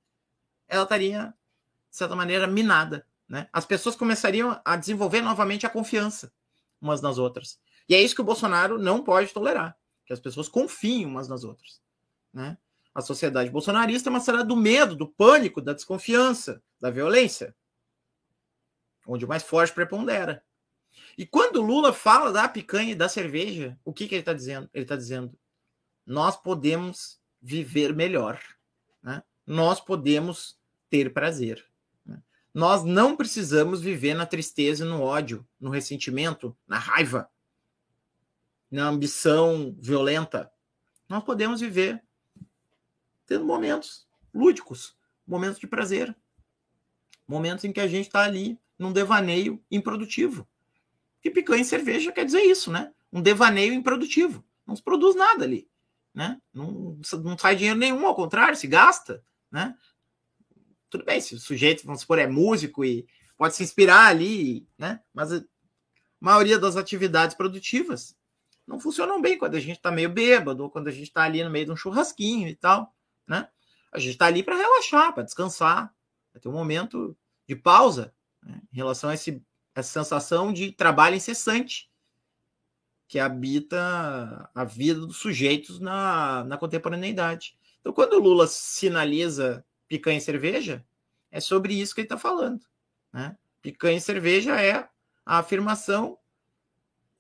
ela 0.68 0.84
estaria, 0.84 1.34
de 1.90 1.96
certa 1.98 2.16
maneira, 2.16 2.46
minada. 2.46 3.08
Né? 3.28 3.48
As 3.52 3.66
pessoas 3.66 3.96
começariam 3.96 4.60
a 4.64 4.76
desenvolver 4.76 5.22
novamente 5.22 5.66
a 5.66 5.70
confiança 5.70 6.32
umas 6.82 7.02
nas 7.02 7.18
outras. 7.18 7.60
E 7.90 7.96
é 7.96 8.02
isso 8.02 8.14
que 8.14 8.22
o 8.22 8.26
Bolsonaro 8.26 8.78
não 8.78 9.04
pode 9.04 9.34
tolerar, 9.34 9.76
que 10.06 10.14
as 10.14 10.20
pessoas 10.20 10.50
confiem 10.50 11.06
umas 11.06 11.30
nas 11.30 11.44
outras. 11.44 11.82
Né? 12.34 12.58
A 12.94 13.02
sociedade 13.02 13.50
bolsonarista 13.50 14.10
é 14.10 14.12
uma 14.12 14.20
sociedade 14.20 14.50
do 14.50 14.56
medo, 14.56 14.96
do 14.96 15.08
pânico, 15.08 15.62
da 15.62 15.74
desconfiança, 15.74 16.62
da 16.80 16.90
violência, 16.92 17.56
onde 19.08 19.24
o 19.24 19.28
mais 19.28 19.44
forte 19.44 19.74
prepondera. 19.74 20.44
E 21.18 21.26
quando 21.26 21.62
Lula 21.62 21.92
fala 21.92 22.32
da 22.32 22.48
picanha 22.48 22.92
e 22.92 22.96
da 22.96 23.10
cerveja, 23.10 23.78
o 23.84 23.92
que, 23.92 24.08
que 24.08 24.14
ele 24.14 24.22
está 24.22 24.34
dizendo? 24.34 24.70
Ele 24.74 24.84
está 24.84 24.96
dizendo: 24.96 25.38
nós 26.06 26.38
podemos 26.38 27.20
viver 27.42 27.96
melhor, 27.96 28.40
né? 29.02 29.24
nós 29.46 29.82
podemos 29.82 30.60
ter 30.90 31.12
prazer. 31.12 31.66
Né? 32.06 32.22
Nós 32.54 32.84
não 32.84 33.18
precisamos 33.18 33.82
viver 33.82 34.14
na 34.14 34.26
tristeza, 34.28 34.86
no 34.86 35.02
ódio, 35.02 35.48
no 35.60 35.72
ressentimento, 35.72 36.56
na 36.68 36.78
raiva, 36.78 37.30
na 38.70 38.88
ambição 38.88 39.76
violenta. 39.80 40.52
Nós 41.10 41.24
podemos 41.24 41.62
viver 41.62 42.04
tendo 43.26 43.44
momentos 43.44 44.08
lúdicos, 44.34 44.96
momentos 45.26 45.60
de 45.60 45.66
prazer, 45.66 46.16
momentos 47.28 47.66
em 47.66 47.74
que 47.74 47.80
a 47.80 47.88
gente 47.88 48.06
está 48.06 48.24
ali 48.24 48.60
num 48.78 48.94
devaneio 48.94 49.62
improdutivo. 49.72 50.48
E 51.28 51.32
picanha 51.32 51.62
e 51.62 51.66
cerveja 51.66 52.12
quer 52.14 52.24
dizer 52.24 52.42
isso, 52.42 52.72
né? 52.72 52.90
Um 53.12 53.22
devaneio 53.22 53.74
improdutivo. 53.74 54.46
Não 54.66 54.76
se 54.76 54.82
produz 54.82 55.14
nada 55.14 55.44
ali, 55.44 55.70
né? 56.14 56.42
Não, 56.54 56.98
não 57.22 57.38
sai 57.38 57.56
dinheiro 57.58 57.78
nenhum, 57.78 58.08
ao 58.08 58.16
contrário, 58.16 58.56
se 58.56 58.66
gasta, 58.66 59.22
né? 59.52 59.76
Tudo 60.90 61.04
bem, 61.04 61.20
se 61.20 61.36
o 61.36 61.40
sujeito, 61.40 61.86
vamos 61.86 62.02
supor, 62.02 62.18
é 62.18 62.28
músico 62.28 62.86
e 62.86 63.06
pode 63.38 63.56
se 63.56 63.64
inspirar 63.64 64.08
ali, 64.08 64.66
né? 64.78 65.02
Mas 65.14 65.34
a 65.34 65.44
maioria 66.18 66.58
das 66.58 66.78
atividades 66.78 67.36
produtivas 67.36 68.16
não 68.66 68.80
funcionam 68.80 69.22
bem 69.22 69.38
quando 69.38 69.56
a 69.56 69.60
gente 69.60 69.78
está 69.78 69.92
meio 69.92 70.10
bêbado, 70.10 70.64
ou 70.64 70.70
quando 70.70 70.88
a 70.88 70.92
gente 70.92 71.10
está 71.10 71.24
ali 71.24 71.44
no 71.44 71.50
meio 71.50 71.66
de 71.66 71.72
um 71.74 71.76
churrasquinho 71.76 72.48
e 72.48 72.56
tal, 72.56 72.96
né? 73.28 73.50
A 73.92 74.00
gente 74.00 74.14
está 74.14 74.28
ali 74.28 74.44
para 74.44 74.56
relaxar, 74.56 75.14
para 75.14 75.24
descansar, 75.24 75.94
para 76.32 76.40
ter 76.40 76.48
um 76.48 76.54
momento 76.54 77.18
de 77.46 77.56
pausa 77.56 78.14
né? 78.42 78.62
em 78.72 78.78
relação 78.78 79.10
a 79.10 79.14
esse, 79.14 79.44
essa 79.80 80.04
sensação 80.04 80.52
de 80.52 80.72
trabalho 80.72 81.16
incessante 81.16 81.90
que 83.08 83.20
habita 83.20 84.50
a 84.54 84.64
vida 84.64 85.00
dos 85.00 85.18
sujeitos 85.18 85.80
na, 85.80 86.44
na 86.44 86.58
contemporaneidade. 86.58 87.56
Então, 87.80 87.94
quando 87.94 88.14
o 88.14 88.20
Lula 88.20 88.48
sinaliza 88.48 89.64
picanha 89.88 90.18
e 90.18 90.22
cerveja, 90.22 90.84
é 91.32 91.40
sobre 91.40 91.74
isso 91.74 91.94
que 91.94 92.02
ele 92.02 92.06
está 92.06 92.18
falando. 92.18 92.66
Né? 93.14 93.38
Picanha 93.62 93.98
e 93.98 94.02
cerveja 94.02 94.60
é 94.60 94.90
a 95.26 95.38
afirmação 95.38 96.18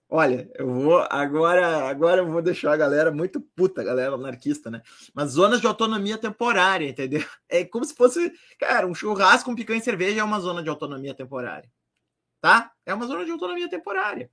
Olha, 0.09 0.49
eu 0.55 0.65
vou 0.73 1.05
agora, 1.09 1.89
agora 1.89 2.21
eu 2.21 2.31
vou 2.31 2.41
deixar 2.41 2.71
a 2.71 2.77
galera 2.77 3.11
muito 3.11 3.41
puta, 3.41 3.81
a 3.81 3.83
galera 3.83 4.15
anarquista, 4.15 4.71
né? 4.71 4.81
Mas 5.13 5.31
zonas 5.31 5.59
de 5.59 5.67
autonomia 5.67 6.17
temporária, 6.17 6.87
entendeu? 6.87 7.25
É 7.49 7.65
como 7.65 7.83
se 7.83 7.93
fosse, 7.93 8.31
cara, 8.57 8.87
um 8.87 8.95
churrasco 8.95 9.49
com 9.49 9.55
picanha 9.55 9.79
e 9.79 9.83
cerveja 9.83 10.21
é 10.21 10.23
uma 10.23 10.39
zona 10.39 10.63
de 10.63 10.69
autonomia 10.69 11.13
temporária. 11.13 11.69
Tá? 12.39 12.71
É 12.85 12.93
uma 12.93 13.07
zona 13.07 13.25
de 13.25 13.31
autonomia 13.31 13.69
temporária. 13.69 14.31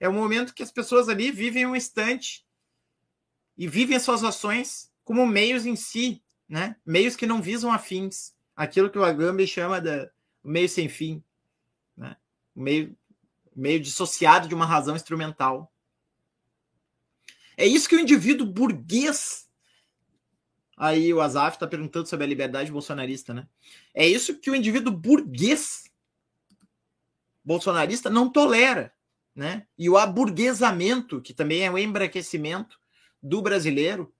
É 0.00 0.08
o 0.08 0.12
momento 0.12 0.54
que 0.54 0.62
as 0.62 0.72
pessoas 0.72 1.08
ali 1.08 1.30
vivem 1.30 1.66
um 1.66 1.76
instante 1.76 2.44
e 3.56 3.68
vivem 3.68 3.96
as 3.96 4.02
suas 4.02 4.24
ações 4.24 4.90
como 5.04 5.26
meios 5.26 5.66
em 5.66 5.76
si, 5.76 6.22
né? 6.48 6.76
Meios 6.84 7.14
que 7.14 7.26
não 7.26 7.42
visam 7.42 7.72
afins. 7.72 8.34
Aquilo 8.56 8.90
que 8.90 8.98
o 8.98 9.04
Agamben 9.04 9.46
chama 9.46 9.80
de 9.80 10.10
meio 10.42 10.68
sem 10.68 10.88
fim, 10.88 11.22
né? 11.96 12.16
Meio 12.54 12.96
meio 13.54 13.80
dissociado 13.80 14.48
de 14.48 14.54
uma 14.54 14.66
razão 14.66 14.96
instrumental. 14.96 15.72
É 17.56 17.66
isso 17.66 17.88
que 17.88 17.96
o 17.96 18.00
indivíduo 18.00 18.46
burguês. 18.46 19.48
Aí 20.76 21.12
o 21.12 21.20
Azaf 21.20 21.56
está 21.56 21.66
perguntando 21.66 22.08
sobre 22.08 22.24
a 22.24 22.28
liberdade 22.28 22.72
bolsonarista, 22.72 23.32
né? 23.32 23.46
É 23.94 24.06
isso 24.06 24.38
que 24.38 24.50
o 24.50 24.54
indivíduo 24.56 24.92
burguês 24.92 25.84
bolsonarista 27.44 28.08
não 28.08 28.30
tolera, 28.30 28.94
né? 29.34 29.66
E 29.78 29.88
o 29.88 29.96
aburguesamento, 29.96 31.20
que 31.20 31.34
também 31.34 31.64
é 31.64 31.70
o 31.70 31.78
embraquecimento 31.78 32.78
do 33.22 33.40
brasileiro, 33.42 34.12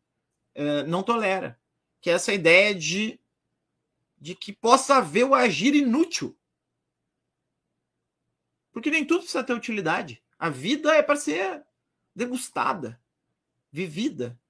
eh, 0.55 0.83
não 0.85 1.03
tolera. 1.03 1.59
Que 2.01 2.11
é 2.11 2.14
essa 2.14 2.33
ideia 2.33 2.75
de, 2.75 3.20
de 4.20 4.35
que 4.35 4.53
possa 4.53 4.97
haver 4.97 5.25
o 5.25 5.35
agir 5.35 5.75
inútil 5.75 6.37
porque 8.73 8.91
nem 8.91 9.05
tudo 9.05 9.20
precisa 9.20 9.45
ter 9.45 9.53
utilidade. 9.53 10.23
A 10.39 10.49
vida 10.49 10.95
é 10.97 11.03
para 11.03 11.14
ser 11.14 11.64
degustada, 12.16 13.01
vivida, 13.70 14.41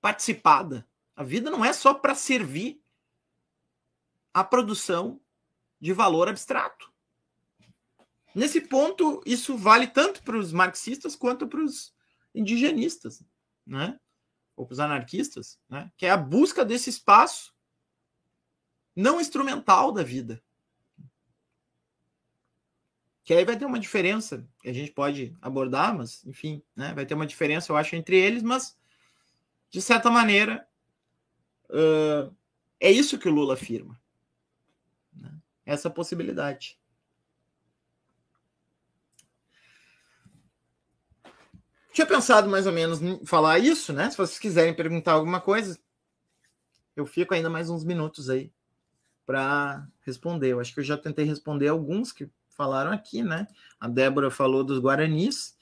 participada. 0.00 0.88
A 1.14 1.22
vida 1.22 1.50
não 1.50 1.64
é 1.64 1.72
só 1.72 1.92
para 1.94 2.14
servir 2.14 2.82
a 4.32 4.42
produção 4.42 5.20
de 5.78 5.92
valor 5.92 6.28
abstrato. 6.28 6.92
Nesse 8.36 8.60
ponto, 8.60 9.22
isso 9.24 9.56
vale 9.56 9.86
tanto 9.86 10.22
para 10.22 10.36
os 10.36 10.52
marxistas 10.52 11.16
quanto 11.16 11.48
para 11.48 11.58
os 11.58 11.94
indigenistas, 12.34 13.24
né? 13.66 13.98
ou 14.54 14.66
para 14.66 14.74
os 14.74 14.78
anarquistas, 14.78 15.58
né? 15.66 15.90
que 15.96 16.04
é 16.04 16.10
a 16.10 16.18
busca 16.18 16.62
desse 16.62 16.90
espaço 16.90 17.54
não 18.94 19.18
instrumental 19.18 19.90
da 19.90 20.02
vida, 20.02 20.42
que 23.24 23.32
aí 23.32 23.42
vai 23.42 23.56
ter 23.56 23.64
uma 23.64 23.80
diferença 23.80 24.46
que 24.60 24.68
a 24.68 24.72
gente 24.74 24.92
pode 24.92 25.34
abordar, 25.40 25.96
mas 25.96 26.22
enfim, 26.26 26.62
né, 26.76 26.92
vai 26.92 27.06
ter 27.06 27.14
uma 27.14 27.26
diferença, 27.26 27.72
eu 27.72 27.76
acho, 27.76 27.96
entre 27.96 28.18
eles, 28.18 28.42
mas 28.42 28.78
de 29.70 29.80
certa 29.80 30.10
maneira 30.10 30.68
uh, 31.70 32.36
é 32.78 32.90
isso 32.90 33.18
que 33.18 33.28
o 33.28 33.32
Lula 33.32 33.54
afirma. 33.54 33.98
Né? 35.14 35.34
Essa 35.64 35.88
possibilidade. 35.88 36.78
Tinha 41.96 42.06
pensado 42.06 42.46
mais 42.46 42.66
ou 42.66 42.72
menos 42.74 43.00
em 43.00 43.24
falar 43.24 43.58
isso, 43.58 43.90
né? 43.90 44.10
Se 44.10 44.18
vocês 44.18 44.38
quiserem 44.38 44.74
perguntar 44.74 45.12
alguma 45.12 45.40
coisa, 45.40 45.78
eu 46.94 47.06
fico 47.06 47.32
ainda 47.32 47.48
mais 47.48 47.70
uns 47.70 47.84
minutos 47.84 48.28
aí 48.28 48.52
para 49.24 49.88
responder. 50.02 50.48
Eu 50.52 50.60
acho 50.60 50.74
que 50.74 50.80
eu 50.80 50.84
já 50.84 50.98
tentei 50.98 51.24
responder 51.24 51.68
alguns 51.68 52.12
que 52.12 52.28
falaram 52.50 52.92
aqui, 52.92 53.22
né? 53.22 53.46
A 53.80 53.88
Débora 53.88 54.30
falou 54.30 54.62
dos 54.62 54.78
Guaranis. 54.78 55.56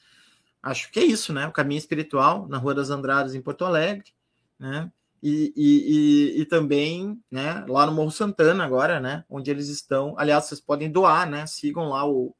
Acho 0.61 0.91
que 0.91 0.99
é 0.99 1.05
isso, 1.05 1.33
né? 1.33 1.47
O 1.47 1.53
caminho 1.53 1.79
espiritual 1.79 2.49
na 2.49 2.59
Rua 2.59 2.75
das 2.75 2.91
Andradas, 2.91 3.37
em 3.37 3.41
Porto 3.41 3.65
Alegre, 3.65 4.13
né? 4.59 4.91
E, 5.23 5.53
e, 5.55 6.35
e, 6.37 6.41
e, 6.41 6.47
também, 6.47 7.17
né, 7.31 7.65
lá 7.69 7.87
no 7.87 7.93
Morro 7.93 8.11
Santana 8.11 8.65
agora, 8.65 8.99
né, 8.99 9.25
onde 9.31 9.53
eles 9.53 9.69
estão. 9.69 10.19
Aliás, 10.19 10.47
vocês 10.47 10.61
podem 10.61 10.91
doar, 10.91 11.31
né? 11.31 11.47
Sigam 11.47 11.91
lá 11.91 12.05
o, 12.05 12.35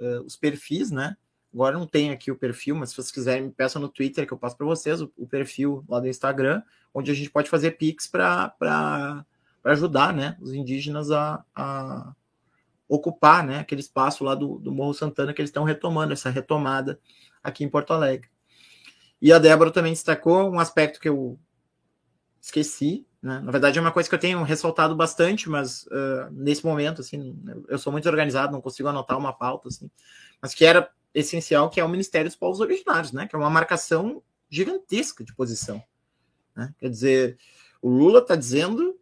uh, 0.00 0.22
os 0.26 0.34
perfis, 0.34 0.90
né? 0.90 1.16
Agora 1.56 1.78
não 1.78 1.86
tem 1.86 2.10
aqui 2.10 2.30
o 2.30 2.36
perfil, 2.36 2.76
mas 2.76 2.90
se 2.90 2.96
vocês 2.96 3.10
quiserem, 3.10 3.44
me 3.44 3.50
peçam 3.50 3.80
no 3.80 3.88
Twitter 3.88 4.26
que 4.26 4.32
eu 4.34 4.36
passo 4.36 4.54
para 4.58 4.66
vocês 4.66 5.00
o, 5.00 5.10
o, 5.16 5.26
perfil 5.26 5.82
lá 5.88 5.98
do 5.98 6.06
Instagram, 6.06 6.62
onde 6.92 7.10
a 7.10 7.14
gente 7.14 7.30
pode 7.30 7.48
fazer 7.48 7.78
Pix 7.78 8.06
para 8.06 9.24
ajudar, 9.64 10.12
né, 10.12 10.36
os 10.38 10.52
indígenas 10.52 11.10
a, 11.10 11.42
a 11.54 12.12
ocupar 12.86 13.42
né, 13.42 13.60
aquele 13.60 13.80
espaço 13.80 14.22
lá 14.22 14.34
do, 14.34 14.58
do 14.58 14.70
Morro 14.70 14.92
Santana 14.92 15.32
que 15.32 15.40
eles 15.40 15.48
estão 15.48 15.64
retomando, 15.64 16.12
essa 16.12 16.28
retomada 16.28 17.00
aqui 17.42 17.64
em 17.64 17.70
Porto 17.70 17.94
Alegre. 17.94 18.28
E 19.22 19.32
a 19.32 19.38
Débora 19.38 19.70
também 19.70 19.94
destacou 19.94 20.50
um 20.52 20.60
aspecto 20.60 21.00
que 21.00 21.08
eu 21.08 21.38
esqueci, 22.38 23.06
né? 23.22 23.40
Na 23.40 23.50
verdade, 23.50 23.78
é 23.78 23.80
uma 23.80 23.92
coisa 23.92 24.06
que 24.06 24.14
eu 24.14 24.18
tenho 24.18 24.42
ressaltado 24.42 24.94
bastante, 24.94 25.48
mas 25.48 25.84
uh, 25.84 26.30
nesse 26.32 26.66
momento, 26.66 27.00
assim, 27.00 27.34
eu 27.66 27.78
sou 27.78 27.90
muito 27.90 28.06
organizado, 28.10 28.52
não 28.52 28.60
consigo 28.60 28.90
anotar 28.90 29.16
uma 29.16 29.32
pauta, 29.32 29.68
assim, 29.68 29.90
mas 30.42 30.52
que 30.52 30.62
era 30.62 30.90
essencial, 31.16 31.70
que 31.70 31.80
é 31.80 31.84
o 31.84 31.88
Ministério 31.88 32.28
dos 32.28 32.36
Povos 32.36 32.60
Originários, 32.60 33.10
né? 33.10 33.26
Que 33.26 33.34
é 33.34 33.38
uma 33.38 33.48
marcação 33.48 34.22
gigantesca 34.50 35.24
de 35.24 35.34
posição. 35.34 35.82
Né? 36.54 36.72
Quer 36.78 36.90
dizer, 36.90 37.38
o 37.80 37.88
Lula 37.88 38.18
está 38.18 38.36
dizendo 38.36 39.00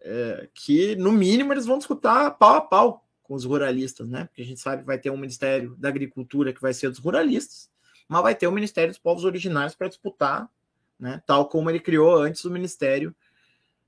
é, 0.00 0.48
que, 0.52 0.96
no 0.96 1.12
mínimo, 1.12 1.52
eles 1.52 1.66
vão 1.66 1.78
disputar 1.78 2.36
pau 2.36 2.56
a 2.56 2.60
pau 2.60 3.06
com 3.22 3.34
os 3.34 3.44
ruralistas, 3.44 4.08
né? 4.08 4.24
Porque 4.24 4.42
a 4.42 4.44
gente 4.44 4.60
sabe 4.60 4.82
que 4.82 4.86
vai 4.86 4.98
ter 4.98 5.10
um 5.10 5.16
Ministério 5.16 5.76
da 5.76 5.88
Agricultura 5.88 6.52
que 6.52 6.60
vai 6.60 6.74
ser 6.74 6.90
dos 6.90 6.98
ruralistas, 6.98 7.70
mas 8.08 8.22
vai 8.22 8.34
ter 8.34 8.48
o 8.48 8.52
Ministério 8.52 8.90
dos 8.90 8.98
Povos 8.98 9.24
Originários 9.24 9.76
para 9.76 9.88
disputar, 9.88 10.50
né? 10.98 11.22
tal 11.24 11.48
como 11.48 11.70
ele 11.70 11.80
criou 11.80 12.16
antes 12.16 12.44
o 12.44 12.50
Ministério 12.50 13.14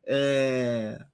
é, 0.05 1.05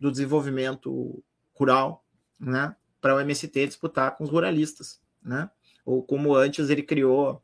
do 0.00 0.10
Desenvolvimento 0.10 1.22
Rural, 1.54 2.04
né? 2.38 2.74
para 3.00 3.14
o 3.14 3.20
MST 3.20 3.68
disputar 3.68 4.16
com 4.16 4.24
os 4.24 4.30
ruralistas, 4.30 5.00
né? 5.22 5.48
Ou 5.84 6.02
como 6.02 6.34
antes 6.34 6.70
ele 6.70 6.82
criou 6.82 7.42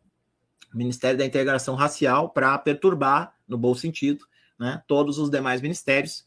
o 0.73 0.77
Ministério 0.77 1.19
da 1.19 1.25
Integração 1.25 1.75
Racial 1.75 2.31
para 2.31 2.57
perturbar, 2.59 3.35
no 3.47 3.57
bom 3.57 3.75
sentido, 3.75 4.27
né? 4.59 4.83
todos 4.87 5.19
os 5.19 5.31
demais 5.31 5.61
ministérios 5.61 6.25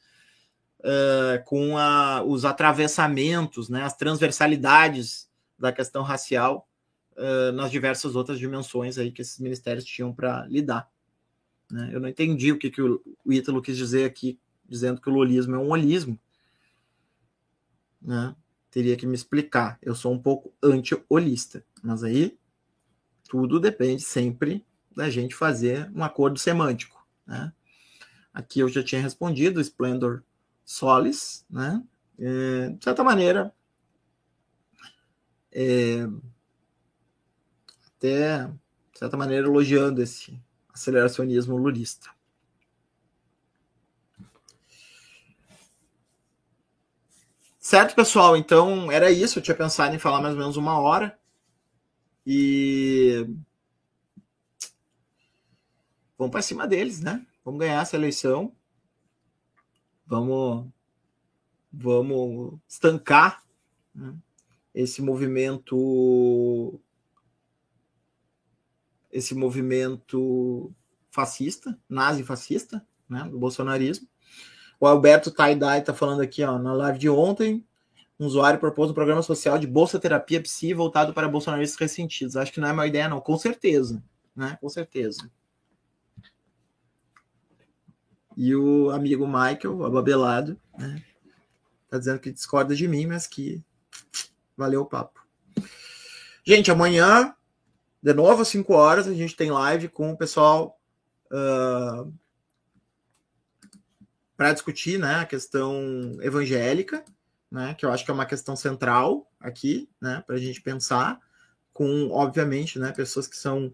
uh, 0.79 1.43
com 1.45 1.77
a, 1.77 2.23
os 2.23 2.45
atravessamentos, 2.45 3.69
né, 3.69 3.83
as 3.83 3.95
transversalidades 3.95 5.29
da 5.57 5.71
questão 5.71 6.03
racial 6.03 6.67
uh, 7.17 7.51
nas 7.51 7.71
diversas 7.71 8.15
outras 8.15 8.39
dimensões 8.39 8.97
aí 8.97 9.11
que 9.11 9.21
esses 9.21 9.39
ministérios 9.39 9.83
tinham 9.83 10.13
para 10.13 10.45
lidar. 10.47 10.89
Né? 11.69 11.89
Eu 11.93 11.99
não 11.99 12.07
entendi 12.07 12.51
o 12.51 12.57
que, 12.57 12.69
que 12.69 12.81
o, 12.81 13.01
o 13.25 13.33
Ítalo 13.33 13.61
quis 13.61 13.77
dizer 13.77 14.05
aqui, 14.05 14.39
dizendo 14.67 15.01
que 15.01 15.09
o 15.09 15.13
lulismo 15.13 15.55
é 15.55 15.59
um 15.59 15.69
holismo. 15.69 16.19
Né? 18.01 18.35
Teria 18.71 18.95
que 18.95 19.05
me 19.05 19.15
explicar. 19.15 19.77
Eu 19.81 19.95
sou 19.95 20.13
um 20.13 20.19
pouco 20.19 20.53
anti-holista, 20.61 21.63
mas 21.81 22.03
aí 22.03 22.37
tudo 23.27 23.59
depende 23.59 24.03
sempre 24.03 24.65
da 24.95 25.09
gente 25.09 25.35
fazer 25.35 25.91
um 25.95 26.03
acordo 26.03 26.37
semântico. 26.39 27.05
Né? 27.25 27.53
Aqui 28.33 28.59
eu 28.59 28.69
já 28.69 28.83
tinha 28.83 29.01
respondido, 29.01 29.61
Splendor 29.61 30.23
Solis, 30.65 31.45
né? 31.49 31.83
É, 32.17 32.69
de 32.69 32.83
certa 32.83 33.03
maneira, 33.03 33.53
é, 35.51 36.07
até 37.87 38.45
de 38.47 38.99
certa 38.99 39.15
maneira 39.15 39.47
elogiando 39.47 40.01
esse 40.01 40.39
aceleracionismo 40.73 41.55
lulista. 41.55 42.09
Certo, 47.69 47.93
pessoal? 47.93 48.35
Então 48.35 48.91
era 48.91 49.11
isso. 49.11 49.37
Eu 49.37 49.43
tinha 49.43 49.55
pensado 49.55 49.95
em 49.95 49.99
falar 49.99 50.19
mais 50.23 50.33
ou 50.33 50.39
menos 50.39 50.57
uma 50.57 50.79
hora. 50.79 51.15
E 52.25 53.27
vamos 56.17 56.31
para 56.31 56.41
cima 56.41 56.67
deles, 56.67 56.99
né? 56.99 57.23
Vamos 57.45 57.59
ganhar 57.59 57.79
essa 57.79 57.95
eleição 57.95 58.51
vamos 60.07 60.65
vamos 61.71 62.59
estancar 62.67 63.43
né, 63.93 64.15
esse 64.73 64.99
movimento 64.99 66.81
esse 69.11 69.35
movimento 69.35 70.73
fascista, 71.11 71.79
nazi-fascista, 71.87 72.83
né, 73.07 73.25
do 73.25 73.37
bolsonarismo. 73.37 74.07
O 74.79 74.87
Alberto 74.87 75.29
Taidai 75.29 75.79
está 75.79 75.93
falando 75.93 76.21
aqui 76.21 76.43
ó, 76.43 76.57
na 76.57 76.73
live 76.73 76.97
de 76.97 77.09
ontem, 77.09 77.65
um 78.19 78.25
usuário 78.25 78.59
propôs 78.59 78.91
um 78.91 78.93
programa 78.93 79.21
social 79.21 79.57
de 79.57 79.67
bolsa 79.67 79.99
terapia 79.99 80.41
psi 80.41 80.73
voltado 80.73 81.13
para 81.13 81.27
bolsonaristas 81.27 81.79
ressentidos. 81.79 82.35
Acho 82.35 82.51
que 82.51 82.59
não 82.59 82.67
é 82.67 82.71
uma 82.71 82.87
ideia, 82.87 83.07
não. 83.07 83.21
Com 83.21 83.37
certeza, 83.37 84.03
né? 84.35 84.57
Com 84.59 84.69
certeza. 84.69 85.29
E 88.35 88.55
o 88.55 88.89
amigo 88.89 89.27
Michael, 89.27 89.85
ababelado, 89.85 90.59
né? 90.77 91.03
Tá 91.89 91.97
dizendo 91.97 92.19
que 92.19 92.31
discorda 92.31 92.75
de 92.75 92.87
mim, 92.87 93.07
mas 93.07 93.25
que 93.25 93.63
valeu 94.55 94.81
o 94.81 94.85
papo. 94.85 95.25
Gente, 96.45 96.71
amanhã, 96.71 97.33
de 98.01 98.13
novo 98.13 98.41
às 98.41 98.47
5 98.47 98.73
horas, 98.73 99.07
a 99.07 99.13
gente 99.13 99.35
tem 99.35 99.49
live 99.49 99.89
com 99.89 100.11
o 100.11 100.17
pessoal 100.17 100.79
uh, 101.31 102.13
para 104.39 104.53
discutir 104.53 104.97
né, 104.97 105.15
a 105.15 105.25
questão 105.25 106.17
evangélica, 106.21 107.03
né, 107.51 107.75
que 107.77 107.85
eu 107.85 107.91
acho 107.91 108.05
que 108.05 108.09
é 108.09 108.13
uma 108.13 108.25
questão 108.25 108.55
central 108.55 109.29
aqui, 109.37 109.89
né, 110.01 110.23
para 110.25 110.37
a 110.37 110.39
gente 110.39 110.61
pensar, 110.61 111.19
com, 111.73 112.09
obviamente, 112.09 112.79
né, 112.79 112.93
pessoas 112.93 113.27
que 113.27 113.35
são 113.35 113.65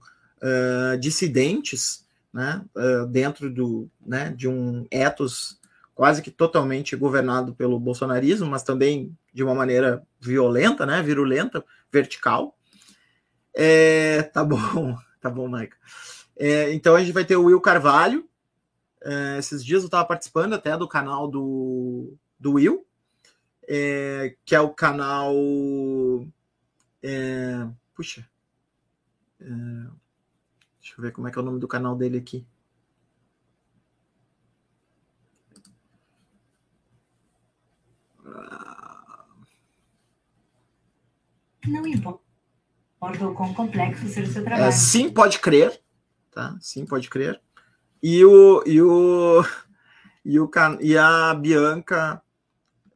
uh, 0.41 0.97
dissidentes 0.97 2.07
né, 2.33 2.65
uh, 2.75 3.05
dentro 3.05 3.47
do, 3.53 3.87
né, 4.03 4.31
de 4.35 4.47
um 4.47 4.87
ethos 4.89 5.59
quase 5.93 6.23
que 6.23 6.31
totalmente 6.31 6.95
governado 6.95 7.53
pelo 7.53 7.79
bolsonarismo, 7.79 8.49
mas 8.49 8.63
também 8.63 9.15
de 9.31 9.43
uma 9.43 9.53
maneira 9.53 10.01
violenta, 10.19 10.83
né, 10.83 10.99
virulenta, 11.03 11.63
vertical. 11.91 12.57
É, 13.53 14.23
tá 14.23 14.43
bom, 14.43 14.97
tá 15.21 15.29
bom, 15.29 15.47
Maica. 15.47 15.77
É, 16.35 16.73
então 16.73 16.95
a 16.95 17.01
gente 17.01 17.13
vai 17.13 17.23
ter 17.23 17.35
o 17.35 17.43
Will 17.43 17.61
Carvalho. 17.61 18.27
É, 19.05 19.37
esses 19.37 19.63
dias 19.63 19.83
eu 19.83 19.87
estava 19.87 20.03
participando 20.03 20.53
até 20.53 20.75
do 20.75 20.87
canal 20.87 21.27
do, 21.27 22.17
do 22.39 22.53
Will, 22.53 22.87
é, 23.67 24.35
que 24.43 24.55
é 24.55 24.59
o 24.59 24.73
canal. 24.73 25.31
É, 27.03 27.67
puxa. 27.93 28.27
Deixa 29.37 30.95
eu 30.97 31.03
ver 31.03 31.11
como 31.11 31.27
é 31.27 31.31
que 31.31 31.37
é 31.37 31.41
o 31.41 31.45
nome 31.45 31.59
do 31.59 31.67
canal 31.67 31.95
dele 31.95 32.17
aqui. 32.17 32.47
Não 41.67 41.85
importa 41.85 42.21
o 43.27 43.35
quão 43.35 43.53
complexo 43.53 44.07
seja 44.07 44.29
o 44.29 44.33
seu 44.33 44.43
trabalho. 44.43 44.71
Sim, 44.73 45.11
pode 45.11 45.39
crer. 45.39 45.79
Tá? 46.31 46.57
Sim, 46.59 46.87
pode 46.87 47.07
crer. 47.07 47.39
E 48.01 48.23
o, 48.23 48.63
e 48.65 48.81
o, 48.81 49.43
e, 50.23 50.39
o, 50.39 50.49
e 50.81 50.97
a 50.97 51.33
Bianca 51.33 52.21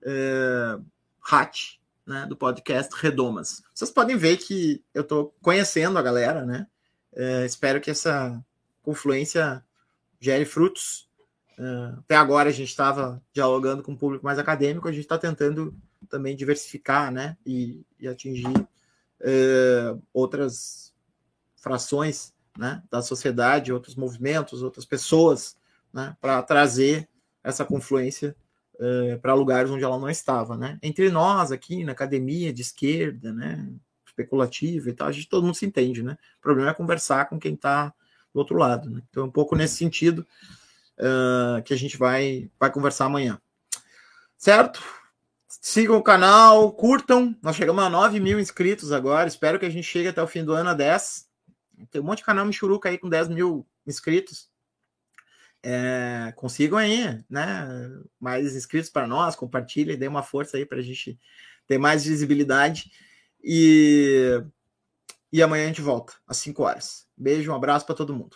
é, 0.04 0.80
Hatch, 1.24 1.80
né, 2.06 2.26
do 2.26 2.36
podcast 2.36 2.94
Redomas. 2.96 3.62
Vocês 3.74 3.92
podem 3.92 4.18
ver 4.18 4.38
que 4.38 4.84
eu 4.94 5.02
estou 5.02 5.36
conhecendo 5.42 5.98
a 5.98 6.02
galera, 6.02 6.46
né? 6.46 6.68
É, 7.14 7.46
espero 7.46 7.82
que 7.82 7.92
essa 7.92 8.44
confluência 8.82 9.64
gere 10.20 10.46
frutos. 10.46 11.10
É, 11.58 12.00
até 12.00 12.16
agora 12.16 12.50
a 12.50 12.54
gente 12.54 12.70
estava 12.70 13.22
dialogando 13.34 13.84
com 13.84 13.92
um 13.92 13.98
público 13.98 14.26
mais 14.26 14.40
acadêmico, 14.40 14.88
a 14.88 14.92
gente 14.92 15.02
está 15.02 15.18
tentando 15.18 15.76
também 16.10 16.36
diversificar 16.36 17.12
né, 17.12 17.38
e, 17.46 17.86
e 18.00 18.08
atingir 18.08 18.68
é, 19.20 19.96
outras 20.14 20.94
frações 21.58 22.34
né, 22.60 22.84
da 22.92 23.02
sociedade, 23.02 23.72
outros 23.72 23.96
movimentos, 23.96 24.62
outras 24.62 24.86
pessoas, 24.86 25.58
né, 25.94 26.16
para 26.20 26.44
trazer 26.44 27.08
essa 27.42 27.64
confluência 27.64 28.36
é, 28.78 29.16
para 29.18 29.34
lugares 29.34 29.72
onde 29.72 29.84
ela 29.84 29.98
não 29.98 30.10
estava. 30.10 30.58
Né? 30.58 30.78
Entre 30.84 31.10
nós 31.10 31.54
aqui 31.54 31.86
na 31.86 31.94
academia 31.94 32.52
de 32.52 32.62
esquerda, 32.62 33.32
né, 33.32 33.72
especulativa 34.06 34.90
e 34.90 34.94
tal, 34.94 35.08
a 35.08 35.12
gente 35.12 35.30
todo 35.30 35.44
mundo 35.44 35.56
se 35.56 35.66
entende, 35.66 36.04
né? 36.04 36.18
O 36.40 36.42
problema 36.42 36.72
é 36.72 36.74
conversar 36.74 37.30
com 37.30 37.40
quem 37.40 37.54
está 37.54 37.94
do 38.34 38.40
outro 38.40 38.58
lado, 38.58 38.90
né? 38.90 39.02
Então, 39.10 39.24
é 39.24 39.26
um 39.26 39.32
pouco 39.32 39.56
nesse 39.56 39.78
sentido 39.78 40.28
uh, 41.00 41.64
que 41.64 41.74
a 41.74 41.78
gente 41.78 41.96
vai, 41.96 42.52
vai 42.60 42.70
conversar 42.70 43.06
amanhã. 43.06 43.40
Certo? 44.38 44.84
Sigam 45.48 45.96
o 45.96 46.04
canal, 46.04 46.72
curtam. 46.74 47.34
Nós 47.42 47.56
chegamos 47.56 47.82
a 47.82 47.90
9 47.90 48.20
mil 48.20 48.40
inscritos 48.40 48.92
agora. 48.92 49.28
Espero 49.28 49.58
que 49.58 49.66
a 49.66 49.70
gente 49.70 49.86
chegue 49.86 50.10
até 50.10 50.22
o 50.22 50.28
fim 50.28 50.44
do 50.44 50.54
ano 50.54 50.70
a 50.70 50.74
10. 50.74 51.29
Tem 51.88 52.02
um 52.02 52.04
monte 52.04 52.20
de 52.20 52.26
canal 52.26 52.46
Michuruca 52.46 52.90
aí 52.90 52.98
com 52.98 53.10
10 53.10 53.30
mil 53.30 53.68
inscritos. 53.86 54.50
É, 55.62 56.34
consigam 56.36 56.78
aí, 56.78 57.24
né? 57.30 57.68
Mais 58.20 58.56
inscritos 58.56 58.90
para 58.90 59.08
nós, 59.08 59.36
compartilhem, 59.36 59.98
dê 59.98 60.08
uma 60.08 60.24
força 60.24 60.58
aí 60.58 60.66
para 60.66 60.80
a 60.80 60.82
gente 60.82 61.20
ter 61.68 61.78
mais 61.78 62.06
visibilidade. 62.06 62.92
E, 63.44 64.42
e 65.32 65.42
amanhã 65.42 65.66
a 65.66 65.68
gente 65.68 65.82
volta 65.82 66.14
às 66.28 66.38
5 66.38 66.64
horas. 66.64 67.08
Beijo, 67.16 67.52
um 67.52 67.56
abraço 67.56 67.86
para 67.86 67.96
todo 67.96 68.16
mundo. 68.16 68.36